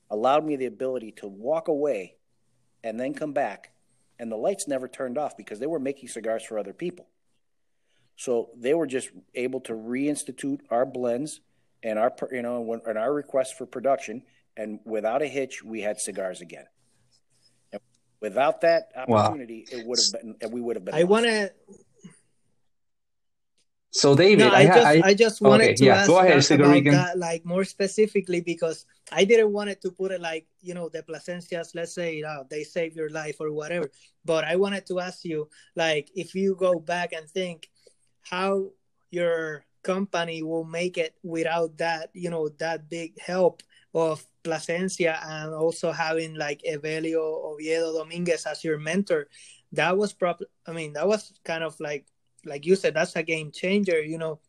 allowed 0.09 0.45
me 0.45 0.55
the 0.55 0.65
ability 0.65 1.11
to 1.13 1.27
walk 1.27 1.67
away 1.67 2.15
and 2.83 2.99
then 2.99 3.13
come 3.13 3.33
back, 3.33 3.71
and 4.17 4.31
the 4.31 4.37
lights 4.37 4.67
never 4.67 4.87
turned 4.87 5.17
off 5.17 5.37
because 5.37 5.59
they 5.59 5.67
were 5.67 5.79
making 5.79 6.09
cigars 6.09 6.43
for 6.43 6.57
other 6.57 6.73
people. 6.73 7.07
So 8.15 8.49
they 8.57 8.73
were 8.73 8.87
just 8.87 9.09
able 9.33 9.61
to 9.61 9.73
reinstitute 9.73 10.59
our 10.69 10.85
blends 10.85 11.41
and 11.83 11.97
our 11.97 12.13
you 12.31 12.41
know 12.41 12.81
and 12.85 12.97
our 12.97 13.13
requests 13.13 13.53
for 13.53 13.65
production, 13.65 14.23
and 14.57 14.79
without 14.83 15.21
a 15.21 15.27
hitch, 15.27 15.63
we 15.63 15.81
had 15.81 15.99
cigars 15.99 16.41
again. 16.41 16.65
And 17.71 17.81
without 18.19 18.61
that 18.61 18.91
opportunity, 18.95 19.65
wow. 19.71 19.79
it 19.79 19.87
would 19.87 19.99
have 19.99 20.39
been 20.39 20.51
we 20.51 20.59
would 20.59 20.75
have 20.75 20.83
been. 20.83 20.95
I 20.95 21.03
want 21.03 21.25
to 21.27 21.51
so 23.91 24.15
David, 24.15 24.39
no, 24.45 24.49
I, 24.49 24.59
I, 24.59 24.65
just 24.65 24.85
I, 24.85 25.01
I 25.03 25.13
just 25.13 25.41
wanted 25.41 25.63
okay, 25.63 25.73
to 25.75 25.85
yeah, 25.85 25.95
ask 25.95 26.07
go 26.07 26.19
ahead, 26.19 26.51
about 26.51 26.83
that, 26.91 27.17
like 27.17 27.43
more 27.43 27.63
specifically 27.63 28.39
because 28.39 28.85
I 29.11 29.25
didn't 29.25 29.51
want 29.51 29.69
it 29.69 29.81
to 29.81 29.91
put 29.91 30.11
it 30.11 30.21
like 30.21 30.45
you 30.61 30.73
know 30.73 30.89
the 30.89 31.01
Plasencias. 31.01 31.73
Let's 31.73 31.93
say 31.93 32.21
uh, 32.21 32.43
they 32.49 32.63
save 32.63 32.95
your 32.95 33.09
life 33.09 33.37
or 33.39 33.51
whatever. 33.51 33.89
But 34.25 34.43
I 34.43 34.57
wanted 34.57 34.85
to 34.87 34.99
ask 34.99 35.25
you, 35.25 35.49
like, 35.75 36.09
if 36.15 36.35
you 36.35 36.55
go 36.55 36.79
back 36.79 37.13
and 37.13 37.27
think 37.27 37.69
how 38.21 38.69
your 39.09 39.65
company 39.81 40.43
will 40.43 40.65
make 40.65 40.97
it 40.97 41.15
without 41.23 41.77
that, 41.77 42.09
you 42.13 42.29
know, 42.29 42.49
that 42.59 42.89
big 42.89 43.19
help 43.19 43.63
of 43.93 44.23
Plasencia 44.43 45.19
and 45.25 45.53
also 45.53 45.91
having 45.91 46.35
like 46.35 46.61
Evelio 46.61 47.53
Oviedo 47.53 47.97
Dominguez 47.97 48.45
as 48.45 48.63
your 48.63 48.77
mentor. 48.77 49.27
That 49.71 49.97
was 49.97 50.13
proper. 50.13 50.45
I 50.65 50.71
mean, 50.73 50.93
that 50.93 51.07
was 51.07 51.33
kind 51.43 51.63
of 51.63 51.79
like 51.79 52.05
like 52.45 52.65
you 52.65 52.75
said, 52.75 52.93
that's 52.93 53.15
a 53.15 53.23
game 53.23 53.51
changer. 53.51 54.01
You 54.01 54.17
know, 54.17 54.39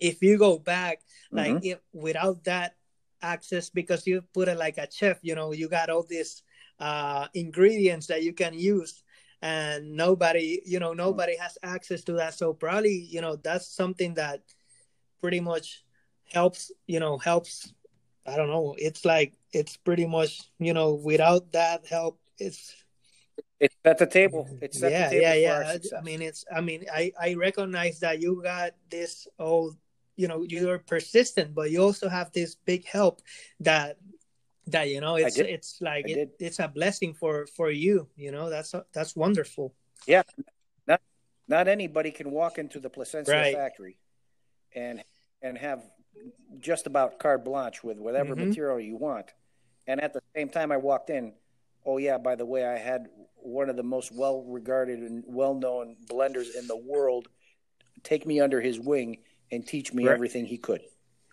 if 0.00 0.22
you 0.22 0.38
go 0.38 0.58
back, 0.58 1.00
like 1.30 1.52
mm-hmm. 1.52 1.64
if 1.64 1.78
without 1.92 2.44
that 2.44 2.76
access, 3.22 3.70
because 3.70 4.06
you 4.06 4.22
put 4.34 4.48
it 4.48 4.58
like 4.58 4.78
a 4.78 4.88
chef, 4.90 5.18
you 5.22 5.34
know, 5.34 5.52
you 5.52 5.68
got 5.68 5.90
all 5.90 6.02
these 6.02 6.42
uh, 6.78 7.28
ingredients 7.34 8.06
that 8.08 8.22
you 8.22 8.32
can 8.32 8.54
use, 8.54 9.02
and 9.42 9.96
nobody, 9.96 10.60
you 10.64 10.78
know, 10.78 10.92
nobody 10.92 11.36
has 11.36 11.58
access 11.62 12.02
to 12.04 12.12
that. 12.14 12.34
So 12.34 12.52
probably, 12.52 12.94
you 13.10 13.20
know, 13.20 13.36
that's 13.36 13.68
something 13.68 14.14
that 14.14 14.42
pretty 15.20 15.40
much 15.40 15.84
helps. 16.32 16.70
You 16.86 17.00
know, 17.00 17.18
helps. 17.18 17.72
I 18.26 18.36
don't 18.36 18.48
know. 18.48 18.74
It's 18.76 19.04
like 19.04 19.34
it's 19.52 19.76
pretty 19.76 20.06
much, 20.06 20.42
you 20.58 20.74
know, 20.74 20.94
without 20.94 21.52
that 21.52 21.86
help, 21.86 22.18
it's 22.38 22.74
it's 23.58 23.76
at 23.84 23.98
the 23.98 24.06
table. 24.06 24.48
It's 24.60 24.82
at 24.82 24.92
yeah, 24.92 25.08
the 25.08 25.14
table 25.14 25.22
yeah, 25.22 25.34
yeah. 25.34 25.98
I 25.98 26.02
mean, 26.02 26.22
it's. 26.22 26.44
I 26.54 26.60
mean, 26.60 26.84
I 26.92 27.12
I 27.20 27.34
recognize 27.34 28.00
that 28.00 28.20
you 28.20 28.40
got 28.42 28.72
this. 28.90 29.26
Oh, 29.38 29.74
you 30.16 30.28
know, 30.28 30.42
you're 30.42 30.78
persistent, 30.78 31.54
but 31.54 31.70
you 31.70 31.82
also 31.82 32.08
have 32.08 32.32
this 32.32 32.54
big 32.54 32.86
help 32.86 33.22
that 33.60 33.98
that 34.68 34.88
you 34.88 35.00
know 35.00 35.16
it's 35.16 35.38
it's 35.38 35.78
like 35.80 36.08
it, 36.08 36.34
it's 36.38 36.58
a 36.58 36.68
blessing 36.68 37.14
for 37.14 37.46
for 37.56 37.70
you. 37.70 38.08
You 38.16 38.32
know, 38.32 38.50
that's 38.50 38.74
that's 38.92 39.14
wonderful. 39.16 39.74
Yeah, 40.06 40.22
not 40.86 41.00
not 41.48 41.68
anybody 41.68 42.10
can 42.10 42.30
walk 42.30 42.58
into 42.58 42.80
the 42.80 42.90
Plasencia 42.90 43.34
right. 43.34 43.54
factory 43.54 43.98
and 44.74 45.02
and 45.42 45.56
have 45.56 45.82
just 46.58 46.86
about 46.86 47.18
carte 47.18 47.44
blanche 47.44 47.84
with 47.84 47.98
whatever 47.98 48.34
mm-hmm. 48.34 48.48
material 48.48 48.80
you 48.80 48.96
want. 48.96 49.32
And 49.86 50.00
at 50.00 50.12
the 50.12 50.20
same 50.34 50.48
time, 50.48 50.72
I 50.72 50.76
walked 50.76 51.10
in. 51.10 51.34
Oh 51.84 51.98
yeah, 51.98 52.18
by 52.18 52.34
the 52.34 52.44
way, 52.44 52.66
I 52.66 52.76
had 52.76 53.06
one 53.46 53.70
of 53.70 53.76
the 53.76 53.82
most 53.82 54.12
well 54.12 54.44
regarded 54.46 55.00
and 55.00 55.24
well 55.26 55.54
known 55.54 55.96
blenders 56.10 56.54
in 56.58 56.66
the 56.66 56.76
world 56.76 57.28
take 58.02 58.26
me 58.26 58.40
under 58.40 58.60
his 58.60 58.78
wing 58.78 59.18
and 59.50 59.66
teach 59.66 59.92
me 59.92 60.06
right. 60.06 60.12
everything 60.12 60.44
he 60.44 60.58
could. 60.58 60.80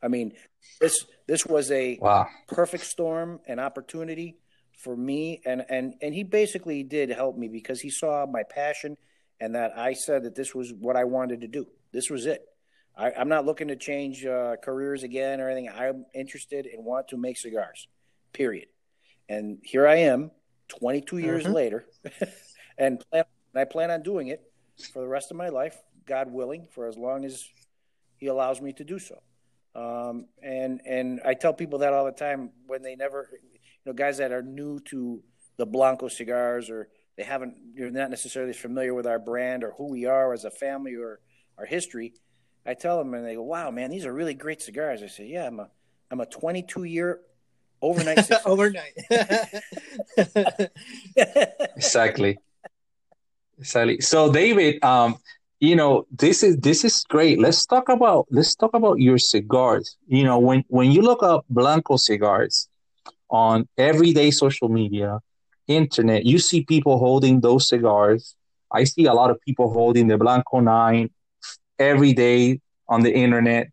I 0.02 0.08
mean, 0.08 0.34
this 0.80 1.06
this 1.28 1.46
was 1.46 1.72
a 1.72 1.98
wow. 2.02 2.28
perfect 2.48 2.86
storm, 2.86 3.40
an 3.48 3.60
opportunity 3.60 4.38
for 4.84 4.96
me, 4.96 5.42
and 5.46 5.64
and 5.70 5.96
and 6.02 6.14
he 6.14 6.24
basically 6.24 6.84
did 6.84 7.10
help 7.10 7.38
me 7.38 7.48
because 7.48 7.80
he 7.80 7.90
saw 7.90 8.26
my 8.26 8.44
passion 8.44 8.98
and 9.40 9.56
that 9.56 9.78
I 9.78 9.94
said 9.94 10.24
that 10.24 10.36
this 10.36 10.54
was 10.56 10.72
what 10.74 10.96
I 10.96 11.04
wanted 11.04 11.42
to 11.42 11.48
do. 11.48 11.68
This 11.92 12.10
was 12.10 12.26
it. 12.26 12.46
I, 12.96 13.12
am 13.12 13.28
not 13.28 13.46
looking 13.46 13.70
to 13.70 13.76
change 13.76 14.26
uh, 14.26 14.56
careers 14.64 15.04
again 15.04 15.42
or 15.42 15.50
anything. 15.50 15.70
I'm 15.70 16.06
interested 16.14 16.66
and 16.66 16.86
want 16.86 17.10
to 17.10 17.18
make 17.18 17.38
cigars. 17.38 17.88
Period. 18.34 18.68
And 19.28 19.58
here 19.64 19.88
I 19.88 19.96
am 19.96 20.32
22 20.70 21.18
years 21.18 21.44
mm-hmm. 21.44 21.54
later, 21.54 21.86
and 22.78 23.00
plan, 23.10 23.26
and 23.54 23.62
I 23.62 23.66
plan 23.66 23.92
on 23.92 24.04
doing 24.04 24.28
it 24.28 24.42
for 24.94 25.02
the 25.02 25.08
rest 25.08 25.32
of 25.32 25.38
my 25.38 25.50
life, 25.50 25.78
God 26.06 26.32
willing, 26.32 26.68
for 26.72 26.88
as 26.88 26.98
long 26.98 27.26
as 27.26 27.48
He 28.18 28.28
allows 28.28 28.62
me 28.62 28.74
to 28.74 28.84
do 28.84 29.00
so. 29.00 29.22
Um, 29.76 30.28
and 30.42 30.82
and 30.86 31.22
I 31.26 31.34
tell 31.34 31.54
people 31.54 31.80
that 31.80 31.94
all 31.94 32.06
the 32.06 32.12
time 32.12 32.52
when 32.68 32.82
they 32.82 32.96
never, 32.96 33.30
you 33.32 33.60
know, 33.86 33.94
guys 33.94 34.18
that 34.18 34.32
are 34.32 34.44
new 34.44 34.80
to 34.92 35.24
the 35.58 35.66
Blanco 35.66 36.08
cigars 36.08 36.70
or 36.70 36.90
they 37.18 37.24
haven't, 37.24 37.56
you're 37.74 37.92
not 37.92 38.10
necessarily 38.10 38.54
familiar 38.54 38.94
with 38.94 39.08
our 39.08 39.20
brand 39.20 39.64
or 39.64 39.72
who 39.78 39.90
we 39.90 40.06
are 40.06 40.34
as 40.34 40.46
a 40.46 40.52
family 40.52 40.96
or 40.96 41.20
our 41.58 41.66
history. 41.66 42.14
I 42.66 42.76
tell 42.76 42.98
them 42.98 43.14
and 43.14 43.26
they 43.26 43.36
go, 43.36 43.44
"Wow, 43.44 43.72
man, 43.72 43.90
these 43.90 44.06
are 44.06 44.14
really 44.14 44.34
great 44.34 44.62
cigars." 44.62 45.04
I 45.04 45.08
say, 45.08 45.26
"Yeah, 45.26 45.48
I'm 45.48 45.60
a 45.60 45.70
I'm 46.12 46.22
a 46.22 46.26
22 46.26 46.84
year 46.84 47.20
overnight 47.84 48.30
overnight." 48.46 48.94
exactly. 51.76 52.40
Exactly. 53.60 54.00
So, 54.02 54.32
David, 54.32 54.84
um, 54.84 55.16
you 55.60 55.76
know 55.76 56.06
this 56.12 56.44
is 56.44 56.58
this 56.58 56.84
is 56.84 57.06
great 57.08 57.40
let's 57.40 57.66
talk 57.66 57.88
about 57.88 58.28
let's 58.30 58.54
talk 58.54 58.74
about 58.74 59.00
your 59.00 59.18
cigars 59.18 59.96
you 60.08 60.24
know 60.24 60.38
when 60.38 60.62
when 60.68 60.92
you 60.92 61.02
look 61.02 61.24
up 61.24 61.46
blanco 61.50 61.96
cigars 61.96 62.68
on 63.30 63.66
everyday 63.78 64.30
social 64.30 64.68
media 64.68 65.20
internet 65.68 66.26
you 66.26 66.38
see 66.38 66.66
people 66.66 67.00
holding 67.00 67.40
those 67.40 67.70
cigars 67.70 68.36
i 68.74 68.84
see 68.84 69.06
a 69.06 69.14
lot 69.14 69.32
of 69.32 69.40
people 69.48 69.72
holding 69.72 70.10
the 70.10 70.18
blanco 70.18 70.60
9 70.60 71.10
every 71.80 72.14
day 72.14 72.60
on 72.90 73.04
the 73.04 73.14
internet 73.14 73.70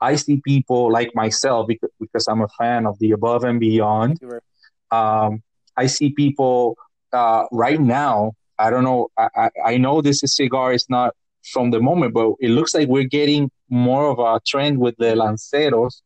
i 0.00 0.16
see 0.16 0.40
people 0.44 0.90
like 0.90 1.10
myself 1.14 1.66
because, 1.66 1.90
because 2.00 2.26
i'm 2.28 2.42
a 2.42 2.48
fan 2.58 2.86
of 2.86 2.98
the 2.98 3.12
above 3.12 3.44
and 3.44 3.60
beyond 3.60 4.18
um, 4.90 5.42
i 5.76 5.86
see 5.86 6.10
people 6.10 6.76
uh, 7.12 7.44
right 7.52 7.80
now 7.80 8.32
I 8.58 8.70
don't 8.70 8.84
know. 8.84 9.08
I, 9.18 9.50
I 9.64 9.76
know 9.76 10.00
this 10.00 10.22
cigar 10.24 10.72
is 10.72 10.88
not 10.88 11.14
from 11.52 11.70
the 11.70 11.80
moment, 11.80 12.14
but 12.14 12.34
it 12.40 12.50
looks 12.50 12.74
like 12.74 12.88
we're 12.88 13.04
getting 13.04 13.50
more 13.68 14.10
of 14.10 14.18
a 14.18 14.40
trend 14.46 14.78
with 14.78 14.96
the 14.98 15.14
Lanceros. 15.14 16.02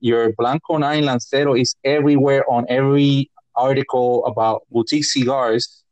Your 0.00 0.32
Blanco 0.32 0.78
9 0.78 1.04
Lancero 1.04 1.54
is 1.54 1.76
everywhere 1.84 2.44
on 2.50 2.66
every 2.68 3.30
article 3.54 4.24
about 4.26 4.62
boutique 4.70 5.04
cigars. 5.04 5.84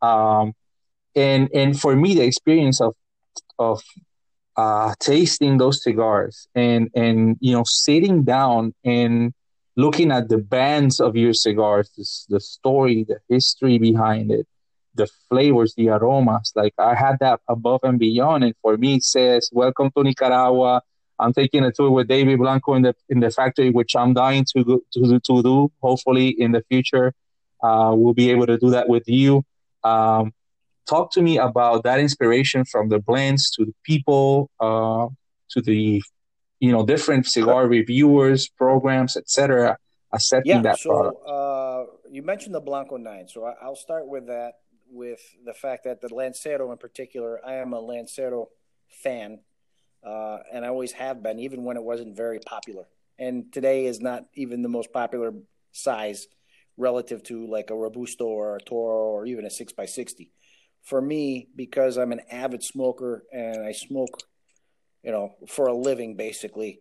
Um, 0.00 0.54
and 1.14 1.48
and 1.54 1.78
for 1.78 1.94
me, 1.94 2.14
the 2.14 2.24
experience 2.24 2.80
of 2.80 2.94
of 3.58 3.82
uh, 4.56 4.94
tasting 5.00 5.58
those 5.58 5.82
cigars 5.82 6.48
and 6.54 6.90
and 6.94 7.36
you 7.40 7.52
know 7.52 7.64
sitting 7.64 8.22
down 8.24 8.74
and 8.84 9.32
looking 9.76 10.12
at 10.12 10.28
the 10.28 10.38
bands 10.38 11.00
of 11.00 11.16
your 11.16 11.32
cigars, 11.32 11.90
the 12.28 12.40
story, 12.40 13.04
the 13.04 13.18
history 13.28 13.78
behind 13.78 14.30
it, 14.30 14.46
the 14.94 15.08
flavors, 15.28 15.74
the 15.76 15.88
aromas. 15.88 16.52
Like 16.54 16.74
I 16.78 16.94
had 16.94 17.16
that 17.20 17.40
above 17.48 17.80
and 17.82 17.98
beyond. 17.98 18.44
And 18.44 18.54
for 18.60 18.76
me, 18.76 18.96
it 18.96 19.04
says, 19.04 19.48
"Welcome 19.52 19.90
to 19.96 20.02
Nicaragua." 20.02 20.82
I'm 21.18 21.32
taking 21.32 21.64
a 21.64 21.70
tour 21.70 21.90
with 21.90 22.08
David 22.08 22.38
Blanco 22.38 22.74
in 22.74 22.82
the 22.82 22.94
in 23.08 23.20
the 23.20 23.30
factory, 23.30 23.70
which 23.70 23.94
I'm 23.96 24.12
dying 24.12 24.44
to 24.56 24.82
to 24.92 25.20
to 25.20 25.42
do. 25.42 25.72
Hopefully, 25.80 26.28
in 26.28 26.52
the 26.52 26.62
future, 26.68 27.14
uh, 27.62 27.92
we'll 27.96 28.14
be 28.14 28.30
able 28.30 28.46
to 28.46 28.58
do 28.58 28.70
that 28.70 28.88
with 28.88 29.08
you. 29.08 29.44
Um, 29.84 30.32
talk 30.86 31.12
to 31.12 31.22
me 31.22 31.38
about 31.38 31.84
that 31.84 32.00
inspiration 32.00 32.64
from 32.64 32.88
the 32.88 32.98
blends 32.98 33.50
to 33.52 33.64
the 33.64 33.74
people, 33.84 34.50
uh, 34.60 35.08
to 35.50 35.60
the 35.60 36.02
you 36.60 36.72
know 36.72 36.84
different 36.84 37.26
cigar 37.26 37.66
reviewers, 37.66 38.48
programs, 38.48 39.16
etc. 39.16 39.76
Accepting 40.12 40.56
yeah, 40.56 40.62
that 40.62 40.78
so, 40.78 40.90
product. 40.90 41.26
Uh, 41.26 41.84
you 42.10 42.22
mentioned 42.22 42.54
the 42.54 42.60
Blanco 42.60 42.96
Nine, 42.96 43.28
so 43.28 43.44
I, 43.44 43.66
will 43.66 43.76
start 43.76 44.06
with 44.06 44.26
that 44.26 44.54
with 44.90 45.20
the 45.44 45.54
fact 45.54 45.84
that 45.84 46.00
the 46.02 46.14
Lancero 46.14 46.70
in 46.70 46.78
particular, 46.78 47.40
I 47.44 47.54
am 47.54 47.72
a 47.72 47.80
Lancero 47.80 48.48
fan, 49.02 49.40
uh, 50.04 50.38
and 50.52 50.64
I 50.64 50.68
always 50.68 50.92
have 50.92 51.22
been, 51.22 51.38
even 51.38 51.64
when 51.64 51.78
it 51.78 51.82
wasn't 51.82 52.14
very 52.14 52.40
popular. 52.40 52.84
And 53.18 53.52
today 53.52 53.86
is 53.86 54.00
not 54.00 54.26
even 54.34 54.62
the 54.62 54.68
most 54.68 54.92
popular 54.92 55.32
size 55.72 56.26
relative 56.76 57.22
to 57.24 57.46
like 57.46 57.70
a 57.70 57.74
Robusto 57.74 58.26
or 58.26 58.56
a 58.56 58.60
Toro 58.60 59.10
or 59.10 59.26
even 59.26 59.44
a 59.44 59.48
6x60. 59.48 60.28
For 60.82 61.00
me, 61.00 61.48
because 61.54 61.96
I'm 61.96 62.12
an 62.12 62.22
avid 62.30 62.62
smoker 62.62 63.24
and 63.32 63.64
I 63.64 63.72
smoke, 63.72 64.22
you 65.02 65.12
know, 65.12 65.34
for 65.48 65.66
a 65.66 65.74
living 65.74 66.16
basically, 66.16 66.80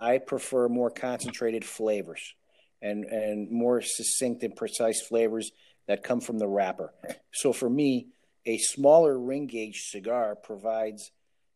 I 0.00 0.18
prefer 0.18 0.68
more 0.68 0.90
concentrated 0.90 1.64
flavors 1.64 2.34
and, 2.82 3.04
and 3.04 3.50
more 3.50 3.80
succinct 3.80 4.42
and 4.42 4.54
precise 4.54 5.02
flavors 5.02 5.50
that 5.86 6.02
come 6.02 6.20
from 6.20 6.38
the 6.38 6.48
wrapper. 6.48 6.92
So 7.32 7.52
for 7.52 7.70
me, 7.70 8.08
a 8.44 8.58
smaller 8.58 9.18
ring 9.18 9.46
gauge 9.46 9.88
cigar 9.90 10.36
provides 10.36 11.10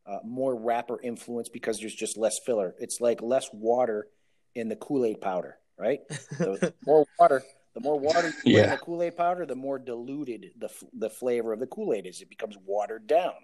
uh, 0.06 0.18
more 0.24 0.56
wrapper 0.56 1.00
influence 1.00 1.48
because 1.48 1.78
there's 1.78 1.94
just 1.94 2.16
less 2.16 2.38
filler. 2.44 2.74
It's 2.78 3.00
like 3.00 3.22
less 3.22 3.48
water 3.52 4.08
in 4.54 4.68
the 4.68 4.76
Kool 4.76 5.04
Aid 5.04 5.20
powder, 5.20 5.58
right? 5.78 6.00
the 6.38 6.72
more 6.86 7.06
water, 7.18 7.42
the 7.74 7.80
more 7.80 7.98
water 7.98 8.32
you 8.44 8.56
yeah. 8.56 8.64
in 8.64 8.70
the 8.70 8.76
Kool 8.76 9.02
Aid 9.02 9.16
powder, 9.16 9.46
the 9.46 9.54
more 9.54 9.78
diluted 9.78 10.52
the 10.58 10.70
the 10.92 11.10
flavor 11.10 11.52
of 11.52 11.60
the 11.60 11.66
Kool 11.66 11.94
Aid 11.94 12.06
is. 12.06 12.20
It 12.20 12.28
becomes 12.28 12.56
watered 12.64 13.06
down. 13.06 13.34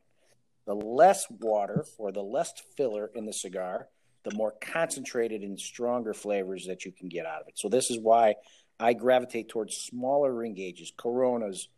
The 0.66 0.74
less 0.74 1.26
water 1.30 1.84
or 1.96 2.10
the 2.10 2.22
less 2.22 2.52
filler 2.76 3.10
in 3.14 3.24
the 3.24 3.32
cigar, 3.32 3.88
the 4.24 4.34
more 4.34 4.54
concentrated 4.60 5.42
and 5.42 5.58
stronger 5.58 6.12
flavors 6.12 6.66
that 6.66 6.84
you 6.84 6.90
can 6.90 7.08
get 7.08 7.24
out 7.24 7.40
of 7.40 7.48
it. 7.48 7.56
So 7.56 7.68
this 7.68 7.90
is 7.90 8.00
why 8.00 8.34
I 8.80 8.92
gravitate 8.92 9.48
towards 9.48 9.76
smaller 9.76 10.34
ring 10.34 10.54
gauges, 10.54 10.92
Coronas, 10.96 11.68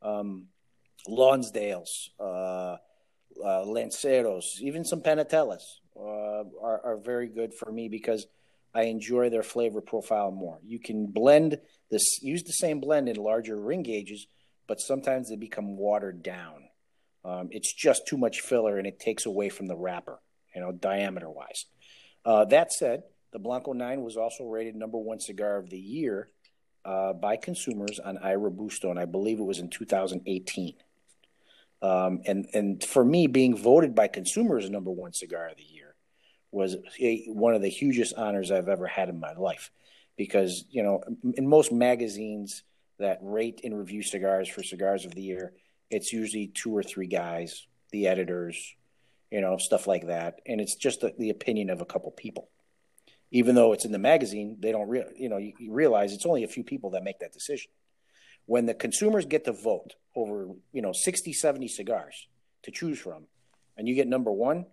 um, 0.00 0.46
Lonsdales, 1.06 2.08
uh, 2.18 2.76
uh, 3.44 3.64
Lanceros, 3.64 4.60
even 4.60 4.84
some 4.84 5.00
Panatellas 5.02 5.62
uh, 5.96 6.44
are, 6.62 6.80
are 6.84 6.96
very 6.96 7.28
good 7.28 7.54
for 7.54 7.70
me 7.70 7.88
because 7.88 8.26
I 8.74 8.82
enjoy 8.84 9.30
their 9.30 9.42
flavor 9.42 9.80
profile 9.80 10.30
more. 10.30 10.58
You 10.64 10.78
can 10.78 11.06
blend 11.06 11.58
this, 11.90 12.22
use 12.22 12.42
the 12.42 12.52
same 12.52 12.80
blend 12.80 13.08
in 13.08 13.16
larger 13.16 13.58
ring 13.58 13.82
gauges, 13.82 14.26
but 14.66 14.80
sometimes 14.80 15.28
they 15.28 15.36
become 15.36 15.76
watered 15.76 16.22
down. 16.22 16.68
Um, 17.24 17.48
it's 17.50 17.72
just 17.72 18.06
too 18.06 18.16
much 18.16 18.40
filler 18.40 18.78
and 18.78 18.86
it 18.86 19.00
takes 19.00 19.26
away 19.26 19.48
from 19.48 19.66
the 19.66 19.76
wrapper, 19.76 20.20
you 20.54 20.60
know, 20.60 20.72
diameter 20.72 21.30
wise. 21.30 21.66
Uh, 22.24 22.44
that 22.46 22.72
said, 22.72 23.02
the 23.32 23.38
Blanco 23.38 23.72
9 23.72 24.02
was 24.02 24.16
also 24.16 24.44
rated 24.44 24.76
number 24.76 24.98
one 24.98 25.20
cigar 25.20 25.56
of 25.56 25.70
the 25.70 25.78
year 25.78 26.28
uh, 26.84 27.12
by 27.12 27.36
consumers 27.36 27.98
on 27.98 28.16
iRobusto, 28.18 28.90
and 28.90 28.98
I 28.98 29.04
believe 29.04 29.38
it 29.38 29.44
was 29.44 29.58
in 29.58 29.68
2018. 29.68 30.74
Um, 31.80 32.22
and 32.26 32.48
and 32.54 32.82
for 32.82 33.04
me, 33.04 33.28
being 33.28 33.56
voted 33.56 33.94
by 33.94 34.08
consumers 34.08 34.68
number 34.68 34.90
one 34.90 35.12
cigar 35.12 35.48
of 35.48 35.56
the 35.56 35.62
year 35.62 35.77
was 36.50 36.76
a, 37.00 37.24
one 37.28 37.54
of 37.54 37.62
the 37.62 37.68
hugest 37.68 38.14
honors 38.16 38.50
I've 38.50 38.68
ever 38.68 38.86
had 38.86 39.08
in 39.08 39.20
my 39.20 39.34
life, 39.34 39.70
because 40.16 40.64
you 40.70 40.82
know, 40.82 41.02
in 41.36 41.48
most 41.48 41.72
magazines 41.72 42.62
that 42.98 43.18
rate 43.22 43.60
and 43.64 43.78
review 43.78 44.02
cigars 44.02 44.48
for 44.48 44.62
cigars 44.62 45.04
of 45.04 45.14
the 45.14 45.22
year, 45.22 45.52
it's 45.90 46.12
usually 46.12 46.48
two 46.48 46.76
or 46.76 46.82
three 46.82 47.06
guys, 47.06 47.66
the 47.92 48.08
editors, 48.08 48.74
you 49.30 49.40
know, 49.40 49.56
stuff 49.58 49.86
like 49.86 50.06
that, 50.06 50.40
and 50.46 50.60
it's 50.60 50.74
just 50.74 51.00
the, 51.00 51.14
the 51.18 51.30
opinion 51.30 51.70
of 51.70 51.80
a 51.80 51.86
couple 51.86 52.10
people 52.10 52.48
even 53.30 53.54
though 53.54 53.72
it's 53.72 53.84
in 53.84 53.92
the 53.92 53.98
magazine, 53.98 54.56
they 54.60 54.72
don't 54.72 54.88
real 54.88 55.04
you 55.16 55.28
know 55.28 55.36
you, 55.36 55.52
you, 55.58 55.72
realize 55.72 56.12
it's 56.12 56.26
only 56.26 56.44
a 56.44 56.48
few 56.48 56.64
people 56.64 56.90
that 56.90 57.04
make 57.04 57.18
that 57.20 57.32
decision. 57.32 57.70
When 58.46 58.66
the 58.66 58.74
consumers 58.74 59.26
get 59.26 59.44
to 59.44 59.52
vote 59.52 59.94
over 60.16 60.48
you 60.72 60.82
know 60.82 60.92
60, 60.92 61.32
70 61.32 61.68
cigars 61.68 62.28
to 62.62 62.70
choose 62.70 62.98
from, 62.98 63.26
and 63.76 63.86
you 63.86 63.94
get 63.94 64.08
number 64.08 64.32
one, 64.32 64.66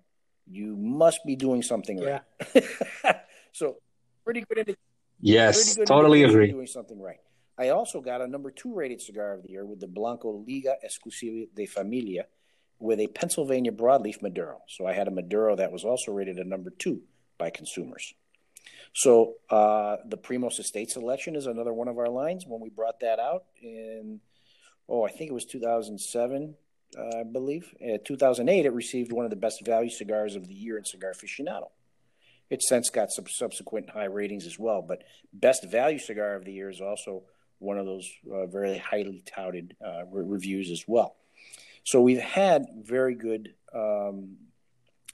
you 0.49 0.75
must 0.75 1.19
be 1.25 1.35
doing 1.35 1.61
something 1.61 1.99
right. 1.99 2.21
Yeah. 2.53 3.17
so 3.51 3.77
pretty 4.23 4.43
good. 4.47 4.59
Indi- 4.59 4.75
yes, 5.19 5.75
pretty 5.75 5.81
good 5.81 5.87
totally 5.87 6.23
agree. 6.23 6.51
Doing 6.51 6.67
something 6.67 6.99
right. 6.99 7.19
I 7.57 7.69
also 7.69 8.01
got 8.01 8.21
a 8.21 8.27
number 8.27 8.51
two 8.51 8.73
rated 8.73 9.01
cigar 9.01 9.33
of 9.33 9.43
the 9.43 9.51
year 9.51 9.65
with 9.65 9.79
the 9.79 9.87
Blanco 9.87 10.43
Liga 10.45 10.75
Exclusiva 10.83 11.47
de 11.55 11.65
Familia 11.65 12.25
with 12.79 12.99
a 12.99 13.07
Pennsylvania 13.07 13.71
broadleaf 13.71 14.21
Maduro. 14.21 14.59
So 14.67 14.85
I 14.85 14.93
had 14.93 15.07
a 15.07 15.11
Maduro 15.11 15.55
that 15.55 15.71
was 15.71 15.85
also 15.85 16.11
rated 16.11 16.37
a 16.37 16.43
number 16.43 16.69
two 16.69 17.01
by 17.37 17.49
consumers. 17.49 18.13
So 18.93 19.35
uh, 19.49 19.97
the 20.05 20.17
Primos 20.17 20.59
Estate 20.59 20.91
selection 20.91 21.35
is 21.35 21.47
another 21.47 21.73
one 21.73 21.87
of 21.87 21.97
our 21.97 22.09
lines. 22.09 22.45
When 22.45 22.61
we 22.61 22.69
brought 22.69 22.99
that 23.01 23.19
out 23.19 23.45
in, 23.61 24.19
oh, 24.89 25.03
I 25.03 25.11
think 25.11 25.29
it 25.29 25.33
was 25.33 25.45
2007, 25.45 26.43
uh, 26.43 26.47
I 26.97 27.23
believe. 27.23 27.73
In 27.79 27.99
2008, 28.03 28.65
it 28.65 28.73
received 28.73 29.11
one 29.11 29.25
of 29.25 29.31
the 29.31 29.37
best 29.37 29.65
value 29.65 29.89
cigars 29.89 30.35
of 30.35 30.47
the 30.47 30.53
year 30.53 30.77
in 30.77 30.85
Cigar 30.85 31.13
Aficionado. 31.13 31.69
It's 32.49 32.69
since 32.69 32.89
got 32.89 33.11
some 33.11 33.25
subsequent 33.27 33.89
high 33.89 34.05
ratings 34.05 34.45
as 34.45 34.59
well, 34.59 34.81
but 34.81 35.03
best 35.33 35.65
value 35.69 35.99
cigar 35.99 36.35
of 36.35 36.45
the 36.45 36.53
year 36.53 36.69
is 36.69 36.79
also 36.79 37.23
one 37.59 37.77
of 37.79 37.85
those 37.85 38.07
uh, 38.31 38.45
very 38.45 38.77
highly 38.77 39.23
touted 39.25 39.75
uh, 39.83 40.05
re- 40.11 40.23
reviews 40.25 40.69
as 40.69 40.83
well. 40.87 41.15
So 41.83 42.01
we've 42.01 42.21
had 42.21 42.67
very 42.83 43.15
good. 43.15 43.55
Um, 43.73 44.37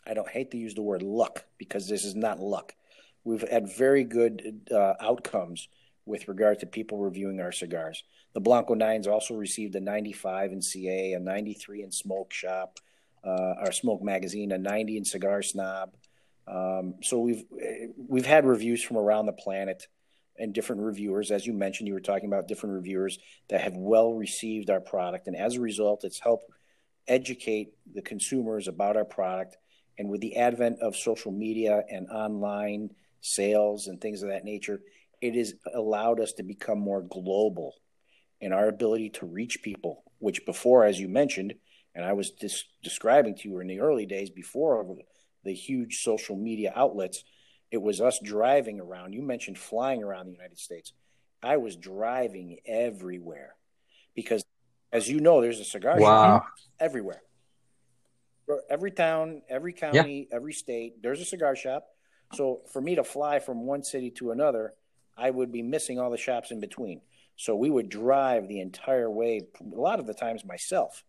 I 0.05 0.13
don't 0.13 0.29
hate 0.29 0.51
to 0.51 0.57
use 0.57 0.73
the 0.73 0.81
word 0.81 1.03
luck 1.03 1.45
because 1.57 1.87
this 1.87 2.03
is 2.03 2.15
not 2.15 2.39
luck 2.39 2.75
we've 3.23 3.47
had 3.47 3.75
very 3.75 4.03
good 4.03 4.67
uh, 4.71 4.93
outcomes 4.99 5.67
with 6.05 6.27
regard 6.27 6.59
to 6.59 6.65
people 6.65 6.97
reviewing 6.97 7.39
our 7.39 7.51
cigars. 7.51 8.03
The 8.33 8.39
Blanco 8.39 8.73
Nines 8.73 9.07
also 9.07 9.35
received 9.35 9.75
a 9.75 9.79
95 9.79 10.51
in 10.51 10.61
CA, 10.61 11.13
a 11.13 11.19
93 11.19 11.83
in 11.83 11.91
Smoke 11.91 12.33
Shop, 12.33 12.79
uh, 13.23 13.53
our 13.59 13.71
Smoke 13.71 14.01
Magazine, 14.01 14.51
a 14.51 14.57
90 14.57 14.97
in 14.97 15.05
Cigar 15.05 15.41
Snob, 15.41 15.93
Um, 16.47 16.95
so 17.01 17.19
we've 17.19 17.45
we've 18.09 18.25
had 18.25 18.45
reviews 18.45 18.83
from 18.83 18.97
around 18.97 19.25
the 19.25 19.33
planet 19.33 19.87
and 20.37 20.53
different 20.53 20.81
reviewers. 20.81 21.31
As 21.31 21.45
you 21.45 21.53
mentioned, 21.53 21.87
you 21.87 21.93
were 21.93 22.01
talking 22.01 22.27
about 22.27 22.47
different 22.47 22.75
reviewers 22.75 23.19
that 23.49 23.61
have 23.61 23.75
well 23.75 24.13
received 24.13 24.69
our 24.69 24.81
product, 24.81 25.27
and 25.27 25.35
as 25.35 25.55
a 25.55 25.61
result, 25.61 26.03
it's 26.03 26.19
helped 26.19 26.51
educate 27.07 27.73
the 27.93 28.01
consumers 28.01 28.67
about 28.67 28.97
our 28.97 29.05
product. 29.05 29.57
And 29.97 30.09
with 30.09 30.21
the 30.21 30.37
advent 30.37 30.79
of 30.81 30.95
social 30.95 31.31
media 31.31 31.83
and 31.89 32.07
online 32.09 32.89
sales 33.19 33.87
and 33.87 34.01
things 34.01 34.23
of 34.23 34.29
that 34.29 34.43
nature, 34.43 34.81
it 35.21 35.35
has 35.35 35.53
allowed 35.73 36.19
us 36.19 36.33
to 36.33 36.43
become 36.43 36.79
more 36.79 37.01
global 37.01 37.75
in 38.39 38.51
our 38.53 38.67
ability 38.67 39.11
to 39.11 39.25
reach 39.25 39.61
people, 39.61 40.03
which 40.19 40.45
before, 40.45 40.83
as 40.83 40.99
you 40.99 41.07
mentioned, 41.07 41.53
and 41.93 42.03
I 42.03 42.13
was 42.13 42.31
just 42.31 42.65
describing 42.83 43.35
to 43.35 43.49
you 43.49 43.59
in 43.59 43.67
the 43.67 43.81
early 43.81 44.05
days 44.05 44.29
before 44.29 44.97
the 45.43 45.53
huge 45.53 46.03
social 46.03 46.35
media 46.35 46.73
outlets, 46.75 47.23
it 47.69 47.81
was 47.81 48.01
us 48.01 48.19
driving 48.23 48.79
around. 48.79 49.13
You 49.13 49.21
mentioned 49.21 49.57
flying 49.57 50.03
around 50.03 50.25
the 50.25 50.33
United 50.33 50.59
States. 50.59 50.93
I 51.43 51.57
was 51.57 51.75
driving 51.75 52.59
everywhere 52.65 53.55
because, 54.15 54.43
as 54.91 55.09
you 55.09 55.19
know, 55.19 55.41
there's 55.41 55.59
a 55.59 55.65
cigar 55.65 55.99
wow. 55.99 56.39
shop 56.39 56.47
everywhere. 56.79 57.21
Every 58.69 58.91
town, 58.91 59.41
every 59.49 59.73
county, 59.73 60.27
yeah. 60.29 60.35
every 60.35 60.53
state, 60.53 61.01
there's 61.01 61.21
a 61.21 61.25
cigar 61.25 61.55
shop. 61.55 61.85
So 62.33 62.61
for 62.71 62.81
me 62.81 62.95
to 62.95 63.03
fly 63.03 63.39
from 63.39 63.65
one 63.65 63.83
city 63.83 64.11
to 64.11 64.31
another, 64.31 64.73
I 65.17 65.29
would 65.29 65.51
be 65.51 65.61
missing 65.61 65.99
all 65.99 66.09
the 66.09 66.17
shops 66.17 66.51
in 66.51 66.59
between. 66.59 67.01
So 67.35 67.55
we 67.55 67.69
would 67.69 67.89
drive 67.89 68.47
the 68.47 68.61
entire 68.61 69.09
way, 69.09 69.47
a 69.59 69.79
lot 69.79 69.99
of 69.99 70.07
the 70.07 70.13
times 70.13 70.45
myself, 70.45 71.03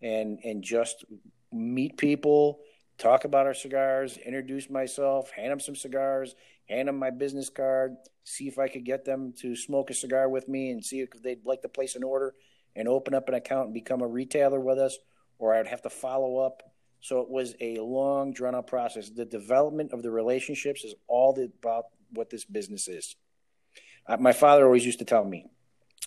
and 0.00 0.38
and 0.44 0.62
just 0.62 1.04
meet 1.52 1.96
people, 1.98 2.60
talk 2.98 3.24
about 3.24 3.46
our 3.46 3.54
cigars, 3.54 4.16
introduce 4.16 4.70
myself, 4.70 5.30
hand 5.30 5.52
them 5.52 5.60
some 5.60 5.76
cigars, 5.76 6.34
hand 6.68 6.88
them 6.88 6.98
my 6.98 7.10
business 7.10 7.50
card, 7.50 7.96
see 8.24 8.48
if 8.48 8.58
I 8.58 8.68
could 8.68 8.84
get 8.84 9.04
them 9.04 9.34
to 9.40 9.54
smoke 9.54 9.90
a 9.90 9.94
cigar 9.94 10.28
with 10.28 10.48
me, 10.48 10.70
and 10.70 10.84
see 10.84 11.00
if 11.00 11.10
they'd 11.22 11.44
like 11.44 11.62
to 11.62 11.68
place 11.68 11.94
an 11.94 12.04
order 12.04 12.34
and 12.74 12.88
open 12.88 13.14
up 13.14 13.28
an 13.28 13.34
account 13.34 13.66
and 13.66 13.74
become 13.74 14.02
a 14.02 14.06
retailer 14.06 14.60
with 14.60 14.78
us, 14.78 14.98
or 15.38 15.54
I'd 15.54 15.66
have 15.66 15.82
to 15.82 15.90
follow 15.90 16.38
up. 16.38 16.62
So 17.00 17.20
it 17.20 17.28
was 17.28 17.54
a 17.60 17.78
long, 17.78 18.32
drawn 18.32 18.54
out 18.54 18.66
process. 18.66 19.10
The 19.10 19.24
development 19.24 19.92
of 19.92 20.02
the 20.02 20.10
relationships 20.10 20.84
is 20.84 20.94
all 21.06 21.38
about 21.60 21.84
what 22.10 22.30
this 22.30 22.44
business 22.44 22.88
is. 22.88 23.16
My 24.18 24.32
father 24.32 24.64
always 24.64 24.86
used 24.86 25.00
to 25.00 25.04
tell 25.04 25.24
me, 25.24 25.46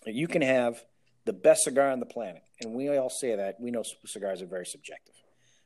you 0.05 0.27
can 0.27 0.41
have 0.41 0.83
the 1.25 1.33
best 1.33 1.63
cigar 1.63 1.91
on 1.91 1.99
the 1.99 2.05
planet, 2.05 2.43
and 2.61 2.73
we 2.73 2.95
all 2.97 3.09
say 3.09 3.35
that. 3.35 3.59
We 3.59 3.71
know 3.71 3.83
cigars 4.05 4.41
are 4.41 4.47
very 4.47 4.65
subjective, 4.65 5.15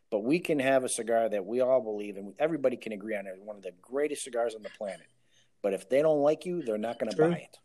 but 0.10 0.24
we 0.24 0.40
can 0.40 0.60
have 0.60 0.84
a 0.84 0.90
cigar 0.90 1.30
that 1.30 1.46
we 1.46 1.62
all 1.62 1.82
believe 1.82 2.18
and 2.18 2.34
everybody 2.40 2.76
can 2.76 2.92
agree 2.92 3.16
on 3.16 3.28
is 3.28 3.40
one 3.40 3.56
of 3.56 3.64
the 3.64 3.72
greatest 3.82 4.24
cigars 4.24 4.56
on 4.56 4.64
the 4.64 4.72
planet. 4.78 5.08
But 5.62 5.74
if 5.74 5.88
they 5.90 6.02
don't 6.02 6.22
like 6.22 6.46
you, 6.46 6.62
they're 6.62 6.78
not 6.78 7.00
going 7.00 7.12
to 7.12 7.18
buy 7.18 7.38
it. 7.38 7.58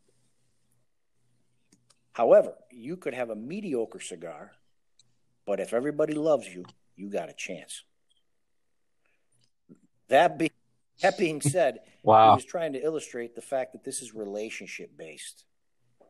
However, 2.12 2.55
you 2.71 2.97
could 2.97 3.14
have 3.14 3.31
a 3.31 3.37
mediocre 3.37 4.01
cigar, 4.01 4.53
but 5.47 5.61
if 5.61 5.73
everybody 5.73 6.14
loves 6.14 6.47
you, 6.47 6.64
you 6.95 7.09
got 7.09 7.29
a 7.29 7.33
chance. 7.33 7.85
That 10.09 10.39
being 10.39 10.51
that 11.03 11.18
being 11.18 11.40
said, 11.40 11.80
wow. 12.03 12.30
he 12.30 12.36
was 12.36 12.44
trying 12.44 12.72
to 12.72 12.82
illustrate 12.82 13.34
the 13.34 13.42
fact 13.42 13.72
that 13.72 13.84
this 13.84 14.03
is 14.03 14.14
relationship 14.14 14.96
based. 14.96 15.44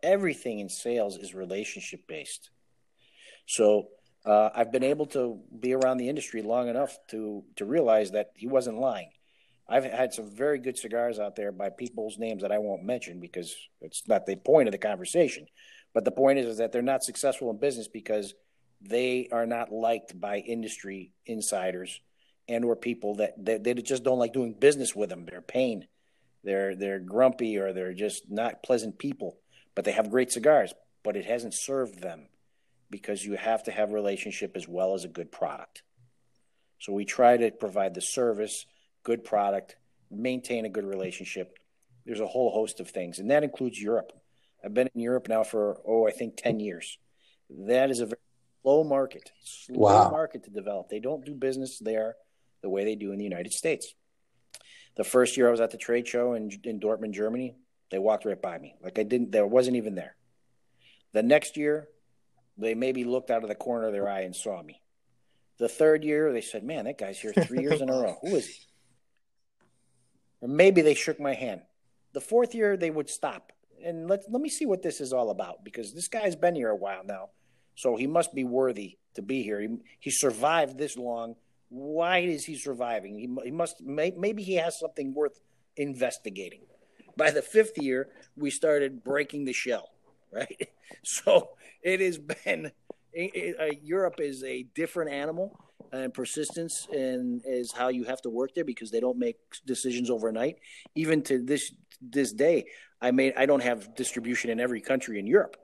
Everything 0.02 0.60
in 0.60 0.68
sales 0.68 1.16
is 1.16 1.34
relationship 1.34 2.06
based. 2.06 2.50
So 3.46 3.88
uh, 4.24 4.50
I've 4.54 4.72
been 4.72 4.84
able 4.84 5.06
to 5.06 5.40
be 5.58 5.74
around 5.74 5.98
the 5.98 6.08
industry 6.08 6.42
long 6.42 6.68
enough 6.68 6.96
to 7.08 7.44
to 7.56 7.64
realize 7.64 8.12
that 8.12 8.30
he 8.34 8.46
wasn't 8.46 8.78
lying. 8.78 9.10
I've 9.68 9.84
had 9.84 10.14
some 10.14 10.30
very 10.30 10.58
good 10.58 10.78
cigars 10.78 11.18
out 11.18 11.36
there 11.36 11.52
by 11.52 11.70
people's 11.70 12.18
names 12.18 12.42
that 12.42 12.52
I 12.52 12.58
won't 12.58 12.84
mention 12.84 13.20
because 13.20 13.54
it's 13.82 14.08
not 14.08 14.24
the 14.24 14.36
point 14.36 14.68
of 14.68 14.72
the 14.72 14.78
conversation. 14.78 15.46
But 15.92 16.04
the 16.04 16.10
point 16.10 16.38
is, 16.38 16.46
is 16.46 16.58
that 16.58 16.72
they're 16.72 16.82
not 16.82 17.04
successful 17.04 17.50
in 17.50 17.58
business 17.58 17.88
because 17.88 18.34
they 18.80 19.28
are 19.32 19.46
not 19.46 19.72
liked 19.72 20.18
by 20.18 20.38
industry 20.38 21.12
insiders 21.26 22.00
and 22.48 22.64
or 22.64 22.76
people 22.76 23.16
that 23.16 23.34
they, 23.42 23.58
they 23.58 23.74
just 23.74 24.02
don't 24.02 24.18
like 24.18 24.32
doing 24.32 24.54
business 24.54 24.94
with 24.94 25.10
them. 25.10 25.26
They're 25.26 25.40
pain. 25.40 25.86
They're 26.44 26.74
they're 26.74 26.98
grumpy 26.98 27.58
or 27.58 27.72
they're 27.72 27.92
just 27.92 28.30
not 28.30 28.62
pleasant 28.62 28.98
people. 28.98 29.38
But 29.74 29.84
they 29.84 29.92
have 29.92 30.10
great 30.10 30.32
cigars, 30.32 30.72
but 31.04 31.16
it 31.16 31.24
hasn't 31.24 31.54
served 31.54 32.00
them 32.00 32.26
because 32.90 33.24
you 33.24 33.36
have 33.36 33.62
to 33.64 33.70
have 33.70 33.90
a 33.90 33.94
relationship 33.94 34.56
as 34.56 34.66
well 34.66 34.94
as 34.94 35.04
a 35.04 35.08
good 35.08 35.30
product. 35.30 35.82
So 36.80 36.92
we 36.92 37.04
try 37.04 37.36
to 37.36 37.50
provide 37.50 37.94
the 37.94 38.00
service, 38.00 38.64
good 39.04 39.24
product, 39.24 39.76
maintain 40.10 40.64
a 40.64 40.68
good 40.68 40.84
relationship. 40.84 41.58
There's 42.06 42.20
a 42.20 42.26
whole 42.26 42.50
host 42.50 42.80
of 42.80 42.90
things, 42.90 43.18
and 43.18 43.30
that 43.30 43.44
includes 43.44 43.80
Europe. 43.80 44.12
I've 44.64 44.74
been 44.74 44.88
in 44.94 45.00
Europe 45.00 45.28
now 45.28 45.44
for 45.44 45.80
oh, 45.86 46.06
I 46.08 46.12
think 46.12 46.36
ten 46.36 46.58
years. 46.60 46.98
That 47.50 47.90
is 47.90 48.00
a 48.00 48.06
very 48.06 48.20
slow 48.62 48.84
market, 48.84 49.30
slow 49.44 49.78
wow. 49.78 50.10
market 50.10 50.44
to 50.44 50.50
develop. 50.50 50.88
They 50.88 51.00
don't 51.00 51.24
do 51.24 51.34
business 51.34 51.78
there 51.78 52.16
the 52.62 52.68
way 52.68 52.84
they 52.84 52.94
do 52.94 53.12
in 53.12 53.18
the 53.18 53.24
United 53.24 53.52
States. 53.52 53.94
The 54.96 55.04
first 55.04 55.36
year 55.36 55.48
I 55.48 55.50
was 55.50 55.60
at 55.60 55.70
the 55.70 55.78
trade 55.78 56.08
show 56.08 56.34
in, 56.34 56.50
in 56.64 56.80
Dortmund, 56.80 57.12
Germany, 57.12 57.54
they 57.90 57.98
walked 57.98 58.24
right 58.24 58.40
by 58.40 58.58
me. 58.58 58.74
Like 58.82 58.98
I 58.98 59.02
didn't, 59.02 59.32
there 59.32 59.46
wasn't 59.46 59.76
even 59.76 59.94
there. 59.94 60.16
The 61.12 61.22
next 61.22 61.56
year, 61.56 61.88
they 62.56 62.74
maybe 62.74 63.04
looked 63.04 63.30
out 63.30 63.42
of 63.42 63.48
the 63.48 63.54
corner 63.54 63.86
of 63.86 63.92
their 63.92 64.08
eye 64.08 64.22
and 64.22 64.34
saw 64.34 64.62
me. 64.62 64.82
The 65.58 65.68
third 65.68 66.04
year, 66.04 66.32
they 66.32 66.40
said, 66.40 66.64
Man, 66.64 66.84
that 66.84 66.98
guy's 66.98 67.18
here 67.18 67.32
three 67.32 67.62
years 67.62 67.80
in 67.80 67.88
a 67.88 67.92
row. 67.92 68.18
Who 68.22 68.36
is 68.36 68.46
he? 68.46 68.62
Or 70.40 70.48
maybe 70.48 70.82
they 70.82 70.94
shook 70.94 71.18
my 71.18 71.34
hand. 71.34 71.62
The 72.12 72.20
fourth 72.20 72.54
year, 72.54 72.76
they 72.76 72.90
would 72.90 73.08
stop 73.08 73.52
and 73.84 74.08
let 74.08 74.24
let 74.30 74.42
me 74.42 74.48
see 74.48 74.66
what 74.66 74.82
this 74.82 75.00
is 75.00 75.12
all 75.12 75.30
about 75.30 75.64
because 75.64 75.94
this 75.94 76.08
guy's 76.08 76.36
been 76.36 76.54
here 76.54 76.70
a 76.70 76.76
while 76.76 77.02
now, 77.04 77.30
so 77.74 77.96
he 77.96 78.06
must 78.06 78.34
be 78.34 78.44
worthy 78.44 78.98
to 79.14 79.22
be 79.22 79.42
here. 79.42 79.60
He, 79.60 79.68
he 80.00 80.10
survived 80.10 80.78
this 80.78 80.96
long 80.96 81.36
why 81.68 82.18
is 82.18 82.44
he 82.44 82.56
surviving? 82.56 83.18
He, 83.18 83.28
he 83.44 83.50
must 83.50 83.80
maybe 83.82 84.42
he 84.42 84.54
has 84.54 84.78
something 84.78 85.14
worth 85.14 85.40
investigating. 85.76 86.60
By 87.16 87.30
the 87.30 87.42
fifth 87.42 87.78
year, 87.78 88.08
we 88.36 88.50
started 88.50 89.02
breaking 89.02 89.44
the 89.44 89.52
shell, 89.52 89.90
right? 90.32 90.68
So 91.02 91.50
it 91.82 92.00
has 92.00 92.16
been 92.16 92.72
it, 93.12 93.30
it, 93.34 93.56
uh, 93.60 93.74
Europe 93.82 94.20
is 94.20 94.42
a 94.42 94.62
different 94.74 95.12
animal, 95.12 95.54
and 95.92 96.12
persistence 96.12 96.88
and 96.90 97.42
is 97.44 97.72
how 97.72 97.88
you 97.88 98.04
have 98.04 98.22
to 98.22 98.30
work 98.30 98.54
there 98.54 98.64
because 98.64 98.90
they 98.90 99.00
don't 99.00 99.18
make 99.18 99.36
decisions 99.66 100.08
overnight. 100.08 100.56
Even 100.94 101.22
to 101.24 101.44
this 101.44 101.72
this 102.00 102.32
day, 102.32 102.66
I 103.02 103.10
made 103.10 103.34
I 103.36 103.44
don't 103.44 103.62
have 103.62 103.94
distribution 103.96 104.50
in 104.50 104.60
every 104.60 104.80
country 104.80 105.18
in 105.18 105.26
Europe 105.26 105.56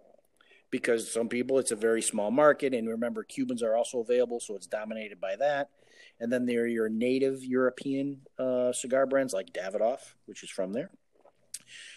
because 0.70 1.11
some 1.11 1.28
people 1.28 1.59
it's 1.59 1.72
a 1.72 1.76
very 1.76 2.02
small 2.02 2.30
market, 2.30 2.74
and 2.74 2.86
remember 2.86 3.24
Cubans 3.24 3.62
are 3.62 3.76
also 3.76 4.00
available, 4.00 4.40
so 4.40 4.57
it's 4.57 4.66
dominated 4.66 5.20
by 5.20 5.36
that 5.36 5.70
and 6.20 6.32
then 6.32 6.46
there 6.46 6.62
are 6.62 6.66
your 6.66 6.88
native 6.88 7.44
European 7.44 8.20
uh, 8.38 8.72
cigar 8.72 9.06
brands 9.06 9.32
like 9.32 9.52
Davidoff, 9.52 10.14
which 10.26 10.42
is 10.42 10.50
from 10.50 10.72
there. 10.72 10.90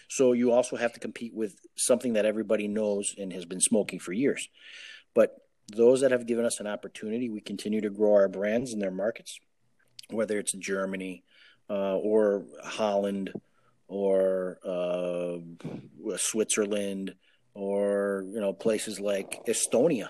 So 0.08 0.32
you 0.32 0.52
also 0.52 0.76
have 0.76 0.92
to 0.94 1.00
compete 1.00 1.34
with 1.34 1.56
something 1.76 2.14
that 2.14 2.24
everybody 2.24 2.66
knows 2.66 3.14
and 3.16 3.32
has 3.32 3.44
been 3.44 3.60
smoking 3.60 3.98
for 3.98 4.12
years. 4.12 4.48
But 5.14 5.36
those 5.74 6.00
that 6.00 6.12
have 6.12 6.26
given 6.26 6.44
us 6.44 6.60
an 6.60 6.66
opportunity, 6.66 7.28
we 7.28 7.40
continue 7.40 7.80
to 7.82 7.90
grow 7.90 8.14
our 8.14 8.28
brands 8.28 8.72
in 8.72 8.78
their 8.78 8.90
markets, 8.90 9.38
whether 10.10 10.38
it's 10.38 10.52
Germany 10.52 11.24
uh, 11.68 11.96
or 11.96 12.46
Holland 12.64 13.32
or 13.86 14.58
uh, 14.64 15.38
Switzerland 16.16 17.14
or 17.54 18.24
you 18.28 18.40
know 18.40 18.52
places 18.52 19.00
like 19.00 19.44
Estonia, 19.46 20.08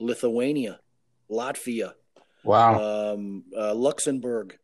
Lithuania, 0.00 0.80
Latvia, 1.30 1.92
Wow. 2.46 3.14
Um, 3.14 3.44
uh, 3.56 3.74
Luxembourg. 3.74 4.56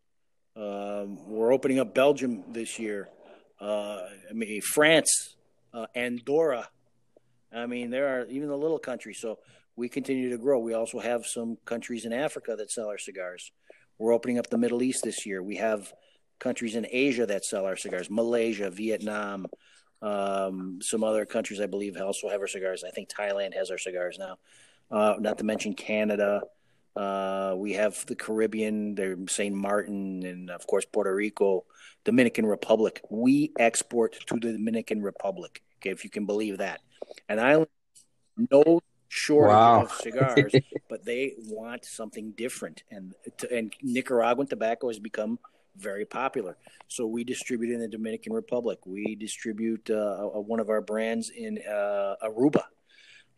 Um, 0.55 1.29
we're 1.29 1.53
opening 1.53 1.81
up 1.81 1.95
Belgium 1.95 2.45
this 2.53 2.79
year. 2.79 3.09
Uh, 3.61 4.03
I 4.31 4.33
mean, 4.33 4.61
France, 4.61 5.35
uh, 5.75 5.87
Andorra. 5.97 6.69
I 7.53 7.67
mean, 7.67 7.91
there 7.91 8.21
are 8.21 8.27
even 8.27 8.49
the 8.49 8.57
little 8.57 8.79
countries. 8.79 9.19
So 9.21 9.41
we 9.75 9.89
continue 9.89 10.31
to 10.31 10.39
grow. 10.39 10.61
We 10.61 10.75
also 10.75 11.01
have 11.01 11.27
some 11.27 11.59
countries 11.65 12.05
in 12.05 12.13
Africa 12.13 12.55
that 12.57 12.71
sell 12.71 12.87
our 12.87 12.99
cigars. 12.99 13.51
We're 13.99 14.13
opening 14.13 14.39
up 14.39 14.49
the 14.49 14.59
Middle 14.59 14.83
East 14.83 15.03
this 15.03 15.27
year. 15.27 15.43
We 15.43 15.57
have 15.57 15.93
countries 16.39 16.77
in 16.77 16.87
Asia 16.89 17.27
that 17.27 17.45
sell 17.45 17.67
our 17.67 17.77
cigars 17.77 18.09
Malaysia, 18.09 18.71
Vietnam, 18.71 19.47
um, 20.03 20.79
some 20.83 21.03
other 21.03 21.27
countries, 21.27 21.61
I 21.61 21.67
believe, 21.67 21.97
also 21.97 22.29
have 22.29 22.41
our 22.41 22.47
cigars. 22.47 22.85
I 22.85 22.91
think 22.91 23.09
Thailand 23.09 23.55
has 23.55 23.71
our 23.73 23.79
cigars 23.79 24.19
now, 24.19 24.37
uh, 24.91 25.17
not 25.19 25.39
to 25.39 25.45
mention 25.45 25.75
Canada. 25.75 26.43
Uh, 26.95 27.55
we 27.57 27.73
have 27.73 28.05
the 28.07 28.15
Caribbean, 28.15 28.95
the 28.95 29.25
St. 29.29 29.55
Martin, 29.55 30.25
and 30.25 30.51
of 30.51 30.67
course 30.67 30.85
Puerto 30.85 31.15
Rico, 31.15 31.65
Dominican 32.05 32.47
Republic. 32.47 33.01
We 33.11 33.53
export 33.59 34.17
to 34.27 34.35
the 34.35 34.53
Dominican 34.53 35.03
Republic. 35.03 35.63
Okay, 35.79 35.91
if 35.91 36.05
you 36.05 36.11
can 36.11 36.27
believe 36.27 36.59
that, 36.59 36.81
and 37.29 37.41
I 37.41 37.65
no 38.51 38.81
shortage 39.09 39.53
wow. 39.53 39.83
of 39.83 39.93
cigars, 39.93 40.53
but 40.89 41.05
they 41.05 41.35
want 41.49 41.85
something 41.85 42.33
different, 42.33 42.83
and 42.91 43.15
and 43.51 43.73
Nicaraguan 43.83 44.47
tobacco 44.47 44.89
has 44.89 44.99
become 44.99 45.39
very 45.77 46.05
popular. 46.05 46.57
So 46.89 47.07
we 47.07 47.25
distribute 47.25 47.73
in 47.73 47.81
the 47.81 47.89
Dominican 47.89 48.33
Republic. 48.33 48.79
We 48.85 49.15
distribute 49.15 49.89
uh, 49.91 50.19
one 50.25 50.61
of 50.61 50.69
our 50.69 50.81
brands 50.81 51.31
in 51.31 51.59
uh, 51.67 52.17
Aruba. 52.23 52.65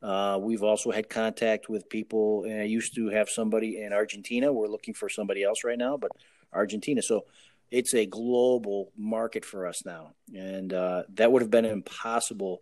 Uh, 0.05 0.37
we've 0.39 0.63
also 0.63 0.91
had 0.91 1.09
contact 1.09 1.71
with 1.71 1.89
people. 1.89 2.45
I 2.47 2.65
used 2.65 2.95
to 2.97 3.09
have 3.09 3.31
somebody 3.31 3.81
in 3.81 3.95
Argentina. 3.95 4.53
We're 4.53 4.69
looking 4.69 4.93
for 4.93 5.09
somebody 5.09 5.43
else 5.43 5.65
right 5.65 5.79
now, 5.79 5.97
but 5.97 6.11
Argentina. 6.53 7.01
So 7.01 7.25
it's 7.71 7.95
a 7.95 8.05
global 8.05 8.93
market 8.99 9.47
for 9.47 9.67
us 9.67 9.87
now, 9.87 10.13
and 10.35 10.75
uh, 10.75 11.05
that 11.15 11.33
would 11.33 11.41
have 11.41 11.51
been 11.51 11.65
impossible 11.65 12.61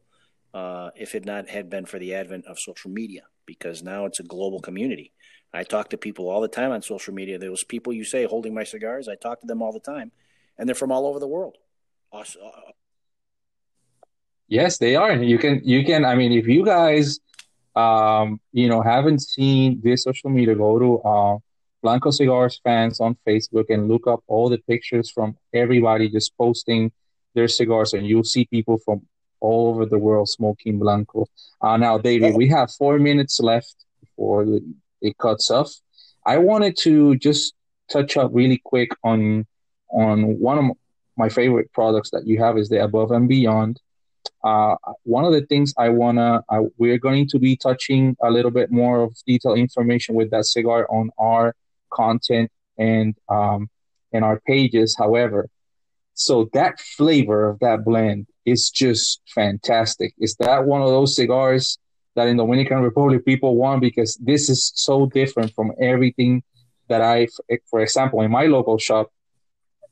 uh, 0.55 0.91
if 0.95 1.17
it 1.17 1.25
not 1.25 1.49
had 1.49 1.69
been 1.69 1.85
for 1.85 1.99
the 1.99 2.15
advent 2.15 2.47
of 2.47 2.61
social 2.61 2.93
media. 2.93 3.23
Because 3.45 3.83
now 3.83 4.07
it's 4.07 4.21
a 4.21 4.23
global 4.23 4.61
community. 4.61 5.13
I 5.53 5.65
talk 5.65 5.91
to 5.91 5.99
people 5.99 6.31
all 6.31 6.41
the 6.41 6.49
time 6.49 6.71
on 6.71 6.81
social 6.81 7.13
media. 7.13 7.41
Those 7.41 7.65
people 7.65 7.93
you 7.93 8.05
say 8.05 8.25
holding 8.25 8.55
my 8.55 8.63
cigars, 8.63 9.09
I 9.09 9.17
talk 9.17 9.41
to 9.41 9.49
them 9.49 9.63
all 9.63 9.73
the 9.73 9.81
time, 9.81 10.13
and 10.57 10.69
they're 10.69 10.77
from 10.77 10.93
all 10.93 11.09
over 11.09 11.19
the 11.19 11.27
world. 11.27 11.59
Uh, 12.13 12.23
yes, 14.47 14.79
they 14.79 14.95
are. 14.95 15.11
And 15.11 15.29
you 15.29 15.39
can, 15.39 15.61
you 15.65 15.85
can. 15.85 16.05
I 16.05 16.15
mean, 16.15 16.31
if 16.31 16.47
you 16.47 16.65
guys 16.65 17.19
um, 17.75 18.41
you 18.53 18.69
know, 18.69 18.83
haven't 18.83 19.21
seen 19.21 19.81
this 19.83 20.05
social 20.05 20.31
media, 20.31 20.55
go 20.55 20.79
to 20.79 21.01
uh, 21.01 21.39
Blanco 21.83 22.11
Cigars 22.11 22.61
fans 22.63 23.01
on 23.01 23.17
Facebook 23.27 23.67
and 23.69 23.89
look 23.89 24.07
up 24.07 24.23
all 24.27 24.49
the 24.49 24.59
pictures 24.59 25.11
from 25.11 25.37
everybody 25.53 26.09
just 26.09 26.37
posting 26.37 26.93
their 27.35 27.49
cigars, 27.49 27.93
and 27.93 28.07
you'll 28.07 28.25
see 28.25 28.45
people 28.45 28.79
from 28.85 29.03
all 29.41 29.71
over 29.71 29.87
the 29.87 29.99
world 29.99 30.29
smoking 30.29 30.79
Blanco. 30.79 31.27
Uh, 31.61 31.77
now, 31.77 31.99
David, 31.99 32.35
we 32.37 32.49
have 32.49 32.71
four 32.73 32.99
minutes 32.99 33.41
left 33.41 33.75
before 34.01 34.47
it 35.01 35.19
cuts 35.19 35.51
off. 35.51 35.73
I 36.25 36.39
wanted 36.39 36.77
to 36.83 37.17
just 37.17 37.55
touch 37.91 38.17
up 38.17 38.31
really 38.33 38.61
quick 38.65 38.91
on 39.03 39.47
on 39.91 40.39
one 40.39 40.59
of 40.59 40.77
my 41.17 41.29
favorite 41.29 41.71
products 41.73 42.11
that 42.11 42.27
you 42.27 42.39
have 42.39 42.57
is 42.57 42.69
the 42.69 42.83
Above 42.83 43.11
and 43.11 43.29
Beyond. 43.29 43.81
Uh, 44.45 44.75
one 45.05 45.25
of 45.25 45.33
the 45.33 45.47
things 45.47 45.73
I 45.79 45.89
wanna, 45.91 46.43
I, 46.49 46.61
we're 46.77 46.99
going 46.99 47.29
to 47.29 47.39
be 47.39 47.57
touching 47.57 48.17
a 48.23 48.31
little 48.31 48.51
bit 48.51 48.71
more 48.71 49.03
of 49.03 49.17
detailed 49.27 49.59
information 49.59 50.15
with 50.15 50.31
that 50.31 50.47
cigar 50.47 50.87
on 50.91 51.11
our 51.19 51.55
content 51.93 52.51
and 52.79 53.15
um, 53.29 53.69
and 54.13 54.25
our 54.25 54.41
pages. 54.41 54.97
However, 54.99 55.49
so 56.15 56.49
that 56.53 56.81
flavor 56.81 57.49
of 57.51 57.59
that 57.61 57.85
blend 57.85 58.27
is 58.45 58.71
just 58.71 59.21
fantastic. 59.35 60.15
Is 60.19 60.35
that 60.37 60.65
one 60.65 60.83
of 60.83 60.89
those 60.89 61.17
cigars 61.17 61.79
that 62.15 62.29
in 62.29 62.37
Dominican 62.37 62.81
Republic 62.83 63.25
people 63.25 63.57
want 63.57 63.81
because 63.81 64.17
this 64.17 64.51
is 64.51 64.73
so 64.75 65.07
different 65.07 65.55
from 65.55 65.73
everything 65.81 66.43
that 66.89 67.01
I, 67.01 67.29
for 67.71 67.81
example, 67.81 68.21
in 68.21 68.31
my 68.31 68.47
local 68.47 68.77
shop, 68.79 69.11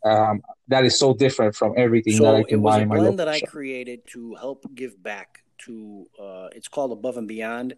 um, 0.05 0.43
that 0.71 0.85
is 0.85 0.99
so 0.99 1.13
different 1.13 1.55
from 1.55 1.75
everything 1.77 2.15
so 2.15 2.25
that 2.25 2.35
I 2.37 2.43
can 2.45 2.63
buy 2.63 2.81
in 2.81 2.89
my 2.89 2.97
local 2.97 3.17
that 3.17 3.35
shop. 3.35 3.49
I 3.49 3.51
created 3.51 4.07
to 4.13 4.35
help 4.37 4.65
give 4.75 5.01
back 5.03 5.43
to. 5.67 6.07
Uh, 6.19 6.49
it's 6.55 6.69
called 6.69 6.93
Above 6.93 7.17
and 7.17 7.29
Beyond 7.29 7.75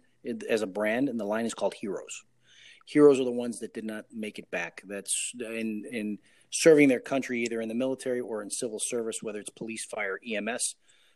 as 0.49 0.61
a 0.61 0.67
brand, 0.67 1.09
and 1.09 1.19
the 1.19 1.25
line 1.25 1.45
is 1.45 1.53
called 1.53 1.73
Heroes. 1.73 2.23
Heroes 2.85 3.19
are 3.19 3.25
the 3.25 3.31
ones 3.31 3.59
that 3.59 3.73
did 3.73 3.83
not 3.83 4.05
make 4.13 4.39
it 4.39 4.49
back. 4.51 4.83
That's 4.85 5.33
in 5.39 5.85
in 5.91 6.19
serving 6.51 6.87
their 6.87 6.99
country 6.99 7.41
either 7.43 7.61
in 7.61 7.67
the 7.67 7.75
military 7.75 8.19
or 8.19 8.43
in 8.43 8.49
civil 8.49 8.79
service, 8.79 9.23
whether 9.23 9.39
it's 9.39 9.49
police, 9.49 9.85
fire, 9.85 10.19
EMS, 10.25 10.75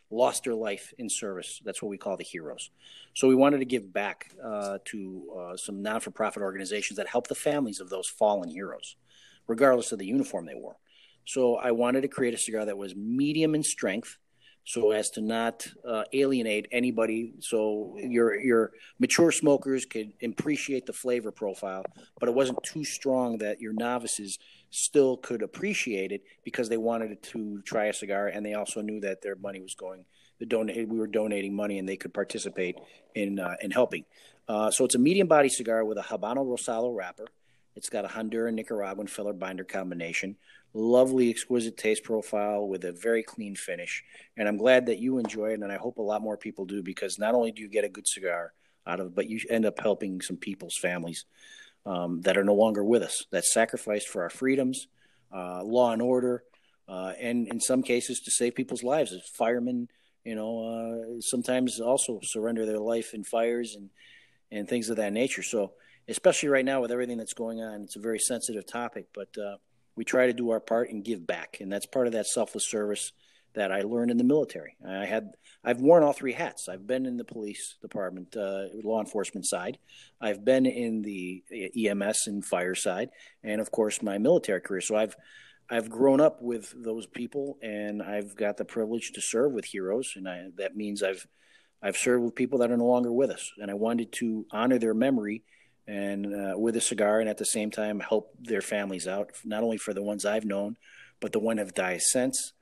lost 0.09 0.45
their 0.45 0.55
life 0.55 0.93
in 0.97 1.09
service. 1.09 1.61
That's 1.63 1.81
what 1.81 1.89
we 1.89 1.97
call 1.97 2.17
the 2.17 2.23
heroes. 2.23 2.71
So 3.13 3.27
we 3.27 3.35
wanted 3.35 3.59
to 3.59 3.65
give 3.65 3.93
back 3.93 4.31
uh, 4.43 4.79
to 4.85 5.23
uh, 5.37 5.57
some 5.57 5.83
non 5.83 5.99
for 5.99 6.09
profit 6.09 6.41
organizations 6.41 6.97
that 6.97 7.07
help 7.07 7.27
the 7.27 7.35
families 7.35 7.79
of 7.79 7.89
those 7.89 8.07
fallen 8.07 8.49
heroes, 8.49 8.95
regardless 9.45 9.91
of 9.91 9.99
the 9.99 10.07
uniform 10.07 10.47
they 10.47 10.55
wore. 10.55 10.77
So 11.27 11.57
I 11.57 11.71
wanted 11.71 12.01
to 12.03 12.07
create 12.07 12.33
a 12.33 12.37
cigar 12.37 12.63
that 12.63 12.77
was 12.77 12.95
medium 12.95 13.53
in 13.53 13.61
strength, 13.61 14.17
so 14.63 14.91
as 14.91 15.09
to 15.11 15.21
not 15.21 15.67
uh, 15.85 16.05
alienate 16.13 16.67
anybody. 16.71 17.33
So 17.41 17.97
your 17.99 18.39
your 18.39 18.71
mature 18.97 19.33
smokers 19.33 19.85
could 19.85 20.13
appreciate 20.23 20.85
the 20.85 20.93
flavor 20.93 21.33
profile, 21.33 21.83
but 22.17 22.29
it 22.29 22.33
wasn't 22.33 22.63
too 22.63 22.85
strong 22.85 23.39
that 23.39 23.59
your 23.59 23.73
novices 23.73 24.39
still 24.69 25.17
could 25.17 25.41
appreciate 25.41 26.13
it 26.13 26.23
because 26.45 26.69
they 26.69 26.77
wanted 26.77 27.21
to 27.23 27.61
try 27.63 27.87
a 27.87 27.93
cigar 27.93 28.27
and 28.27 28.45
they 28.45 28.53
also 28.53 28.79
knew 28.81 29.01
that 29.01 29.21
their 29.21 29.35
money 29.35 29.59
was 29.59 29.75
going. 29.75 30.05
The 30.39 30.45
donate 30.45 30.87
we 30.87 30.97
were 30.97 31.07
donating 31.07 31.53
money 31.53 31.77
and 31.77 31.89
they 31.89 31.97
could 31.97 32.13
participate 32.13 32.77
in 33.15 33.37
uh, 33.37 33.57
in 33.61 33.71
helping. 33.71 34.05
Uh, 34.47 34.71
so 34.71 34.85
it's 34.85 34.95
a 34.95 34.99
medium 34.99 35.27
body 35.27 35.49
cigar 35.49 35.83
with 35.83 35.97
a 35.97 36.03
Habano 36.03 36.45
Rosado 36.45 36.95
wrapper. 36.95 37.27
It's 37.75 37.89
got 37.89 38.05
a 38.05 38.07
Honduran 38.07 38.53
Nicaraguan 38.53 39.07
filler 39.07 39.33
binder 39.33 39.65
combination 39.65 40.37
lovely, 40.77 41.29
exquisite 41.29 41.77
taste 41.77 42.03
profile 42.03 42.67
with 42.67 42.85
a 42.85 42.91
very 42.91 43.23
clean 43.23 43.55
finish. 43.55 44.03
And 44.37 44.47
I'm 44.47 44.57
glad 44.57 44.85
that 44.85 44.99
you 44.99 45.17
enjoy 45.17 45.51
it, 45.51 45.61
and 45.61 45.71
I 45.71 45.77
hope 45.77 45.97
a 45.97 46.01
lot 46.01 46.21
more 46.21 46.37
people 46.37 46.65
do 46.65 46.83
because 46.83 47.17
not 47.17 47.33
only 47.33 47.51
do 47.51 47.61
you 47.61 47.69
get 47.69 47.83
a 47.83 47.89
good 47.89 48.07
cigar 48.07 48.53
out 48.85 48.99
of 48.99 49.07
it, 49.07 49.15
but 49.15 49.29
you 49.29 49.39
end 49.49 49.65
up 49.65 49.79
helping 49.79 50.21
some 50.21 50.37
people's 50.37 50.77
families 50.77 51.25
um, 51.85 52.21
that 52.21 52.37
are 52.37 52.43
no 52.43 52.53
longer 52.53 52.83
with 52.83 53.01
us, 53.01 53.25
that 53.31 53.45
sacrificed 53.45 54.07
for 54.07 54.23
our 54.23 54.29
freedoms, 54.29 54.87
uh, 55.33 55.63
law 55.63 55.91
and 55.91 56.01
order, 56.01 56.43
uh, 56.87 57.13
and 57.19 57.47
in 57.47 57.59
some 57.59 57.81
cases 57.81 58.19
to 58.21 58.31
save 58.31 58.55
people's 58.55 58.83
lives. 58.83 59.11
As 59.11 59.21
firemen, 59.33 59.89
you 60.23 60.35
know, 60.35 61.15
uh, 61.17 61.21
sometimes 61.21 61.79
also 61.79 62.19
surrender 62.23 62.65
their 62.65 62.79
life 62.79 63.13
in 63.13 63.23
fires 63.23 63.75
and 63.75 63.89
and 64.49 64.67
things 64.67 64.89
of 64.89 64.95
that 64.95 65.11
nature. 65.11 65.43
So, 65.43 65.73
especially 66.07 66.49
right 66.49 66.63
now 66.63 66.81
with 66.81 66.91
everything 66.91 67.17
that's 67.17 67.33
going 67.33 67.61
on, 67.61 67.81
it's 67.81 67.97
a 67.97 68.01
very 68.01 68.19
sensitive 68.19 68.65
topic, 68.65 69.07
but 69.13 69.27
uh, 69.37 69.57
we 69.97 70.05
try 70.05 70.27
to 70.27 70.33
do 70.33 70.51
our 70.51 70.59
part 70.59 70.89
and 70.89 71.03
give 71.03 71.27
back, 71.27 71.57
and 71.59 71.71
that's 71.71 71.87
part 71.87 72.07
of 72.07 72.13
that 72.13 72.27
selfless 72.27 72.69
service 72.69 73.11
that 73.55 73.71
I 73.71 73.81
learned 73.81 74.11
in 74.11 74.17
the 74.17 74.23
military. 74.23 74.77
I 74.87 75.05
had 75.05 75.31
I've 75.63 75.81
worn 75.81 76.03
all 76.03 76.13
three 76.13 76.33
hats. 76.33 76.69
I've 76.69 76.85
been 76.85 77.05
in 77.07 77.17
the 77.17 77.25
police 77.25 77.75
department, 77.81 78.37
uh, 78.37 78.65
law 78.83 79.01
enforcement 79.01 79.45
side. 79.45 79.79
I've 80.21 80.45
been 80.45 80.65
in 80.67 81.01
the 81.01 81.43
EMS 81.75 82.27
and 82.27 82.45
fire 82.45 82.75
side, 82.75 83.09
and 83.43 83.59
of 83.59 83.71
course 83.71 84.01
my 84.01 84.19
military 84.19 84.61
career. 84.61 84.81
So 84.81 84.95
I've 84.95 85.15
I've 85.69 85.89
grown 85.89 86.21
up 86.21 86.41
with 86.41 86.73
those 86.77 87.07
people, 87.07 87.57
and 87.61 88.01
I've 88.01 88.35
got 88.35 88.57
the 88.57 88.65
privilege 88.65 89.11
to 89.15 89.21
serve 89.21 89.51
with 89.51 89.65
heroes, 89.65 90.13
and 90.15 90.29
I, 90.29 90.45
that 90.57 90.77
means 90.77 91.01
I've 91.01 91.25
I've 91.81 91.97
served 91.97 92.23
with 92.23 92.35
people 92.35 92.59
that 92.59 92.71
are 92.71 92.77
no 92.77 92.85
longer 92.85 93.11
with 93.11 93.31
us, 93.31 93.51
and 93.57 93.71
I 93.71 93.73
wanted 93.73 94.11
to 94.13 94.45
honor 94.51 94.77
their 94.77 94.93
memory 94.93 95.43
and 95.87 96.33
uh, 96.33 96.57
with 96.57 96.75
a 96.75 96.81
cigar, 96.81 97.19
and 97.19 97.29
at 97.29 97.37
the 97.37 97.45
same 97.45 97.71
time 97.71 97.99
help 97.99 98.35
their 98.39 98.61
families 98.61 99.07
out, 99.07 99.31
not 99.45 99.63
only 99.63 99.77
for 99.77 99.93
the 99.93 100.03
ones 100.03 100.25
I've 100.25 100.45
known, 100.45 100.77
but 101.19 101.31
the 101.31 101.39
one 101.39 101.57
have 101.57 101.73
died 101.73 102.01
since, 102.01 102.53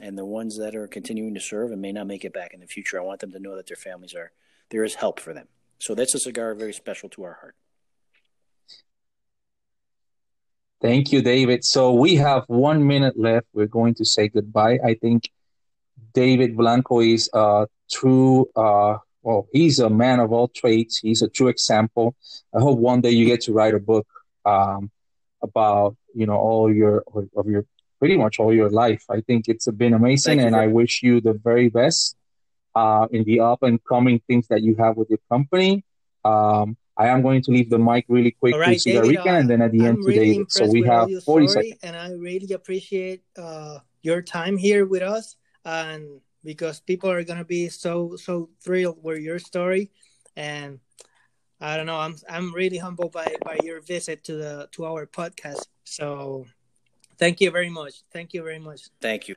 and 0.00 0.16
the 0.16 0.26
ones 0.26 0.58
that 0.58 0.76
are 0.76 0.86
continuing 0.86 1.34
to 1.34 1.40
serve 1.40 1.72
and 1.72 1.80
may 1.80 1.92
not 1.92 2.06
make 2.06 2.24
it 2.24 2.32
back 2.32 2.52
in 2.52 2.60
the 2.60 2.66
future. 2.66 3.00
I 3.00 3.04
want 3.04 3.20
them 3.20 3.32
to 3.32 3.38
know 3.38 3.56
that 3.56 3.66
their 3.66 3.76
families 3.76 4.14
are 4.14 4.32
there 4.70 4.84
is 4.84 4.96
help 4.96 5.20
for 5.20 5.32
them. 5.32 5.48
So 5.78 5.94
that's 5.94 6.14
a 6.14 6.18
cigar 6.18 6.54
very 6.54 6.72
special 6.72 7.08
to 7.10 7.24
our 7.24 7.38
heart. 7.40 7.56
Thank 10.82 11.12
you, 11.12 11.22
David. 11.22 11.64
So 11.64 11.94
we 11.94 12.16
have 12.16 12.44
one 12.48 12.86
minute 12.86 13.18
left. 13.18 13.46
We're 13.54 13.66
going 13.66 13.94
to 13.94 14.04
say 14.04 14.28
goodbye. 14.28 14.78
I 14.84 14.94
think 14.94 15.30
David 16.12 16.56
Blanco 16.56 17.00
is 17.00 17.30
a 17.32 17.66
true 17.90 18.48
uh, 18.54 18.98
well, 19.26 19.48
he's 19.52 19.80
a 19.80 19.90
man 19.90 20.20
of 20.20 20.30
all 20.32 20.46
trades. 20.46 20.98
He's 20.98 21.20
a 21.20 21.26
true 21.28 21.48
example. 21.48 22.14
I 22.56 22.60
hope 22.60 22.78
one 22.78 23.00
day 23.00 23.10
you 23.10 23.26
get 23.26 23.40
to 23.42 23.52
write 23.52 23.74
a 23.74 23.80
book 23.80 24.06
um, 24.44 24.92
about 25.42 25.96
you 26.14 26.26
know 26.26 26.36
all 26.36 26.72
your 26.72 27.02
of 27.36 27.48
your 27.48 27.66
pretty 27.98 28.16
much 28.16 28.38
all 28.38 28.54
your 28.54 28.70
life. 28.70 29.02
I 29.10 29.22
think 29.22 29.48
it's 29.48 29.66
been 29.66 29.94
amazing, 29.94 30.38
Thank 30.38 30.46
and 30.46 30.54
you. 30.54 30.62
I 30.62 30.66
wish 30.68 31.02
you 31.02 31.20
the 31.20 31.32
very 31.32 31.68
best 31.68 32.16
uh, 32.76 33.08
in 33.10 33.24
the 33.24 33.40
up 33.40 33.64
and 33.64 33.82
coming 33.82 34.20
things 34.28 34.46
that 34.46 34.62
you 34.62 34.76
have 34.76 34.96
with 34.96 35.10
your 35.10 35.22
company. 35.28 35.82
Um, 36.24 36.76
I 36.96 37.08
am 37.08 37.20
going 37.22 37.42
to 37.42 37.50
leave 37.50 37.68
the 37.68 37.80
mic 37.80 38.04
really 38.08 38.30
quick 38.30 38.54
All 38.54 38.60
right, 38.60 38.78
to 38.78 38.92
David, 38.92 39.26
and 39.26 39.50
then 39.50 39.60
at 39.60 39.72
the 39.72 39.80
I'm 39.80 39.86
end 39.86 40.04
really 40.04 40.18
to 40.18 40.24
David. 40.24 40.52
So 40.52 40.66
we 40.68 40.82
have 40.82 41.10
40 41.24 41.48
seconds. 41.48 41.78
And 41.82 41.96
I 41.96 42.12
really 42.12 42.52
appreciate 42.52 43.24
uh, 43.36 43.78
your 44.02 44.22
time 44.22 44.56
here 44.56 44.86
with 44.86 45.02
us. 45.02 45.34
And 45.64 46.20
because 46.46 46.80
people 46.80 47.10
are 47.10 47.24
gonna 47.24 47.44
be 47.44 47.68
so 47.68 48.16
so 48.16 48.48
thrilled 48.62 49.02
with 49.02 49.18
your 49.18 49.38
story, 49.38 49.90
and 50.36 50.80
I 51.60 51.76
don't 51.76 51.86
know, 51.86 51.98
I'm 51.98 52.16
I'm 52.30 52.54
really 52.54 52.78
humbled 52.78 53.12
by 53.12 53.26
by 53.44 53.58
your 53.64 53.80
visit 53.80 54.24
to 54.24 54.36
the 54.36 54.68
to 54.72 54.86
our 54.86 55.06
podcast. 55.06 55.66
So, 55.84 56.46
thank 57.18 57.40
you 57.40 57.50
very 57.50 57.70
much. 57.70 58.02
Thank 58.12 58.32
you 58.32 58.42
very 58.42 58.58
much. 58.58 58.88
Thank 59.00 59.28
you. 59.28 59.34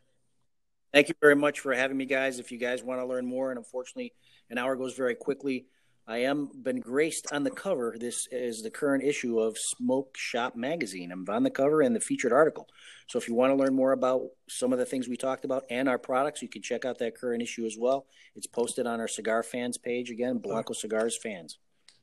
Thank 0.93 1.09
you 1.09 1.15
very 1.21 1.35
much 1.35 1.59
for 1.59 1.73
having 1.73 1.97
me, 1.97 2.05
guys. 2.05 2.39
If 2.39 2.51
you 2.51 2.57
guys 2.57 2.83
want 2.83 3.01
to 3.01 3.05
learn 3.05 3.25
more, 3.25 3.51
and 3.51 3.57
unfortunately, 3.57 4.13
an 4.49 4.57
hour 4.57 4.75
goes 4.75 4.93
very 4.95 5.15
quickly. 5.15 5.65
I 6.09 6.23
am 6.23 6.49
been 6.63 6.79
graced 6.79 7.31
on 7.31 7.43
the 7.43 7.51
cover. 7.51 7.95
This 7.99 8.27
is 8.31 8.63
the 8.63 8.71
current 8.71 9.03
issue 9.03 9.39
of 9.39 9.59
Smoke 9.59 10.17
Shop 10.17 10.55
Magazine. 10.55 11.11
I'm 11.11 11.23
on 11.29 11.43
the 11.43 11.51
cover 11.51 11.83
and 11.83 11.95
the 11.95 11.99
featured 11.99 12.33
article. 12.33 12.67
So 13.07 13.19
if 13.19 13.27
you 13.27 13.35
want 13.35 13.51
to 13.51 13.55
learn 13.55 13.75
more 13.75 13.91
about 13.91 14.23
some 14.49 14.73
of 14.73 14.79
the 14.79 14.87
things 14.87 15.07
we 15.07 15.17
talked 15.17 15.45
about 15.45 15.65
and 15.69 15.87
our 15.87 15.99
products, 15.99 16.41
you 16.41 16.47
can 16.47 16.63
check 16.63 16.83
out 16.83 16.97
that 16.97 17.15
current 17.15 17.43
issue 17.43 17.63
as 17.63 17.77
well. 17.77 18.07
It's 18.35 18.47
posted 18.47 18.87
on 18.87 18.99
our 18.99 19.07
Cigar 19.07 19.43
Fans 19.43 19.77
page 19.77 20.09
again, 20.09 20.39
Blanco 20.39 20.73
Cigars 20.73 21.15
Fans. 21.15 21.59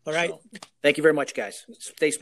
All 0.07 0.12
right. 0.12 0.30
So, 0.30 0.40
thank 0.84 0.98
you 0.98 1.02
very 1.02 1.14
much, 1.14 1.34
guys. 1.34 1.66
Stay. 1.80 2.12